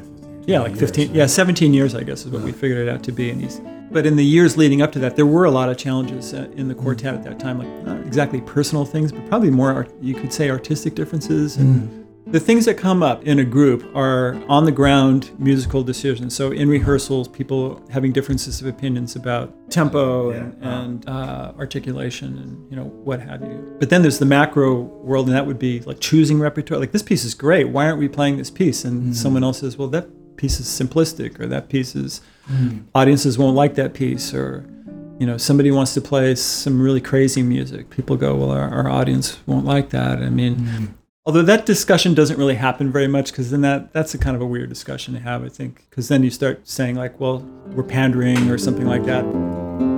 yeah, 0.49 0.61
like 0.61 0.75
15, 0.75 1.13
yeah, 1.13 1.27
17 1.27 1.73
years, 1.73 1.93
I 1.93 2.01
guess, 2.01 2.25
is 2.25 2.31
what 2.31 2.41
we 2.41 2.51
figured 2.51 2.87
it 2.87 2.91
out 2.91 3.03
to 3.03 3.11
be. 3.11 3.29
And 3.29 3.39
he's, 3.39 3.61
but 3.91 4.07
in 4.07 4.15
the 4.15 4.25
years 4.25 4.57
leading 4.57 4.81
up 4.81 4.91
to 4.93 4.99
that, 4.99 5.15
there 5.15 5.27
were 5.27 5.45
a 5.45 5.51
lot 5.51 5.69
of 5.69 5.77
challenges 5.77 6.33
uh, 6.33 6.49
in 6.55 6.67
the 6.67 6.75
quartet 6.75 7.13
at 7.13 7.23
that 7.23 7.39
time, 7.39 7.59
like 7.59 7.85
not 7.85 8.05
exactly 8.05 8.41
personal 8.41 8.83
things, 8.83 9.11
but 9.11 9.27
probably 9.29 9.51
more, 9.51 9.71
art, 9.71 9.91
you 10.01 10.15
could 10.15 10.33
say, 10.33 10.49
artistic 10.49 10.95
differences. 10.95 11.57
And 11.57 12.05
the 12.25 12.39
things 12.39 12.65
that 12.65 12.75
come 12.75 13.03
up 13.03 13.23
in 13.25 13.39
a 13.39 13.43
group 13.43 13.95
are 13.95 14.41
on 14.47 14.65
the 14.65 14.71
ground 14.71 15.31
musical 15.39 15.83
decisions. 15.83 16.35
So 16.35 16.51
in 16.51 16.67
rehearsals, 16.67 17.27
people 17.27 17.83
having 17.91 18.11
differences 18.11 18.59
of 18.59 18.67
opinions 18.67 19.15
about 19.15 19.53
tempo 19.69 20.31
and, 20.31 20.57
and 20.63 21.09
uh, 21.09 21.53
articulation 21.57 22.37
and 22.37 22.71
you 22.71 22.75
know 22.75 22.85
what 22.85 23.19
have 23.21 23.41
you. 23.41 23.75
But 23.79 23.89
then 23.89 24.01
there's 24.01 24.19
the 24.19 24.25
macro 24.25 24.81
world, 24.81 25.27
and 25.27 25.35
that 25.35 25.45
would 25.45 25.59
be 25.59 25.79
like 25.81 25.99
choosing 25.99 26.39
repertoire. 26.39 26.79
Like 26.79 26.91
this 26.91 27.03
piece 27.03 27.23
is 27.23 27.33
great. 27.33 27.69
Why 27.69 27.85
aren't 27.85 27.99
we 27.99 28.07
playing 28.07 28.37
this 28.37 28.51
piece? 28.51 28.85
And 28.85 29.15
someone 29.15 29.43
else 29.43 29.59
says, 29.59 29.77
well, 29.77 29.87
that 29.89 30.07
piece 30.39 30.59
is 30.59 30.67
simplistic, 30.67 31.39
or 31.39 31.47
that 31.47 31.67
piece 31.67 31.95
is 31.95 32.21
hmm. 32.45 32.79
audiences 32.95 33.37
won't 33.37 33.55
like 33.55 33.75
that 33.75 33.93
piece, 33.93 34.33
or 34.33 34.65
you 35.19 35.27
know 35.27 35.37
somebody 35.37 35.69
wants 35.69 35.93
to 35.93 36.01
play 36.01 36.33
some 36.33 36.81
really 36.81 37.01
crazy 37.01 37.43
music. 37.43 37.89
People 37.89 38.15
go, 38.15 38.35
well, 38.35 38.51
our, 38.51 38.69
our 38.69 38.89
audience 38.89 39.37
won't 39.45 39.65
like 39.65 39.89
that. 39.91 40.19
I 40.19 40.29
mean. 40.29 40.55
Hmm. 40.55 40.85
Although 41.25 41.43
that 41.43 41.67
discussion 41.67 42.15
doesn't 42.15 42.39
really 42.39 42.55
happen 42.55 42.91
very 42.91 43.07
much, 43.07 43.31
because 43.31 43.51
then 43.51 43.61
that 43.61 43.93
that's 43.93 44.15
a 44.15 44.17
kind 44.17 44.35
of 44.35 44.41
a 44.41 44.47
weird 44.47 44.69
discussion 44.69 45.13
to 45.13 45.19
have, 45.19 45.43
I 45.43 45.49
think, 45.49 45.85
because 45.89 46.07
then 46.07 46.23
you 46.23 46.31
start 46.31 46.67
saying 46.67 46.95
like, 46.95 47.19
well, 47.19 47.45
we're 47.67 47.83
pandering 47.83 48.49
or 48.49 48.57
something 48.57 48.87
like 48.87 49.03
that. 49.03 49.88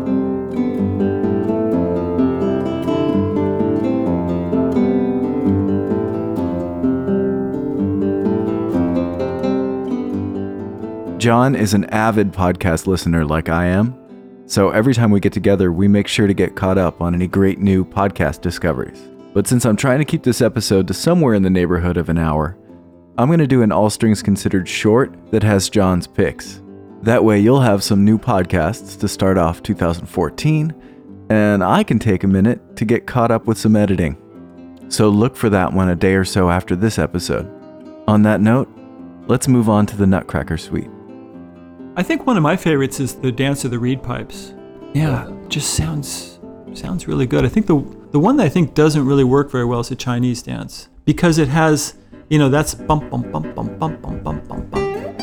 John 11.22 11.53
is 11.53 11.76
an 11.76 11.86
avid 11.91 12.32
podcast 12.34 12.88
listener 12.88 13.24
like 13.24 13.47
I 13.47 13.65
am. 13.65 13.95
So 14.47 14.72
every 14.72 14.95
time 14.95 15.11
we 15.11 15.19
get 15.19 15.32
together, 15.32 15.72
we 15.72 15.88
make 15.88 16.07
sure 16.07 16.26
to 16.26 16.34
get 16.34 16.55
caught 16.55 16.80
up 16.80 16.99
on 16.99 17.13
any 17.13 17.28
great 17.28 17.59
new 17.59 17.86
podcast 17.86 18.41
discoveries. 18.41 19.07
But 19.32 19.45
since 19.45 19.63
I'm 19.63 19.76
trying 19.76 19.99
to 19.99 20.05
keep 20.05 20.24
this 20.24 20.41
episode 20.41 20.88
to 20.88 20.95
somewhere 20.95 21.36
in 21.36 21.43
the 21.43 21.49
neighborhood 21.51 21.97
of 21.97 22.09
an 22.09 22.17
hour, 22.17 22.57
I'm 23.19 23.28
going 23.28 23.38
to 23.38 23.45
do 23.45 23.61
an 23.61 23.72
All 23.72 23.91
Strings 23.91 24.24
Considered 24.24 24.67
short 24.67 25.13
that 25.30 25.43
has 25.43 25.69
John's 25.69 26.07
picks. 26.07 26.59
That 27.03 27.24
way, 27.24 27.39
you'll 27.39 27.61
have 27.61 27.84
some 27.84 28.03
new 28.03 28.17
podcasts 28.17 28.99
to 28.99 29.07
start 29.07 29.38
off 29.38 29.61
2014, 29.61 30.74
and 31.30 31.63
I 31.63 31.84
can 31.84 31.99
take 31.99 32.24
a 32.24 32.28
minute 32.28 32.76
to 32.78 32.84
get 32.84 33.05
caught 33.05 33.30
up 33.30 33.45
with 33.45 33.59
some 33.59 33.76
editing. 33.76 34.17
So 34.89 35.07
look 35.09 35.36
for 35.36 35.51
that 35.51 35.72
one 35.72 35.89
a 35.89 35.95
day 35.95 36.15
or 36.15 36.26
so 36.26 36.49
after 36.49 36.76
this 36.76 36.97
episode. 36.97 37.47
On 38.07 38.24
that 38.24 38.41
note, 38.41 38.69
let's 39.28 39.47
move 39.47 39.69
on 39.69 39.86
to 39.86 39.95
the 39.95 40.07
Nutcracker 40.07 40.57
Suite. 40.57 40.89
I 42.02 42.04
think 42.04 42.26
one 42.26 42.36
of 42.36 42.41
my 42.41 42.58
favorites 42.58 42.99
is 42.99 43.14
the 43.14 43.32
dance 43.32 43.64
of 43.64 43.70
the 43.70 43.78
reed 43.78 44.02
pipes. 44.02 44.56
Yeah, 44.95 45.26
uh, 45.26 45.47
just 45.49 45.76
sounds 45.76 46.39
sounds 46.74 47.08
really 47.08 47.28
good. 47.28 47.45
I 47.45 47.47
think 47.47 47.68
the 47.68 47.76
the 48.10 48.20
one 48.20 48.38
that 48.38 48.45
I 48.47 48.49
think 48.49 48.74
doesn't 48.74 49.06
really 49.06 49.24
work 49.24 49.52
very 49.52 49.66
well 49.66 49.82
is 49.82 49.89
the 49.89 49.95
Chinese 49.95 50.41
dance 50.41 50.89
because 51.06 51.38
it 51.38 51.47
has, 51.49 51.93
you 52.28 52.39
know, 52.39 52.49
that's 52.49 52.74
bump 52.74 53.08
bump 53.12 53.32
bump 53.32 53.54
bump 53.54 53.78
bump 53.80 54.02
bump 54.02 54.24
bump 54.24 54.47
bump 54.47 54.72
bump. 54.72 55.18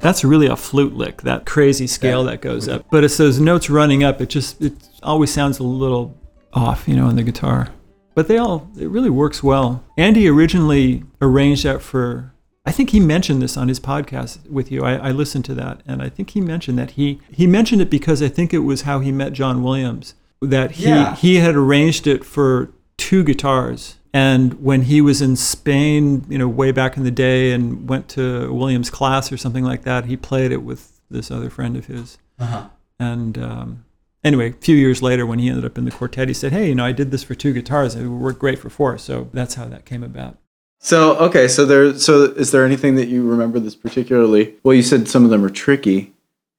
That's 0.00 0.24
really 0.24 0.48
a 0.48 0.56
flute 0.56 0.96
lick, 0.96 1.22
that 1.22 1.46
crazy 1.46 1.86
scale 1.86 2.24
that 2.24 2.40
goes 2.40 2.66
up. 2.66 2.86
But 2.90 3.04
it's 3.04 3.18
those 3.18 3.38
notes 3.38 3.70
running 3.70 4.02
up. 4.02 4.20
It 4.20 4.30
just 4.30 4.60
it 4.60 4.72
always 5.00 5.32
sounds 5.32 5.60
a 5.60 5.62
little 5.62 6.18
off, 6.52 6.88
you 6.88 6.96
know, 6.96 7.06
on 7.06 7.14
the 7.14 7.22
guitar. 7.22 7.68
But 8.16 8.26
they 8.26 8.38
all 8.38 8.68
it 8.76 8.90
really 8.90 9.10
works 9.10 9.44
well. 9.44 9.84
Andy 9.96 10.26
originally 10.26 11.04
arranged 11.20 11.62
that 11.62 11.82
for 11.82 12.32
I 12.66 12.72
think 12.72 12.90
he 12.90 12.98
mentioned 13.00 13.40
this 13.40 13.56
on 13.56 13.68
his 13.68 13.78
podcast 13.78 14.44
with 14.50 14.72
you. 14.72 14.82
I, 14.84 14.94
I 14.96 15.10
listened 15.12 15.44
to 15.46 15.54
that, 15.54 15.82
and 15.86 16.02
I 16.02 16.08
think 16.08 16.30
he 16.30 16.40
mentioned 16.40 16.76
that 16.78 16.92
he 16.92 17.20
he 17.30 17.46
mentioned 17.46 17.80
it 17.80 17.90
because 17.90 18.20
I 18.22 18.28
think 18.28 18.52
it 18.52 18.58
was 18.60 18.82
how 18.82 18.98
he 19.00 19.12
met 19.12 19.32
John 19.32 19.62
Williams. 19.62 20.14
That 20.40 20.72
he 20.72 20.88
Yeah. 20.88 21.14
he 21.14 21.36
had 21.36 21.54
arranged 21.54 22.06
it 22.06 22.24
for 22.24 22.70
two 22.98 23.22
guitars, 23.22 23.96
and 24.12 24.54
when 24.54 24.82
he 24.82 25.00
was 25.00 25.22
in 25.22 25.36
Spain, 25.36 26.24
you 26.28 26.38
know, 26.38 26.48
way 26.48 26.72
back 26.72 26.96
in 26.96 27.04
the 27.04 27.10
day, 27.10 27.52
and 27.52 27.88
went 27.88 28.08
to 28.10 28.52
Williams' 28.52 28.90
class 28.90 29.30
or 29.30 29.36
something 29.36 29.64
like 29.64 29.82
that, 29.84 30.06
he 30.06 30.16
played 30.16 30.50
it 30.50 30.62
with 30.62 31.00
this 31.10 31.30
other 31.30 31.48
friend 31.50 31.76
of 31.76 31.86
his. 31.86 32.18
Uh-huh. 32.38 32.68
And 32.98 33.38
um, 33.38 33.84
anyway, 34.24 34.50
a 34.50 34.52
few 34.54 34.76
years 34.76 35.02
later, 35.02 35.24
when 35.24 35.38
he 35.38 35.48
ended 35.48 35.64
up 35.64 35.78
in 35.78 35.84
the 35.84 35.90
quartet, 35.92 36.28
he 36.28 36.34
said, 36.34 36.52
"Hey, 36.52 36.68
you 36.68 36.74
know, 36.74 36.84
I 36.84 36.92
did 36.92 37.10
this 37.12 37.22
for 37.22 37.34
two 37.36 37.52
guitars. 37.52 37.94
It 37.94 38.02
would 38.08 38.20
work 38.20 38.38
great 38.40 38.58
for 38.58 38.70
four. 38.70 38.98
So 38.98 39.28
that's 39.32 39.54
how 39.54 39.66
that 39.66 39.84
came 39.84 40.02
about. 40.02 40.36
So 40.78 41.16
okay, 41.16 41.48
so 41.48 41.64
there, 41.64 41.98
so 41.98 42.24
is 42.24 42.50
there 42.52 42.64
anything 42.64 42.94
that 42.96 43.08
you 43.08 43.28
remember 43.28 43.58
that's 43.58 43.74
particularly? 43.74 44.54
Well, 44.62 44.74
you 44.74 44.82
said 44.82 45.08
some 45.08 45.24
of 45.24 45.30
them 45.30 45.44
are 45.44 45.50
tricky. 45.50 46.12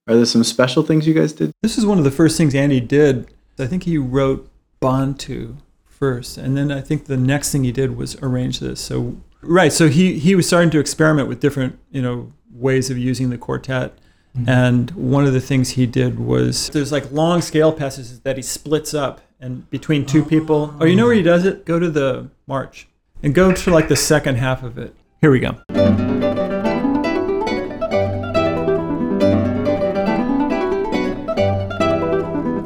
Are 0.07 0.15
there 0.15 0.25
some 0.25 0.43
special 0.43 0.83
things 0.83 1.07
you 1.07 1.13
guys 1.13 1.33
did? 1.33 1.51
This 1.61 1.77
is 1.77 1.85
one 1.85 1.97
of 1.97 2.03
the 2.03 2.11
first 2.11 2.37
things 2.37 2.55
Andy 2.55 2.79
did. 2.79 3.27
I 3.59 3.67
think 3.67 3.83
he 3.83 3.97
wrote 3.97 4.49
Bantu 4.79 5.57
first, 5.85 6.37
and 6.37 6.55
then 6.55 6.71
I 6.71 6.81
think 6.81 7.05
the 7.05 7.17
next 7.17 7.51
thing 7.51 7.63
he 7.63 7.71
did 7.71 7.97
was 7.97 8.15
arrange 8.21 8.59
this. 8.59 8.79
So 8.79 9.17
Right. 9.41 9.71
So 9.71 9.87
he 9.87 10.19
he 10.19 10.35
was 10.35 10.47
starting 10.47 10.69
to 10.71 10.79
experiment 10.79 11.27
with 11.27 11.39
different 11.39 11.79
you 11.91 12.01
know 12.01 12.33
ways 12.51 12.89
of 12.89 12.97
using 12.97 13.29
the 13.29 13.37
quartet. 13.37 13.97
Mm-hmm. 14.35 14.49
And 14.49 14.91
one 14.91 15.25
of 15.25 15.33
the 15.33 15.41
things 15.41 15.71
he 15.71 15.85
did 15.85 16.19
was 16.19 16.69
there's 16.69 16.91
like 16.91 17.11
long 17.11 17.41
scale 17.41 17.71
passages 17.71 18.19
that 18.21 18.35
he 18.35 18.43
splits 18.43 18.93
up 18.93 19.21
and 19.39 19.69
between 19.69 20.05
two 20.05 20.23
people. 20.23 20.75
Oh, 20.75 20.79
oh 20.81 20.85
you 20.85 20.95
know 20.95 21.05
where 21.05 21.15
he 21.15 21.23
does 21.23 21.45
it? 21.45 21.65
Go 21.65 21.79
to 21.79 21.89
the 21.89 22.29
march 22.45 22.87
and 23.23 23.33
go 23.33 23.51
to 23.51 23.71
like 23.71 23.87
the 23.87 23.95
second 23.95 24.35
half 24.35 24.63
of 24.63 24.77
it. 24.77 24.95
Here 25.21 25.31
we 25.31 25.39
go. 25.39 25.57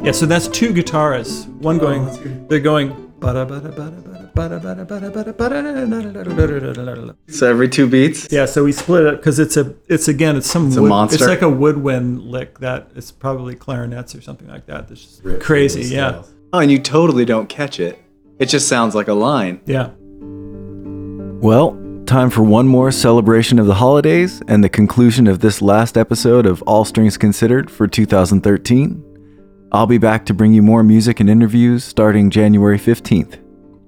Yeah, 0.02 0.10
so 0.10 0.26
that's 0.26 0.48
two 0.48 0.72
guitarists. 0.72 1.46
One 1.58 1.76
oh, 1.76 1.80
going, 1.80 2.48
they're 2.48 2.60
going. 2.60 2.90
So 7.28 7.48
every 7.48 7.68
two 7.68 7.86
beats. 7.86 8.26
Yeah, 8.32 8.46
so 8.46 8.64
we 8.64 8.72
split 8.72 9.06
it 9.06 9.16
because 9.18 9.38
it's 9.38 9.56
a, 9.56 9.76
it's 9.88 10.08
again, 10.08 10.36
it's 10.36 10.50
some, 10.50 10.66
it's 10.66 10.76
wood, 10.76 10.86
a 10.86 10.88
monster. 10.88 11.14
It's 11.16 11.26
like 11.26 11.42
a 11.42 11.48
woodwind 11.48 12.20
lick 12.22 12.58
that 12.58 12.90
it's 12.96 13.12
probably 13.12 13.54
clarinets 13.54 14.16
or 14.16 14.20
something 14.20 14.48
like 14.48 14.66
that. 14.66 14.88
That's 14.88 15.00
just 15.02 15.40
crazy. 15.40 15.94
Yeah. 15.94 16.24
Oh, 16.52 16.58
and 16.58 16.70
you 16.70 16.80
totally 16.80 17.24
don't 17.24 17.48
catch 17.48 17.78
it. 17.78 18.02
It 18.40 18.46
just 18.46 18.66
sounds 18.66 18.96
like 18.96 19.06
a 19.06 19.14
line. 19.14 19.60
Yeah. 19.66 19.90
Well, 21.42 21.76
time 22.06 22.30
for 22.30 22.44
one 22.44 22.68
more 22.68 22.92
celebration 22.92 23.58
of 23.58 23.66
the 23.66 23.74
holidays 23.74 24.40
and 24.46 24.62
the 24.62 24.68
conclusion 24.68 25.26
of 25.26 25.40
this 25.40 25.60
last 25.60 25.98
episode 25.98 26.46
of 26.46 26.62
All 26.68 26.84
Strings 26.84 27.18
Considered 27.18 27.68
for 27.68 27.88
2013. 27.88 29.68
I'll 29.72 29.88
be 29.88 29.98
back 29.98 30.24
to 30.26 30.34
bring 30.34 30.52
you 30.52 30.62
more 30.62 30.84
music 30.84 31.18
and 31.18 31.28
interviews 31.28 31.82
starting 31.82 32.30
January 32.30 32.78
15th. 32.78 33.40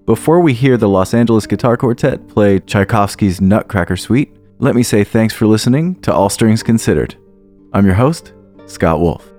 Before 0.05 0.41
we 0.41 0.53
hear 0.53 0.77
the 0.77 0.89
Los 0.89 1.15
Angeles 1.15 1.47
Guitar 1.47 1.77
Quartet 1.77 2.27
play 2.27 2.59
Tchaikovsky's 2.59 3.41
Nutcracker 3.41 3.97
Suite, 3.97 4.37
let 4.59 4.75
me 4.75 4.83
say 4.83 5.05
thanks 5.05 5.33
for 5.33 5.47
listening 5.47 5.95
to 6.01 6.13
All 6.13 6.31
Strings 6.31 6.65
Considered. 6.65 7.15
I'm 7.73 7.87
your 7.87 7.95
host, 7.95 8.33
Scott 8.67 8.99
Wolf. 8.99 9.34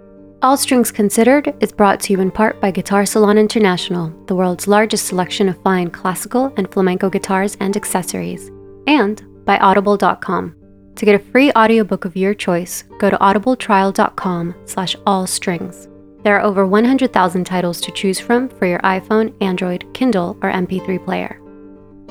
All 0.46 0.58
Strings 0.58 0.92
Considered 0.92 1.56
is 1.60 1.72
brought 1.72 2.00
to 2.02 2.14
you 2.14 2.20
in 2.20 2.30
part 2.30 2.62
by 2.62 2.70
Guitar 2.70 3.04
Salon 3.04 3.36
International, 3.36 4.14
the 4.28 4.36
world's 4.36 4.68
largest 4.68 5.08
selection 5.08 5.50
of 5.50 5.60
fine 5.64 5.90
classical 5.90 6.54
and 6.56 6.72
flamenco 6.72 7.10
guitars 7.10 7.58
and 7.60 7.76
accessories, 7.76 8.52
and 8.86 9.24
by 9.44 9.58
Audible.com. 9.58 10.56
To 10.98 11.04
get 11.04 11.20
a 11.20 11.32
free 11.32 11.52
audiobook 11.54 12.06
of 12.06 12.16
your 12.16 12.36
choice, 12.36 12.84
go 13.00 13.10
to 13.10 13.18
audibletrial.com 13.18 14.54
slash 14.66 14.96
allstrings. 15.08 15.92
There 16.22 16.38
are 16.38 16.46
over 16.46 16.68
100,000 16.68 17.44
titles 17.44 17.82
to 17.82 17.92
choose 17.92 18.20
from 18.20 18.48
for 18.48 18.68
your 18.68 18.82
iPhone, 18.82 19.34
Android, 19.42 19.92
Kindle, 19.96 20.38
or 20.44 20.52
MP3 20.52 21.04
player. 21.04 21.42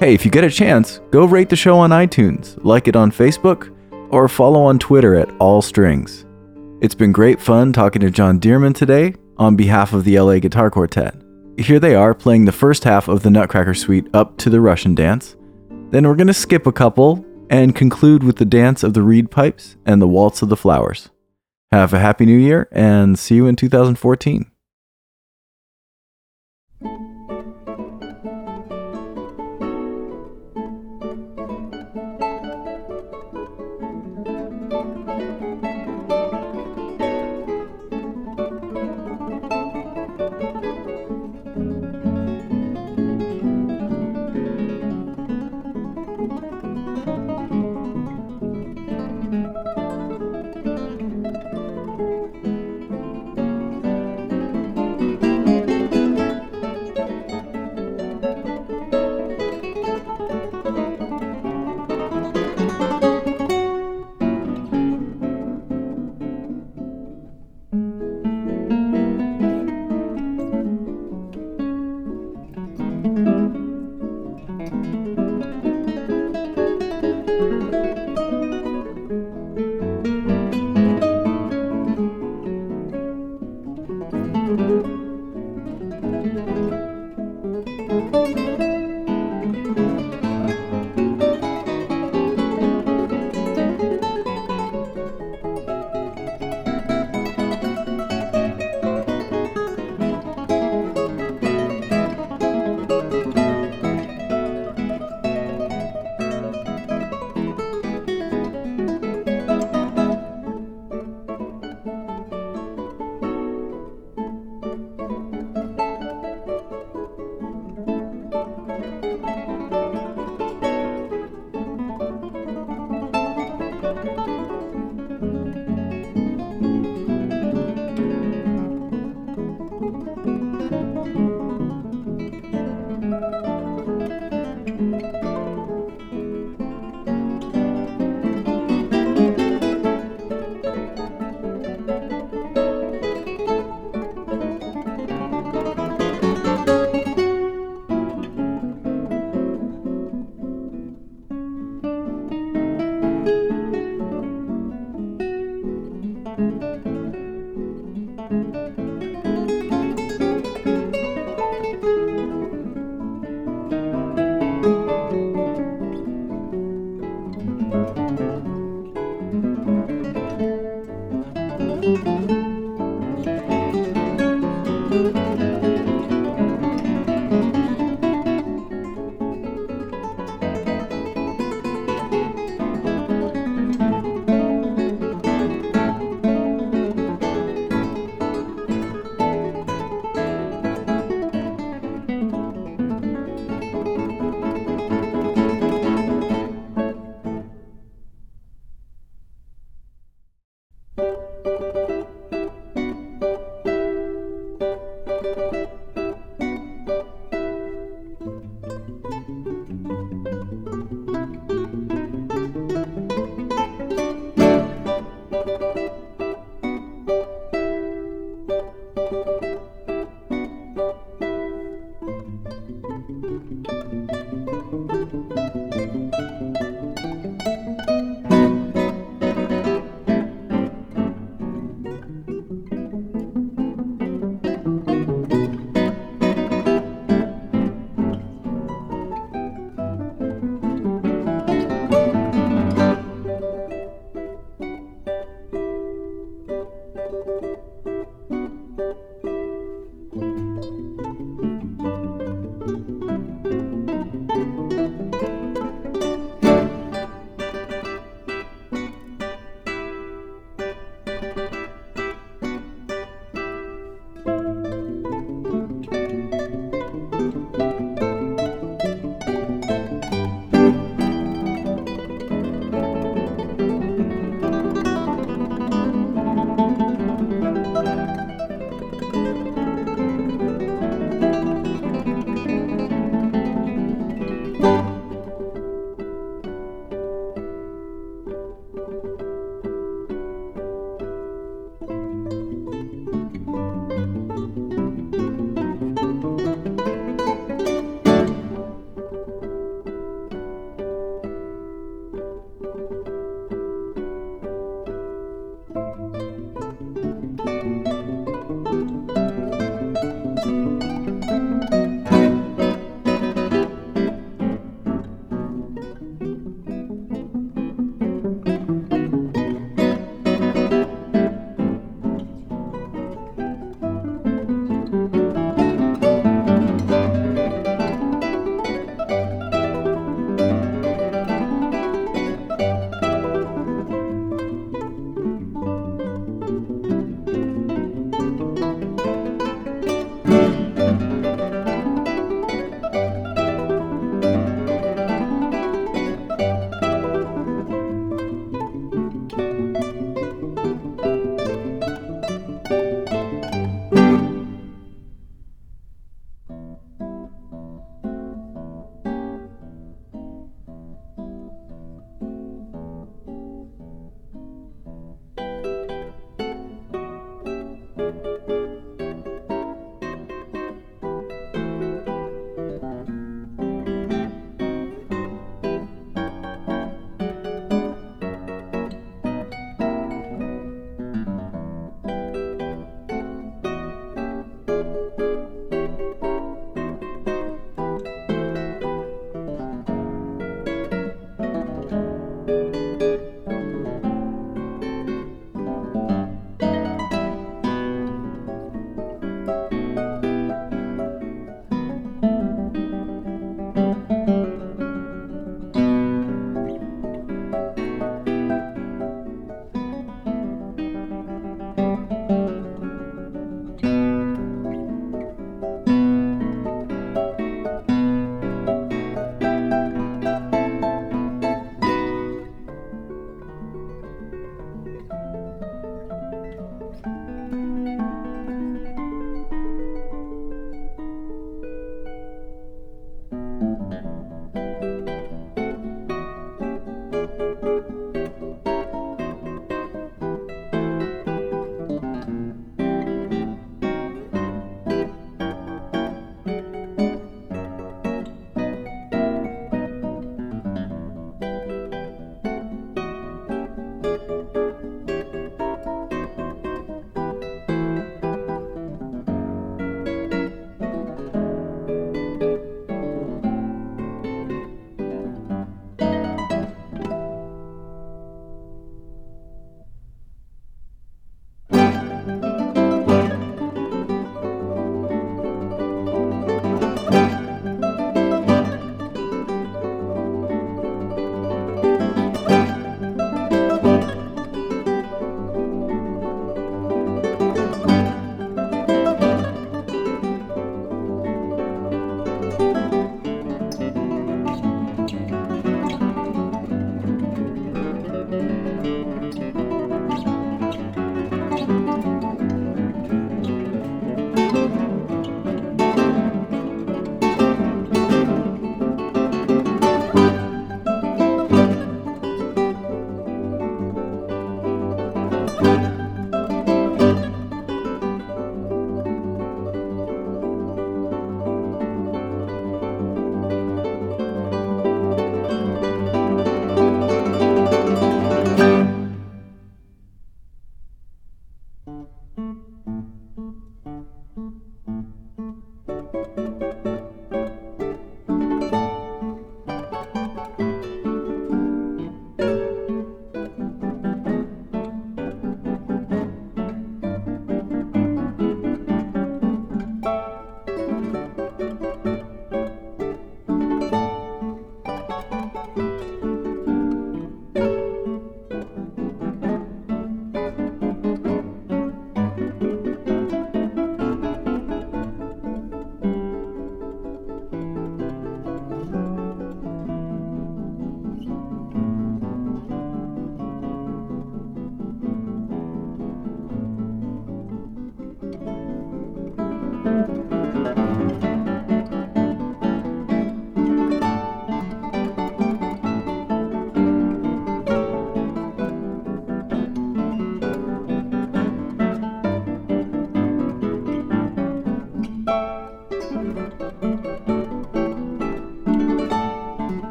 Hey, 0.00 0.12
if 0.12 0.24
you 0.24 0.32
get 0.32 0.42
a 0.42 0.50
chance, 0.50 1.00
go 1.12 1.24
rate 1.24 1.50
the 1.50 1.54
show 1.54 1.78
on 1.78 1.90
iTunes, 1.90 2.58
like 2.64 2.88
it 2.88 2.96
on 2.96 3.12
Facebook, 3.12 3.72
or 4.10 4.28
follow 4.28 4.64
on 4.64 4.80
Twitter 4.80 5.14
at 5.14 5.30
All 5.38 5.62
Strings. 5.62 6.24
It's 6.84 6.94
been 6.94 7.12
great 7.12 7.40
fun 7.40 7.72
talking 7.72 8.00
to 8.02 8.10
John 8.10 8.38
Dearman 8.38 8.74
today 8.74 9.14
on 9.38 9.56
behalf 9.56 9.94
of 9.94 10.04
the 10.04 10.20
LA 10.20 10.38
Guitar 10.38 10.70
Quartet. 10.70 11.14
Here 11.56 11.80
they 11.80 11.94
are 11.94 12.12
playing 12.12 12.44
the 12.44 12.52
first 12.52 12.84
half 12.84 13.08
of 13.08 13.22
the 13.22 13.30
Nutcracker 13.30 13.72
Suite 13.72 14.06
up 14.12 14.36
to 14.36 14.50
the 14.50 14.60
Russian 14.60 14.94
dance. 14.94 15.34
Then 15.92 16.06
we're 16.06 16.14
going 16.14 16.26
to 16.26 16.34
skip 16.34 16.66
a 16.66 16.72
couple 16.72 17.24
and 17.48 17.74
conclude 17.74 18.22
with 18.22 18.36
the 18.36 18.44
dance 18.44 18.82
of 18.82 18.92
the 18.92 19.00
reed 19.00 19.30
pipes 19.30 19.76
and 19.86 20.02
the 20.02 20.06
waltz 20.06 20.42
of 20.42 20.50
the 20.50 20.58
flowers. 20.58 21.08
Have 21.72 21.94
a 21.94 22.00
happy 22.00 22.26
new 22.26 22.36
year 22.36 22.68
and 22.70 23.18
see 23.18 23.36
you 23.36 23.46
in 23.46 23.56
2014. 23.56 24.50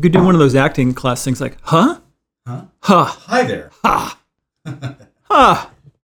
You 0.00 0.04
could 0.04 0.12
do 0.12 0.24
one 0.24 0.34
of 0.34 0.38
those 0.38 0.54
acting 0.54 0.94
class 0.94 1.22
things 1.22 1.42
like, 1.42 1.58
huh? 1.60 2.00
Huh? 2.48 2.62
Huh. 2.80 3.04
Hi 3.04 3.42
there. 3.42 3.69